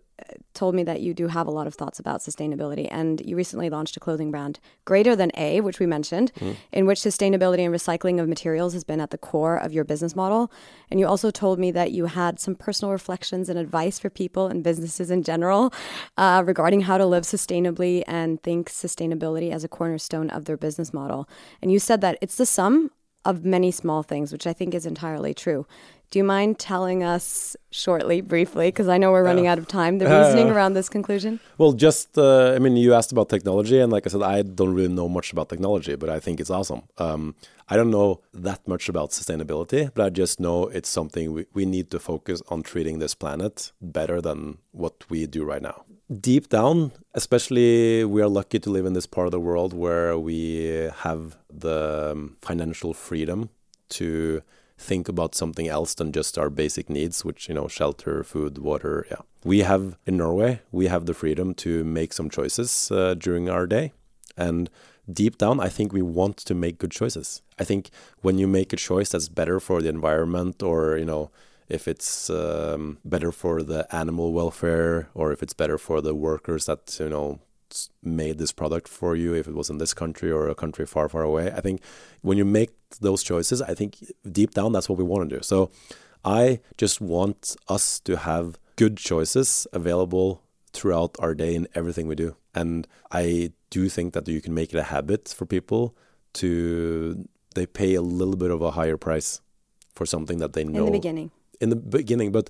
told 0.54 0.76
me 0.76 0.84
that 0.84 1.02
you 1.02 1.14
do 1.14 1.28
have 1.28 1.48
a 1.48 1.52
lot 1.52 1.68
of 1.68 1.76
thoughts 1.76 2.00
about 2.00 2.22
sustainability, 2.22 2.88
and 2.92 3.22
you 3.22 3.36
recently 3.36 3.70
launched 3.70 3.98
a 3.98 4.00
clothing 4.00 4.32
brand, 4.32 4.60
Greater 4.86 5.16
Than 5.16 5.32
A, 5.36 5.62
which 5.62 5.80
we 5.80 5.86
mentioned, 5.86 6.32
mm. 6.40 6.56
in 6.72 6.86
which 6.86 7.00
sustainability 7.00 7.60
and 7.60 7.74
recycling 7.74 8.20
of 8.22 8.28
materials 8.28 8.74
has 8.74 8.84
been 8.84 9.00
at 9.00 9.12
the 9.12 9.18
core 9.18 9.58
of 9.58 9.74
your 9.74 9.84
business 9.84 10.16
model. 10.16 10.52
And 10.90 11.00
you 11.00 11.08
also 11.08 11.32
told 11.32 11.60
me 11.60 11.72
that 11.72 11.92
you 11.92 12.06
had 12.06 12.40
some 12.40 12.56
personal 12.56 12.92
reflections 12.92 13.50
and 13.50 13.58
advice 13.58 14.00
for 14.00 14.10
people 14.10 14.48
and 14.48 14.64
businesses 14.64 15.12
in 15.12 15.24
general 15.24 15.74
uh, 16.18 16.44
regarding 16.46 16.82
how 16.82 16.98
to 16.98 17.06
live 17.06 17.24
sustainably 17.24 18.04
and 18.08 18.42
think 18.44 18.70
sustainability 18.70 19.52
as 19.52 19.64
a 19.64 19.68
cornerstone 19.68 20.30
of 20.30 20.46
their 20.46 20.58
business 20.58 20.94
model. 20.94 21.30
And 21.62 21.72
you 21.72 21.80
said 21.80 22.02
that 22.02 22.18
it's 22.22 22.36
the 22.36 22.46
sum 22.46 22.92
of 23.26 23.44
many 23.46 23.70
small 23.70 24.02
things, 24.02 24.32
which 24.32 24.48
I 24.48 24.54
think 24.54 24.74
is 24.74 24.86
entirely 24.86 25.34
true. 25.34 25.68
Do 26.12 26.18
you 26.18 26.24
mind 26.24 26.58
telling 26.58 27.04
us 27.04 27.56
shortly, 27.70 28.22
briefly, 28.22 28.70
because 28.70 28.88
I 28.88 28.98
know 28.98 29.12
we're 29.12 29.24
running 29.24 29.46
out 29.46 29.60
of 29.60 29.68
time, 29.68 30.00
the 30.00 30.06
reasoning 30.18 30.50
around 30.50 30.74
this 30.74 30.90
conclusion? 30.90 31.40
Well, 31.60 31.74
just, 31.74 32.18
uh, 32.18 32.54
I 32.56 32.60
mean, 32.60 32.76
you 32.78 32.96
asked 32.96 33.12
about 33.12 33.30
technology, 33.30 33.80
and 33.80 33.92
like 33.92 34.08
I 34.08 34.10
said, 34.10 34.24
I 34.24 34.42
don't 34.42 34.74
really 34.74 34.92
know 34.92 35.08
much 35.08 35.32
about 35.32 35.50
technology, 35.50 35.96
but 35.96 36.10
I 36.10 36.20
think 36.20 36.40
it's 36.40 36.50
awesome. 36.50 36.82
Um, 36.98 37.36
I 37.68 37.76
don't 37.76 37.92
know 37.92 38.22
that 38.34 38.68
much 38.68 38.90
about 38.90 39.12
sustainability, 39.12 39.92
but 39.94 40.04
I 40.04 40.10
just 40.10 40.40
know 40.40 40.68
it's 40.70 40.90
something 40.90 41.32
we, 41.32 41.46
we 41.54 41.66
need 41.66 41.92
to 41.92 42.00
focus 42.00 42.42
on 42.50 42.64
treating 42.64 42.98
this 42.98 43.14
planet 43.14 43.72
better 43.80 44.20
than 44.20 44.58
what 44.72 45.08
we 45.12 45.28
do 45.28 45.44
right 45.44 45.62
now. 45.62 45.86
Deep 46.20 46.50
down, 46.50 46.92
especially, 47.14 48.04
we 48.04 48.24
are 48.24 48.28
lucky 48.28 48.58
to 48.58 48.72
live 48.72 48.88
in 48.88 48.94
this 48.94 49.06
part 49.06 49.28
of 49.28 49.32
the 49.32 49.40
world 49.40 49.74
where 49.74 50.18
we 50.18 50.90
have 51.04 51.38
the 51.54 52.14
um, 52.14 52.38
financial 52.42 52.96
freedom 52.96 53.52
to 53.90 54.42
think 54.80 55.10
about 55.10 55.36
something 55.36 55.68
else 55.68 55.94
than 55.94 56.12
just 56.12 56.38
our 56.38 56.50
basic 56.50 56.90
needs, 56.90 57.26
which, 57.26 57.50
you 57.50 57.56
know, 57.56 57.68
shelter, 57.68 58.24
food, 58.24 58.58
water. 58.58 59.06
Yeah. 59.12 59.22
We 59.44 59.60
have 59.60 59.98
in 60.06 60.18
Norway, 60.18 60.62
we 60.72 60.88
have 60.88 61.06
the 61.06 61.14
freedom 61.14 61.54
to 61.56 61.84
make 61.84 62.14
some 62.14 62.30
choices 62.30 62.90
uh, 62.92 63.14
during 63.14 63.50
our 63.50 63.68
day. 63.68 63.92
And 64.38 64.70
deep 65.12 65.38
down, 65.38 65.60
I 65.60 65.70
think 65.70 65.92
we 65.92 66.02
want 66.02 66.38
to 66.38 66.56
make 66.56 66.80
good 66.80 66.92
choices. 66.92 67.42
I 67.60 67.66
think 67.66 67.90
when 68.22 68.38
you 68.38 68.48
make 68.48 68.72
a 68.72 68.78
choice 68.78 69.10
that's 69.10 69.28
better 69.28 69.60
for 69.60 69.82
the 69.82 69.90
environment 69.90 70.64
or, 70.64 70.98
you 70.98 71.06
know, 71.06 71.30
if 71.68 71.88
it's 71.88 72.30
um, 72.30 72.98
better 73.06 73.32
for 73.32 73.62
the 73.62 73.94
animal 73.96 74.34
welfare 74.34 75.10
or 75.14 75.32
if 75.32 75.44
it's 75.44 75.54
better 75.54 75.78
for 75.78 76.02
the 76.02 76.16
workers 76.16 76.66
that, 76.66 76.98
you 77.00 77.10
know, 77.10 77.40
made 78.04 78.38
this 78.38 78.52
product 78.52 78.88
for 78.88 79.16
you 79.16 79.34
if 79.34 79.48
it 79.48 79.56
was 79.56 79.70
in 79.70 79.78
this 79.78 79.94
country 79.94 80.32
or 80.32 80.48
a 80.48 80.56
country 80.56 80.86
far 80.86 81.08
far 81.10 81.24
away. 81.24 81.52
I 81.52 81.62
think 81.62 81.82
when 82.22 82.38
you 82.38 82.46
make 82.46 82.72
those 83.02 83.22
choices 83.22 83.62
i 83.62 83.74
think 83.80 83.92
deep 84.32 84.52
down 84.56 84.72
that's 84.72 84.90
what 84.90 84.98
we 84.98 85.04
want 85.04 85.30
to 85.30 85.36
do. 85.38 85.42
So 85.44 85.70
i 86.26 86.60
just 86.78 87.00
want 87.02 87.56
us 87.68 88.00
to 88.02 88.18
have 88.18 88.58
good 88.76 88.98
choices 88.98 89.68
available 89.74 90.42
throughout 90.74 91.16
our 91.20 91.34
day 91.34 91.56
in 91.56 91.68
everything 91.76 92.08
we 92.08 92.16
do. 92.16 92.36
And 92.56 92.88
i 93.12 93.52
do 93.70 93.90
think 93.90 94.14
that 94.14 94.28
you 94.28 94.42
can 94.42 94.54
make 94.54 94.74
it 94.74 94.78
a 94.78 94.84
habit 94.96 95.34
for 95.38 95.46
people 95.46 95.96
to 96.34 97.28
they 97.56 97.66
pay 97.66 97.96
a 97.96 98.02
little 98.02 98.36
bit 98.36 98.52
of 98.52 98.62
a 98.62 98.72
higher 98.72 98.98
price 98.98 99.42
for 99.94 100.06
something 100.06 100.38
that 100.40 100.54
they 100.54 100.64
know 100.64 100.80
in 100.80 100.86
the 100.86 100.92
beginning. 100.92 101.32
In 101.60 101.70
the 101.70 101.76
beginning 101.76 102.32
but 102.32 102.50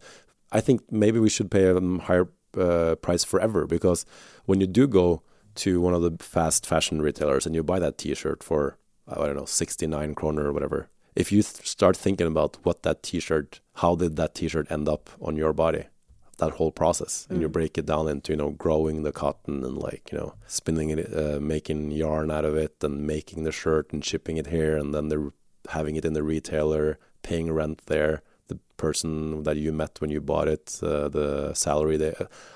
i 0.51 0.61
think 0.61 0.81
maybe 0.91 1.19
we 1.19 1.29
should 1.29 1.49
pay 1.49 1.65
a 1.65 1.79
higher 1.99 2.27
uh, 2.57 2.95
price 2.95 3.23
forever 3.23 3.67
because 3.67 4.05
when 4.49 4.59
you 4.59 4.65
do 4.65 4.87
go 4.87 5.21
to 5.53 5.79
one 5.79 5.93
of 5.93 6.01
the 6.01 6.17
fast 6.23 6.65
fashion 6.65 7.03
retailers 7.03 7.45
and 7.45 7.53
you 7.53 7.61
buy 7.61 7.77
that 7.77 7.99
T-shirt 7.99 8.43
for 8.43 8.77
I 9.07 9.25
don't 9.27 9.35
know 9.35 9.45
69 9.45 10.15
kroner 10.15 10.45
or 10.47 10.53
whatever, 10.53 10.89
if 11.15 11.31
you 11.31 11.43
th- 11.43 11.67
start 11.67 11.95
thinking 11.95 12.25
about 12.25 12.57
what 12.63 12.81
that 12.81 13.03
T-shirt, 13.03 13.59
how 13.75 13.95
did 13.95 14.15
that 14.15 14.33
T-shirt 14.33 14.71
end 14.71 14.89
up 14.89 15.11
on 15.21 15.35
your 15.35 15.53
body, 15.53 15.83
that 16.37 16.53
whole 16.53 16.71
process, 16.71 17.27
mm. 17.27 17.31
and 17.31 17.41
you 17.41 17.49
mm. 17.49 17.51
break 17.51 17.77
it 17.77 17.85
down 17.85 18.07
into 18.07 18.31
you 18.33 18.37
know 18.37 18.49
growing 18.49 19.03
the 19.03 19.11
cotton 19.11 19.63
and 19.63 19.77
like 19.77 20.09
you 20.11 20.17
know 20.17 20.33
spinning 20.47 20.89
it, 20.89 21.13
uh, 21.15 21.39
making 21.39 21.91
yarn 21.91 22.31
out 22.31 22.45
of 22.45 22.55
it, 22.55 22.75
and 22.83 23.05
making 23.05 23.43
the 23.43 23.51
shirt 23.51 23.93
and 23.93 24.03
shipping 24.03 24.37
it 24.37 24.47
here, 24.47 24.75
and 24.77 24.95
then 24.95 25.09
they're 25.09 25.31
having 25.69 25.95
it 25.95 26.05
in 26.05 26.13
the 26.13 26.23
retailer, 26.23 26.97
paying 27.21 27.51
rent 27.51 27.83
there 27.85 28.23
the 28.23 28.28
person 28.79 29.43
that 29.43 29.57
you 29.57 29.71
met 29.71 30.01
when 30.01 30.09
you 30.09 30.21
bought 30.21 30.47
it, 30.47 30.79
uh, 30.81 31.07
the 31.09 31.53
salary. 31.53 31.97
They, 31.97 32.13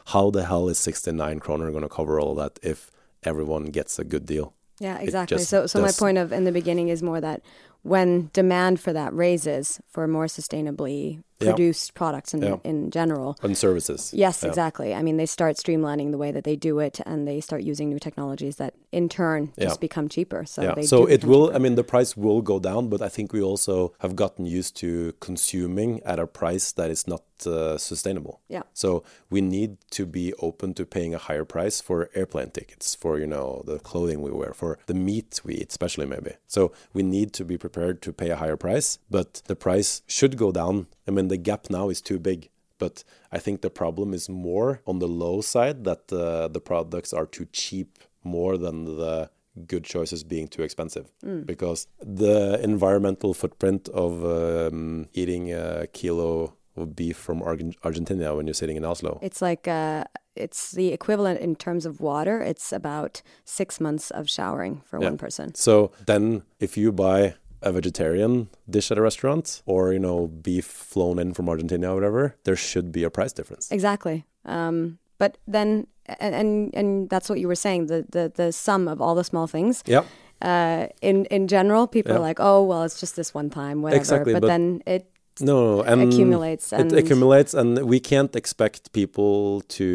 how 0.08 0.32
the 0.32 0.44
hell 0.46 0.70
is 0.70 0.80
69 0.80 1.40
kroner 1.40 1.70
going 1.70 1.84
to 1.84 1.90
cover 1.90 2.20
all 2.20 2.34
that 2.36 2.58
if 2.64 2.90
everyone 3.24 3.66
gets 3.66 4.00
a 4.00 4.04
good 4.04 4.26
deal? 4.26 4.54
Yeah, 4.80 4.98
exactly. 4.98 5.38
So, 5.40 5.68
so 5.68 5.80
my 5.82 5.92
point 5.92 6.18
of 6.18 6.34
in 6.34 6.44
the 6.46 6.52
beginning 6.52 6.90
is 6.90 7.04
more 7.04 7.22
that 7.22 7.42
when 7.84 8.30
demand 8.34 8.80
for 8.80 8.94
that 8.94 9.14
raises 9.14 9.80
for 9.88 10.08
more 10.08 10.26
sustainably 10.26 11.22
produced 11.50 11.94
products 11.94 12.34
in, 12.34 12.42
Yeah. 12.42 12.58
in 12.64 12.90
general. 12.92 13.36
and 13.44 13.58
services. 13.58 14.12
Yes, 14.14 14.42
Yeah. 14.44 14.50
exactly. 14.50 14.94
I 14.94 15.02
mean, 15.04 15.18
they 15.18 15.26
start 15.26 15.56
streamlining 15.58 16.12
the 16.12 16.18
way 16.18 16.32
that 16.32 16.44
they 16.44 16.56
do 16.56 16.80
it, 16.80 17.00
and 17.06 17.28
they 17.28 17.40
start 17.42 17.64
using 17.64 17.90
new 17.90 18.00
technologies 18.00 18.56
that, 18.58 18.74
in 18.92 19.10
turn, 19.10 19.52
Yeah. 19.58 19.66
just 19.68 19.80
become 19.82 20.08
cheaper. 20.10 20.46
So 20.46 20.62
yeah. 20.62 20.74
they 20.76 20.86
So 20.86 21.06
it 21.06 21.24
will. 21.24 21.48
cheaper. 21.48 21.56
I 21.56 21.60
mean, 21.60 21.76
the 21.76 21.84
price 21.84 22.16
will 22.18 22.42
go 22.42 22.60
down, 22.60 22.88
but 22.90 23.02
I 23.02 23.10
think 23.10 23.34
we 23.34 23.42
also 23.42 23.94
have 24.00 24.16
gotten 24.16 24.46
used 24.46 24.76
to 24.78 25.14
consuming 25.20 26.02
at 26.06 26.20
a 26.20 26.28
price 26.28 26.72
that 26.74 26.90
is 26.92 27.08
not 27.08 27.22
uh, 27.46 27.78
sustainable. 27.78 28.40
Yeah. 28.48 28.62
So 28.74 29.04
we 29.30 29.42
need 29.42 29.76
to 29.92 30.06
be 30.06 30.34
open 30.40 30.74
to 30.76 30.86
paying 30.86 31.14
a 31.14 31.18
higher 31.18 31.44
price 31.44 31.82
for 31.82 32.10
airplane 32.16 32.52
tickets, 32.52 32.96
for 32.96 33.20
you 33.20 33.28
know 33.28 33.64
the 33.66 33.80
clothing 33.80 34.22
we 34.22 34.32
wear, 34.32 34.54
for 34.54 34.78
the 34.86 34.94
meat 34.94 35.42
we 35.44 35.56
eat, 35.56 35.70
especially 35.72 36.06
maybe. 36.06 36.32
So 36.48 36.72
we 36.94 37.04
need 37.04 37.34
to 37.34 37.44
be 37.44 37.58
prepared 37.58 38.02
to 38.04 38.14
pay 38.14 38.30
a 38.30 38.38
higher 38.38 38.56
price, 38.56 38.98
but 39.10 39.42
the 39.48 39.56
price 39.58 40.04
should 40.08 40.38
go 40.38 40.52
down. 40.54 40.88
I 41.08 41.12
mean, 41.12 41.28
the 41.28 41.38
gap 41.38 41.70
now 41.70 41.90
is 41.90 42.02
too 42.02 42.20
big. 42.20 42.50
But 42.80 43.04
I 43.32 43.38
think 43.40 43.62
the 43.62 43.70
problem 43.70 44.14
is 44.14 44.28
more 44.28 44.82
on 44.86 45.00
the 45.00 45.08
low 45.08 45.42
side 45.42 45.84
that 45.86 46.12
uh, 46.12 46.48
the 46.50 46.60
products 46.60 47.14
are 47.14 47.26
too 47.26 47.46
cheap 47.52 48.00
more 48.24 48.58
than 48.58 48.86
the 48.86 49.30
good 49.68 49.84
choices 49.84 50.24
being 50.24 50.48
too 50.48 50.64
expensive. 50.64 51.12
Because 51.46 51.88
the 52.02 52.60
environmental 52.64 53.34
footprint 53.34 53.88
of 53.90 54.26
um, 54.26 55.08
eating 55.14 55.54
a 55.54 55.88
kilo 55.94 56.56
of 56.76 56.96
beef 56.96 57.16
from 57.18 57.42
Argen- 57.42 57.76
Argentina 57.84 58.36
when 58.36 58.48
you're 58.48 58.56
sitting 58.56 58.78
in 58.78 58.84
Oslo. 58.84 59.20
It's 59.22 59.42
like 59.44 59.68
uh, 59.68 60.06
it's 60.36 60.72
the 60.72 60.88
equivalent 60.92 61.40
in 61.40 61.56
terms 61.56 61.86
of 61.86 62.02
water. 62.02 62.42
It's 62.42 62.74
about 62.74 63.22
six 63.46 63.80
months 63.80 64.10
of 64.10 64.28
showering 64.28 64.82
for 64.84 65.00
Yeah. 65.00 65.10
one 65.10 65.18
person. 65.20 65.54
So 65.54 65.92
then, 66.08 66.42
if 66.60 66.76
you 66.76 66.92
buy 66.92 67.36
a 67.64 67.72
vegetarian 67.72 68.48
dish 68.70 68.92
at 68.92 68.98
a 68.98 69.02
restaurant, 69.02 69.62
or 69.66 69.94
you 69.94 70.00
know 70.00 70.28
beef 70.28 70.66
flown 70.66 71.20
in 71.20 71.34
from 71.34 71.50
Argentina 71.50 71.92
or 71.92 71.96
whatever, 71.96 72.36
there 72.44 72.56
should 72.58 72.92
be 72.92 73.04
a 73.06 73.10
price 73.10 73.34
difference. 73.34 73.72
Exactly. 73.72 74.26
Um, 74.46 74.98
but 75.18 75.38
then, 75.48 75.88
and, 76.20 76.36
and 76.36 76.76
and 76.76 77.10
that's 77.10 77.30
what 77.30 77.40
you 77.40 77.48
were 77.48 77.56
saying. 77.66 77.88
The 77.88 78.06
the 78.12 78.32
the 78.36 78.52
sum 78.52 78.88
of 78.88 79.02
all 79.02 79.16
the 79.16 79.24
small 79.24 79.48
things. 79.48 79.84
Yeah, 79.88 80.04
Uh, 80.42 80.88
in 81.02 81.26
in 81.30 81.48
general, 81.48 81.88
people 81.88 82.12
Yeah. 82.12 82.20
are 82.20 82.28
like, 82.28 82.40
oh 82.44 82.64
well, 82.70 82.84
it's 82.84 83.00
just 83.00 83.16
this 83.16 83.34
one 83.36 83.50
time, 83.50 83.82
whatever. 83.82 84.02
Exactly, 84.02 84.34
but, 84.34 84.42
but 84.42 84.48
then 84.48 84.82
it 84.86 85.04
no, 85.40 85.82
and 85.84 86.02
accumulates 86.02 86.74
and 86.74 86.92
it 86.92 87.00
accumulates, 87.00 87.54
and 87.54 87.78
we 87.90 88.00
can't 88.00 88.36
expect 88.36 88.92
people 88.92 89.62
to 89.78 89.86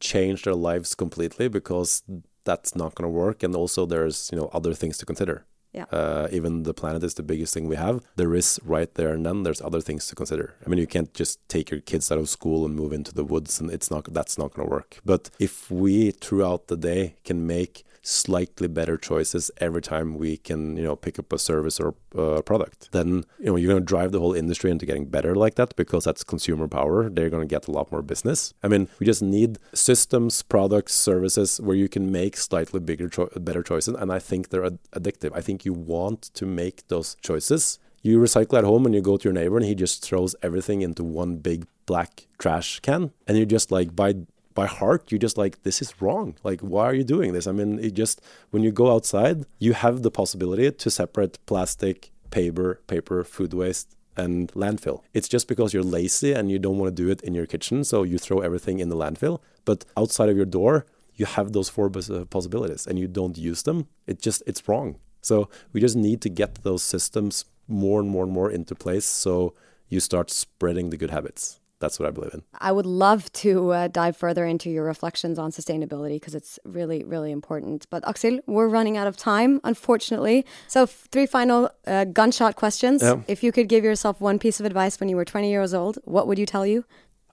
change 0.00 0.42
their 0.42 0.54
lives 0.54 0.94
completely 0.94 1.48
because 1.48 2.02
that's 2.44 2.76
not 2.76 2.94
going 2.94 3.08
to 3.12 3.18
work. 3.24 3.42
And 3.42 3.56
also, 3.56 3.86
there's 3.86 4.30
you 4.32 4.38
know 4.38 4.48
other 4.52 4.74
things 4.74 4.98
to 4.98 5.06
consider. 5.06 5.44
Yeah. 5.76 5.84
Uh, 5.92 6.28
even 6.32 6.62
the 6.62 6.74
planet 6.74 7.02
is 7.04 7.14
the 7.14 7.22
biggest 7.22 7.52
thing 7.54 7.68
we 7.68 7.76
have. 7.76 8.02
There 8.16 8.34
is 8.34 8.58
right 8.64 8.92
there 8.94 9.12
and 9.12 9.26
then 9.26 9.42
there's 9.42 9.60
other 9.60 9.82
things 9.82 10.06
to 10.08 10.14
consider. 10.14 10.54
I 10.64 10.70
mean, 10.70 10.78
you 10.78 10.86
can't 10.86 11.12
just 11.12 11.46
take 11.48 11.70
your 11.70 11.80
kids 11.80 12.10
out 12.10 12.18
of 12.18 12.28
school 12.28 12.64
and 12.64 12.74
move 12.74 12.92
into 12.92 13.12
the 13.12 13.24
woods, 13.24 13.60
and 13.60 13.70
it's 13.70 13.90
not 13.90 14.12
that's 14.12 14.38
not 14.38 14.54
going 14.54 14.66
to 14.66 14.72
work. 14.72 15.00
But 15.04 15.30
if 15.38 15.70
we 15.70 16.10
throughout 16.10 16.68
the 16.68 16.76
day 16.76 17.16
can 17.24 17.46
make 17.46 17.84
slightly 18.06 18.68
better 18.68 18.96
choices 18.96 19.50
every 19.58 19.82
time 19.82 20.16
we 20.16 20.36
can, 20.36 20.76
you 20.76 20.84
know, 20.84 20.94
pick 20.94 21.18
up 21.18 21.32
a 21.32 21.38
service 21.38 21.80
or 21.80 21.94
a 22.14 22.42
product, 22.42 22.92
then 22.92 23.24
you 23.40 23.46
know 23.46 23.56
you're 23.56 23.68
going 23.68 23.82
to 23.82 23.84
drive 23.84 24.12
the 24.12 24.20
whole 24.20 24.32
industry 24.32 24.70
into 24.70 24.86
getting 24.86 25.06
better 25.06 25.34
like 25.34 25.56
that 25.56 25.74
because 25.74 26.04
that's 26.04 26.22
consumer 26.22 26.68
power. 26.68 27.10
They're 27.10 27.30
going 27.30 27.46
to 27.46 27.52
get 27.52 27.66
a 27.66 27.72
lot 27.72 27.90
more 27.90 28.02
business. 28.02 28.54
I 28.62 28.68
mean, 28.68 28.88
we 29.00 29.06
just 29.06 29.22
need 29.22 29.58
systems, 29.74 30.42
products, 30.42 30.94
services 30.94 31.60
where 31.60 31.76
you 31.76 31.88
can 31.88 32.12
make 32.12 32.36
slightly 32.36 32.78
bigger, 32.78 33.08
cho- 33.08 33.30
better 33.36 33.62
choices, 33.62 33.94
and 33.94 34.12
I 34.12 34.20
think 34.20 34.50
they're 34.50 34.64
ad- 34.64 34.78
addictive. 34.92 35.32
I 35.34 35.40
think 35.40 35.64
you 35.64 35.72
want 35.72 36.22
to 36.34 36.46
make 36.46 36.86
those 36.86 37.16
choices. 37.20 37.80
You 38.02 38.20
recycle 38.20 38.56
at 38.56 38.62
home 38.62 38.86
and 38.86 38.94
you 38.94 39.00
go 39.00 39.16
to 39.16 39.24
your 39.24 39.32
neighbor 39.32 39.56
and 39.56 39.66
he 39.66 39.74
just 39.74 40.04
throws 40.04 40.36
everything 40.40 40.80
into 40.82 41.02
one 41.02 41.38
big 41.38 41.66
black 41.86 42.28
trash 42.38 42.78
can, 42.80 43.10
and 43.26 43.36
you're 43.36 43.46
just 43.46 43.72
like 43.72 43.96
by 43.96 44.14
by 44.56 44.66
heart 44.66 45.12
you're 45.12 45.26
just 45.26 45.38
like 45.38 45.62
this 45.62 45.80
is 45.80 46.00
wrong. 46.00 46.34
Like 46.42 46.60
why 46.60 46.84
are 46.88 46.94
you 47.00 47.04
doing 47.04 47.32
this? 47.32 47.46
I 47.46 47.52
mean 47.52 47.78
it 47.78 47.94
just 47.94 48.20
when 48.50 48.62
you 48.64 48.72
go 48.72 48.92
outside 48.94 49.44
you 49.60 49.72
have 49.84 50.02
the 50.02 50.10
possibility 50.10 50.66
to 50.82 50.90
separate 50.90 51.38
plastic 51.46 52.10
paper 52.30 52.80
paper 52.88 53.22
food 53.22 53.52
waste 53.54 53.88
and 54.16 54.50
landfill. 54.62 54.98
It's 55.14 55.28
just 55.28 55.46
because 55.46 55.72
you're 55.72 55.92
lazy 55.98 56.32
and 56.32 56.50
you 56.50 56.58
don't 56.58 56.78
want 56.78 56.88
to 56.96 57.02
do 57.02 57.08
it 57.10 57.20
in 57.20 57.34
your 57.34 57.46
kitchen 57.46 57.84
so 57.84 58.02
you 58.02 58.18
throw 58.18 58.38
everything 58.40 58.80
in 58.80 58.88
the 58.88 58.96
landfill. 58.96 59.36
But 59.64 59.84
outside 59.96 60.30
of 60.30 60.36
your 60.36 60.50
door 60.58 60.86
you 61.14 61.26
have 61.26 61.52
those 61.52 61.68
four 61.68 61.90
uh, 61.94 62.24
possibilities 62.36 62.86
and 62.86 62.98
you 62.98 63.08
don't 63.08 63.38
use 63.38 63.62
them. 63.62 63.86
It 64.06 64.20
just 64.20 64.42
it's 64.46 64.66
wrong. 64.68 64.88
So 65.20 65.48
we 65.72 65.80
just 65.80 65.96
need 65.96 66.20
to 66.22 66.30
get 66.30 66.62
those 66.62 66.82
systems 66.82 67.44
more 67.68 68.00
and 68.00 68.08
more 68.08 68.24
and 68.24 68.32
more 68.32 68.50
into 68.50 68.74
place 68.74 69.04
so 69.04 69.54
you 69.88 70.00
start 70.00 70.30
spreading 70.30 70.90
the 70.90 70.96
good 70.96 71.10
habits 71.10 71.60
that's 71.80 71.98
what 71.98 72.08
i 72.08 72.10
believe 72.10 72.32
in 72.34 72.42
I 72.58 72.72
would 72.72 72.86
love 72.86 73.30
to 73.44 73.70
uh, 73.72 73.88
dive 73.88 74.16
further 74.16 74.44
into 74.44 74.70
your 74.70 74.84
reflections 74.84 75.38
on 75.38 75.50
sustainability 75.50 76.16
because 76.16 76.34
it's 76.34 76.58
really, 76.64 77.04
really 77.04 77.30
important. 77.30 77.86
But 77.90 78.02
Aksel, 78.04 78.40
we're 78.46 78.68
running 78.68 78.96
out 78.96 79.06
of 79.06 79.16
time, 79.16 79.60
unfortunately. 79.64 80.44
So, 80.68 80.84
f- 80.84 81.06
three 81.12 81.26
final 81.26 81.70
uh, 81.86 82.04
gunshot 82.06 82.56
questions. 82.56 83.02
Yeah. 83.02 83.20
If 83.28 83.42
you 83.42 83.52
could 83.52 83.68
give 83.68 83.84
yourself 83.84 84.20
one 84.20 84.38
piece 84.38 84.58
of 84.60 84.66
advice 84.66 84.98
when 85.00 85.08
you 85.08 85.16
were 85.16 85.24
20 85.24 85.50
years 85.50 85.74
old, 85.74 85.98
what 86.04 86.26
would 86.26 86.38
you 86.38 86.46
tell 86.46 86.66
you? 86.66 86.84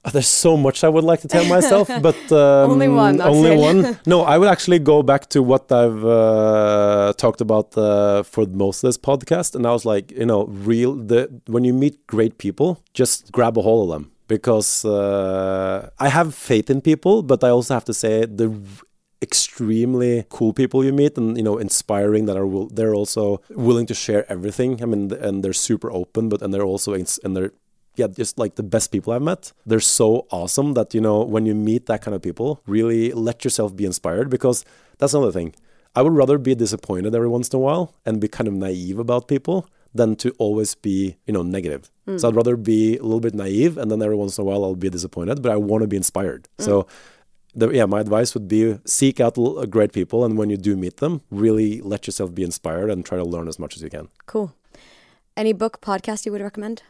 Uh, 0.05 0.09
There's 0.09 0.27
so 0.27 0.57
much 0.57 0.83
I 0.83 0.89
would 0.89 1.05
like 1.05 1.21
to 1.21 1.29
tell 1.29 1.45
myself, 1.45 1.87
but 2.01 2.19
um, 2.31 2.71
Only 2.71 2.89
one, 2.89 3.17
that's 3.17 3.29
Only 3.29 3.55
one. 3.55 3.97
No, 4.05 4.23
I 4.23 4.37
would 4.37 4.49
actually 4.49 4.79
go 4.79 5.01
back 5.01 5.29
to 5.29 5.41
what 5.41 5.71
I've 5.71 6.03
uh, 6.03 7.13
talked 7.17 7.39
about 7.39 7.77
uh, 7.77 8.23
for 8.23 8.45
most 8.47 8.83
of 8.83 8.89
this 8.89 8.97
podcast, 8.97 9.55
and 9.55 9.65
I 9.65 9.71
was 9.71 9.85
like, 9.85 10.11
you 10.11 10.25
know, 10.25 10.45
real. 10.45 10.95
The 10.95 11.29
when 11.47 11.63
you 11.63 11.73
meet 11.73 12.05
great 12.07 12.37
people, 12.37 12.83
just 12.93 13.31
grab 13.31 13.57
a 13.57 13.61
hold 13.61 13.89
of 13.89 13.93
them 13.95 14.12
because 14.35 14.85
uh, 14.85 15.89
I 15.99 16.09
have 16.17 16.29
faith 16.33 16.67
in 16.73 16.79
people, 16.81 17.15
but 17.31 17.39
I 17.43 17.49
also 17.49 17.73
have 17.73 17.85
to 17.91 17.93
say 17.93 18.25
the 18.25 18.49
extremely 19.21 20.25
cool 20.29 20.53
people 20.61 20.83
you 20.83 20.91
meet 20.91 21.17
and 21.17 21.37
you 21.37 21.45
know 21.47 21.57
inspiring 21.57 22.25
that 22.27 22.35
are 22.35 22.49
will 22.53 22.67
they're 22.75 22.97
also 23.01 23.23
willing 23.67 23.87
to 23.91 23.95
share 24.05 24.23
everything 24.29 24.83
i 24.83 24.85
mean 24.91 25.03
and 25.27 25.35
they're 25.41 25.61
super 25.69 25.89
open 26.01 26.27
but 26.27 26.41
and 26.41 26.53
they're 26.53 26.69
also 26.73 26.89
and 26.93 27.31
they're 27.33 27.53
yeah, 27.95 28.07
just 28.07 28.39
like 28.39 28.55
the 28.55 28.63
best 28.63 28.91
people 28.91 29.13
I've 29.13 29.21
met. 29.21 29.51
They're 29.65 29.79
so 29.79 30.25
awesome 30.31 30.73
that, 30.73 30.93
you 30.95 31.01
know, 31.01 31.21
when 31.21 31.45
you 31.45 31.53
meet 31.53 31.85
that 31.85 32.01
kind 32.01 32.15
of 32.15 32.21
people, 32.21 32.61
really 32.65 33.11
let 33.11 33.43
yourself 33.43 33.75
be 33.75 33.85
inspired 33.85 34.29
because 34.29 34.65
that's 34.97 35.13
another 35.13 35.31
thing. 35.31 35.53
I 35.95 36.01
would 36.01 36.13
rather 36.13 36.39
be 36.39 36.55
disappointed 36.55 37.13
every 37.13 37.27
once 37.27 37.49
in 37.49 37.57
a 37.57 37.59
while 37.59 37.93
and 38.03 38.19
be 38.19 38.27
kind 38.27 38.47
of 38.47 38.55
naive 38.55 38.97
about 38.97 39.27
people 39.27 39.67
than 39.93 40.15
to 40.17 40.31
always 40.37 40.75
be, 40.75 41.17
you 41.25 41.33
know, 41.33 41.43
negative. 41.43 41.91
Hmm. 42.05 42.17
So 42.17 42.27
I'd 42.27 42.35
rather 42.35 42.57
be 42.57 42.97
a 42.97 43.03
little 43.03 43.19
bit 43.19 43.33
naive 43.33 43.77
and 43.77 43.91
then 43.91 44.01
every 44.01 44.15
once 44.15 44.37
in 44.37 44.41
a 44.41 44.45
while 44.45 44.63
I'll 44.63 44.75
be 44.75 44.89
disappointed, 44.89 45.41
but 45.41 45.51
I 45.51 45.57
want 45.57 45.81
to 45.81 45.87
be 45.87 45.97
inspired. 45.97 46.47
Hmm. 46.57 46.63
So 46.63 46.87
the, 47.55 47.69
yeah, 47.69 47.85
my 47.85 47.99
advice 47.99 48.33
would 48.33 48.47
be 48.47 48.79
seek 48.85 49.19
out 49.19 49.37
l- 49.37 49.59
uh, 49.59 49.65
great 49.65 49.93
people 49.93 50.25
and 50.25 50.37
when 50.37 50.49
you 50.49 50.57
do 50.57 50.75
meet 50.75 50.97
them, 50.97 51.21
really 51.29 51.81
let 51.81 52.07
yourself 52.07 52.33
be 52.33 52.43
inspired 52.43 52.89
and 52.89 53.05
try 53.05 53.17
to 53.17 53.23
learn 53.23 53.47
as 53.47 53.59
much 53.59 53.75
as 53.75 53.83
you 53.83 53.89
can. 53.89 54.09
Cool. 54.25 54.55
Any 55.37 55.53
book, 55.53 55.81
podcast 55.81 56.25
you 56.25 56.31
would 56.31 56.41
recommend? 56.41 56.83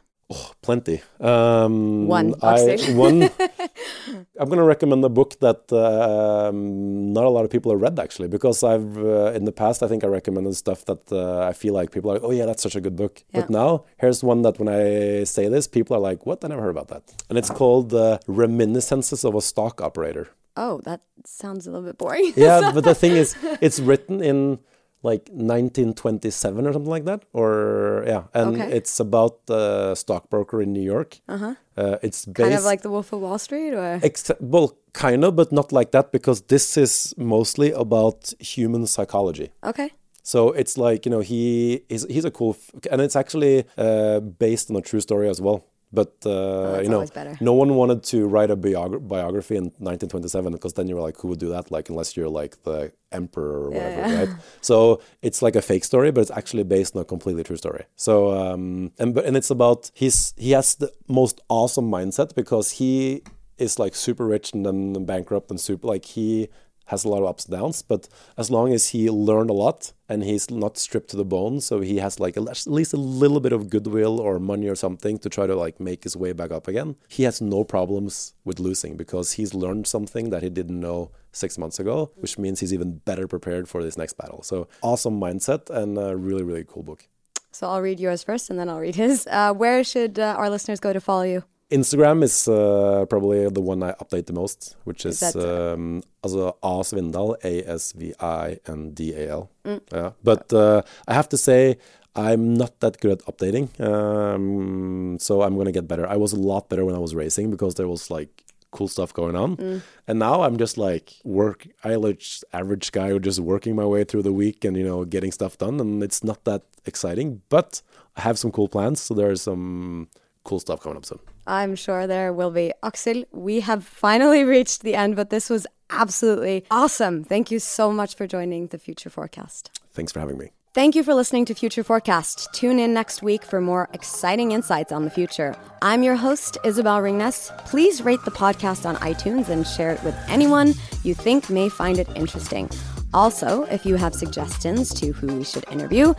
Plenty. 0.62 1.01
Um, 1.19 2.07
One, 2.07 2.33
I, 2.41 2.77
one. 2.93 3.23
I'm 4.39 4.47
going 4.47 4.57
to 4.57 4.63
recommend 4.63 5.03
a 5.05 5.09
book 5.09 5.39
that 5.41 5.71
um, 5.73 7.13
not 7.13 7.25
a 7.25 7.29
lot 7.29 7.45
of 7.45 7.51
people 7.51 7.71
have 7.71 7.81
read 7.81 7.99
actually, 7.99 8.27
because 8.29 8.63
I've 8.63 8.97
uh, 8.97 9.31
in 9.33 9.45
the 9.45 9.51
past 9.51 9.83
I 9.83 9.88
think 9.88 10.03
I 10.03 10.07
recommended 10.07 10.55
stuff 10.55 10.86
that 10.86 11.12
uh, 11.12 11.41
I 11.41 11.53
feel 11.53 11.73
like 11.73 11.91
people 11.91 12.09
are 12.12 12.15
like, 12.15 12.23
oh 12.23 12.31
yeah, 12.31 12.45
that's 12.45 12.63
such 12.63 12.75
a 12.75 12.81
good 12.81 12.95
book. 12.95 13.23
But 13.33 13.49
now 13.49 13.86
here's 13.97 14.23
one 14.23 14.41
that 14.43 14.59
when 14.59 14.69
I 14.69 15.23
say 15.25 15.49
this, 15.49 15.67
people 15.67 15.95
are 15.95 15.99
like, 15.99 16.25
what? 16.25 16.43
I 16.43 16.47
never 16.47 16.62
heard 16.62 16.75
about 16.77 16.88
that. 16.88 17.03
And 17.29 17.38
it's 17.38 17.49
called 17.49 17.93
uh, 17.93 18.19
Reminiscences 18.27 19.23
of 19.23 19.36
a 19.36 19.41
Stock 19.41 19.81
Operator. 19.81 20.29
Oh, 20.55 20.81
that 20.86 21.01
sounds 21.25 21.65
a 21.67 21.71
little 21.71 21.86
bit 21.86 21.97
boring. 21.97 22.33
Yeah, 22.38 22.71
but 22.73 22.83
the 22.83 22.95
thing 22.95 23.13
is, 23.13 23.36
it's 23.59 23.79
written 23.79 24.21
in 24.21 24.59
like 25.03 25.29
1927 25.31 26.65
or 26.67 26.73
something 26.73 26.89
like 26.89 27.05
that, 27.05 27.23
or 27.33 28.03
yeah, 28.07 28.23
and 28.33 28.55
Okay. 28.55 28.71
it's 28.77 28.99
about 28.99 29.39
a 29.49 29.95
stockbroker 29.95 30.61
in 30.61 30.73
New 30.73 30.81
York. 30.95 31.19
Uh-huh. 31.27 31.55
it's 32.01 32.25
based 32.25 32.33
kind 32.33 32.53
of 32.53 32.63
like 32.63 32.81
The 32.81 32.89
Wolf 32.89 33.13
of 33.13 33.19
Wall 33.21 33.37
Street, 33.39 33.73
or 33.73 33.99
well, 34.39 34.77
kind 34.93 35.23
of, 35.25 35.35
but 35.35 35.51
not 35.51 35.71
like 35.71 35.91
that 35.91 36.11
because 36.11 36.41
this 36.47 36.77
is 36.77 37.13
mostly 37.17 37.71
about 37.71 38.33
human 38.39 38.87
psychology. 38.87 39.49
okay, 39.63 39.89
So 40.23 40.39
it's 40.61 40.77
like 40.77 41.05
you 41.05 41.11
know 41.11 41.21
he 41.21 41.83
is 41.89 42.05
he's 42.09 42.25
a 42.25 42.31
cool 42.31 42.51
f- 42.59 42.71
and 42.91 43.01
it's 43.01 43.15
actually 43.15 43.65
uh, 43.77 44.19
based 44.39 44.69
on 44.71 44.75
a 44.77 44.81
true 44.81 45.01
story 45.01 45.27
as 45.29 45.39
well. 45.41 45.59
But 45.93 46.13
uh, 46.25 46.29
Oh, 46.29 46.79
you 46.82 46.89
know, 46.89 47.06
no 47.39 47.53
one 47.53 47.75
wanted 47.75 48.01
to 48.12 48.25
write 48.27 48.49
a 48.49 48.58
biogra- 48.58 49.08
biography 49.08 49.56
in 49.56 49.65
1927 49.65 50.51
because 50.53 50.73
then 50.73 50.88
you 50.88 50.95
were 50.95 51.01
like, 51.01 51.17
who 51.19 51.27
would 51.29 51.39
do 51.39 51.49
that? 51.49 51.69
Like 51.71 51.89
unless 51.89 52.17
you're 52.17 52.29
like 52.41 52.63
the 52.63 52.91
emperor 53.12 53.65
or 53.65 53.69
whatever, 53.69 54.01
Yeah. 54.01 54.19
right? 54.19 54.29
So 54.62 55.01
it's 55.21 55.41
like 55.43 55.56
a 55.56 55.62
fake 55.62 55.84
story, 55.84 56.12
but 56.12 56.21
it's 56.21 56.32
actually 56.32 56.63
based 56.63 56.95
on 56.95 57.01
a 57.03 57.06
completely 57.06 57.43
true 57.43 57.58
story. 57.58 57.86
So 57.95 58.32
um, 58.32 58.91
and 58.97 59.13
but 59.13 59.25
and 59.25 59.38
it's 59.38 59.51
about 59.51 59.91
he's 59.93 60.34
he 60.36 60.51
has 60.51 60.75
the 60.75 60.91
most 61.08 61.41
awesome 61.47 61.89
mindset 61.91 62.34
because 62.36 62.71
he 62.79 63.21
is 63.60 63.77
like 63.77 63.93
super 63.95 64.25
rich 64.25 64.51
and 64.53 64.65
then 64.65 65.06
bankrupt 65.06 65.51
and 65.51 65.60
super 65.60 65.88
like 65.88 66.06
he 66.06 66.49
has 66.86 67.06
a 67.06 67.10
lot 67.10 67.19
of 67.19 67.26
ups 67.26 67.46
and 67.46 67.58
downs, 67.58 67.82
but 67.82 68.08
as 68.38 68.52
long 68.52 68.74
as 68.74 68.89
he 68.89 69.10
learned 69.10 69.50
a 69.50 69.54
lot 69.54 69.93
and 70.10 70.24
he's 70.24 70.52
not 70.52 70.78
stripped 70.78 71.10
to 71.10 71.17
the 71.17 71.26
bone, 71.26 71.62
so 71.62 71.80
he 71.80 71.98
has 71.98 72.19
like 72.19 72.36
at 72.38 72.67
least 72.67 72.93
a 72.93 72.98
little 72.98 73.39
bit 73.39 73.54
of 73.54 73.69
goodwill 73.69 74.19
or 74.19 74.39
money 74.39 74.67
or 74.67 74.76
something 74.76 75.17
to 75.19 75.30
try 75.30 75.48
to 75.48 75.56
like 75.56 75.80
make 75.80 76.04
his 76.04 76.17
way 76.17 76.34
back 76.34 76.52
up 76.52 76.67
again, 76.67 76.96
he 77.08 77.24
has 77.24 77.41
no 77.41 77.63
problems 77.63 78.34
with 78.43 78.60
losing 78.60 78.98
because 78.98 79.34
he's 79.34 79.54
learned 79.54 79.88
something 79.88 80.30
that 80.30 80.43
he 80.43 80.50
didn't 80.50 80.80
know 80.80 81.12
six 81.32 81.58
months 81.58 81.80
ago, 81.80 82.12
which 82.15 82.38
means 82.38 82.60
he's 82.60 82.74
even 82.74 82.98
better 83.00 83.27
prepared 83.27 83.67
for 83.67 83.81
this 83.81 83.98
next 83.98 84.13
battle. 84.13 84.44
So 84.44 84.67
awesome 84.81 85.19
mindset 85.19 85.69
and 85.69 85.98
a 85.98 86.15
really, 86.15 86.44
really 86.44 86.65
cool 86.67 86.84
book. 86.84 87.08
So 87.52 87.69
I'll 87.69 87.81
read 87.81 88.00
yours 88.00 88.23
first 88.23 88.50
and 88.50 88.60
then 88.60 88.67
I'll 88.67 88.79
read 88.79 88.96
his. 88.96 89.27
Uh, 89.27 89.54
where 89.54 89.84
should 89.84 90.19
uh, 90.19 90.36
our 90.38 90.50
listeners 90.50 90.79
go 90.79 90.92
to 90.92 91.00
follow 91.00 91.23
you? 91.23 91.44
Instagram 91.74 92.24
is 92.24 92.48
uh, 92.48 93.06
probably 93.10 93.50
the 93.50 93.62
one 93.62 93.82
I 93.82 93.94
update 93.94 94.28
the 94.28 94.34
most, 94.34 94.76
which 94.84 95.06
is, 95.06 95.21
is 95.24 95.36
um, 95.36 96.04
also 96.21 96.56
Asvindal, 96.62 97.36
A 97.44 97.67
S 97.67 97.94
V 97.94 98.13
I 98.19 98.60
N 98.67 98.92
D 98.92 99.13
A 99.15 99.30
L. 99.32 99.50
Mm. 99.65 99.82
Yeah, 99.92 100.12
but 100.24 100.54
uh, 100.54 100.84
I 101.08 101.13
have 101.15 101.28
to 101.30 101.38
say 101.38 101.78
I'm 102.15 102.54
not 102.54 102.80
that 102.82 103.00
good 103.02 103.13
at 103.13 103.19
updating, 103.26 103.67
um, 103.82 105.17
so 105.19 105.42
I'm 105.42 105.58
gonna 105.58 105.71
get 105.71 105.88
better. 105.88 106.08
I 106.08 106.15
was 106.15 106.32
a 106.32 106.40
lot 106.40 106.69
better 106.69 106.86
when 106.86 106.96
I 106.96 107.00
was 107.00 107.15
racing 107.15 107.50
because 107.50 107.74
there 107.74 107.88
was 107.88 108.12
like 108.12 108.44
cool 108.69 108.88
stuff 108.88 109.12
going 109.12 109.36
on, 109.36 109.58
mm. 109.58 109.82
and 110.08 110.19
now 110.19 110.44
I'm 110.44 110.58
just 110.58 110.78
like 110.78 111.15
work. 111.24 111.67
I 111.84 111.96
like 111.96 112.21
average 112.54 112.92
guy 112.92 113.10
who 113.10 113.19
just 113.19 113.40
working 113.40 113.76
my 113.76 113.86
way 113.86 114.04
through 114.04 114.24
the 114.24 114.34
week 114.34 114.63
and 114.63 114.78
you 114.78 114.86
know 114.86 115.06
getting 115.06 115.32
stuff 115.32 115.58
done, 115.58 115.80
and 115.80 116.04
it's 116.04 116.24
not 116.24 116.44
that 116.44 116.62
exciting. 116.86 117.42
But 117.50 117.82
I 118.15 118.21
have 118.21 118.38
some 118.38 118.52
cool 118.52 118.67
plans, 118.67 119.02
so 119.02 119.15
there's 119.15 119.42
some 119.42 120.10
cool 120.44 120.60
stuff 120.60 120.82
coming 120.82 120.98
up 120.98 121.06
soon. 121.06 121.19
I'm 121.46 121.75
sure 121.75 122.08
there 122.08 122.33
will 122.33 122.52
be. 122.52 122.73
Aksel, 122.83 123.25
we 123.31 123.62
have 123.62 123.83
finally 123.83 124.44
reached 124.56 124.83
the 124.83 124.96
end, 124.96 125.15
but 125.15 125.29
this 125.29 125.50
was 125.50 125.67
absolutely 125.89 126.65
awesome. 126.71 127.23
Thank 127.23 127.52
you 127.52 127.60
so 127.60 127.91
much 127.91 128.15
for 128.15 128.27
joining 128.27 128.67
the 128.67 128.79
Future 128.79 129.10
Forecast. 129.10 129.79
Thanks 129.94 130.12
for 130.12 130.19
having 130.19 130.37
me. 130.37 130.52
Thank 130.73 130.96
you 130.96 131.04
for 131.04 131.13
listening 131.13 131.46
to 131.46 131.54
Future 131.54 131.83
Forecast. 131.83 132.52
Tune 132.52 132.79
in 132.79 132.96
next 132.96 133.21
week 133.21 133.44
for 133.44 133.62
more 133.62 133.87
exciting 133.94 134.54
insights 134.54 134.91
on 134.91 135.06
the 135.06 135.12
future. 135.12 135.56
I'm 135.83 136.02
your 136.02 136.15
host, 136.15 136.58
Isabel 136.65 137.00
Ringnes. 137.00 137.56
Please 137.67 138.02
rate 138.02 138.25
the 138.25 138.31
podcast 138.31 138.87
on 138.87 138.96
iTunes 138.96 139.50
and 139.50 139.67
share 139.67 139.91
it 139.91 140.04
with 140.04 140.15
anyone 140.27 140.73
you 141.04 141.13
think 141.13 141.48
may 141.52 141.69
find 141.69 142.00
it 142.00 142.10
interesting. 142.15 142.71
Also, 143.13 143.63
if 143.65 143.85
you 143.85 143.95
have 143.95 144.13
suggestions 144.13 144.93
to 144.95 145.11
who 145.11 145.27
we 145.27 145.43
should 145.43 145.65
interview, 145.71 146.13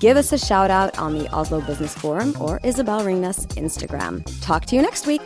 give 0.00 0.16
us 0.16 0.32
a 0.32 0.38
shout 0.38 0.70
out 0.70 0.98
on 0.98 1.16
the 1.18 1.28
Oslo 1.34 1.60
Business 1.60 1.94
Forum 1.94 2.34
or 2.40 2.60
Isabel 2.64 3.00
Ringnes 3.00 3.46
Instagram. 3.56 4.24
Talk 4.40 4.64
to 4.66 4.76
you 4.76 4.82
next 4.82 5.06
week. 5.06 5.22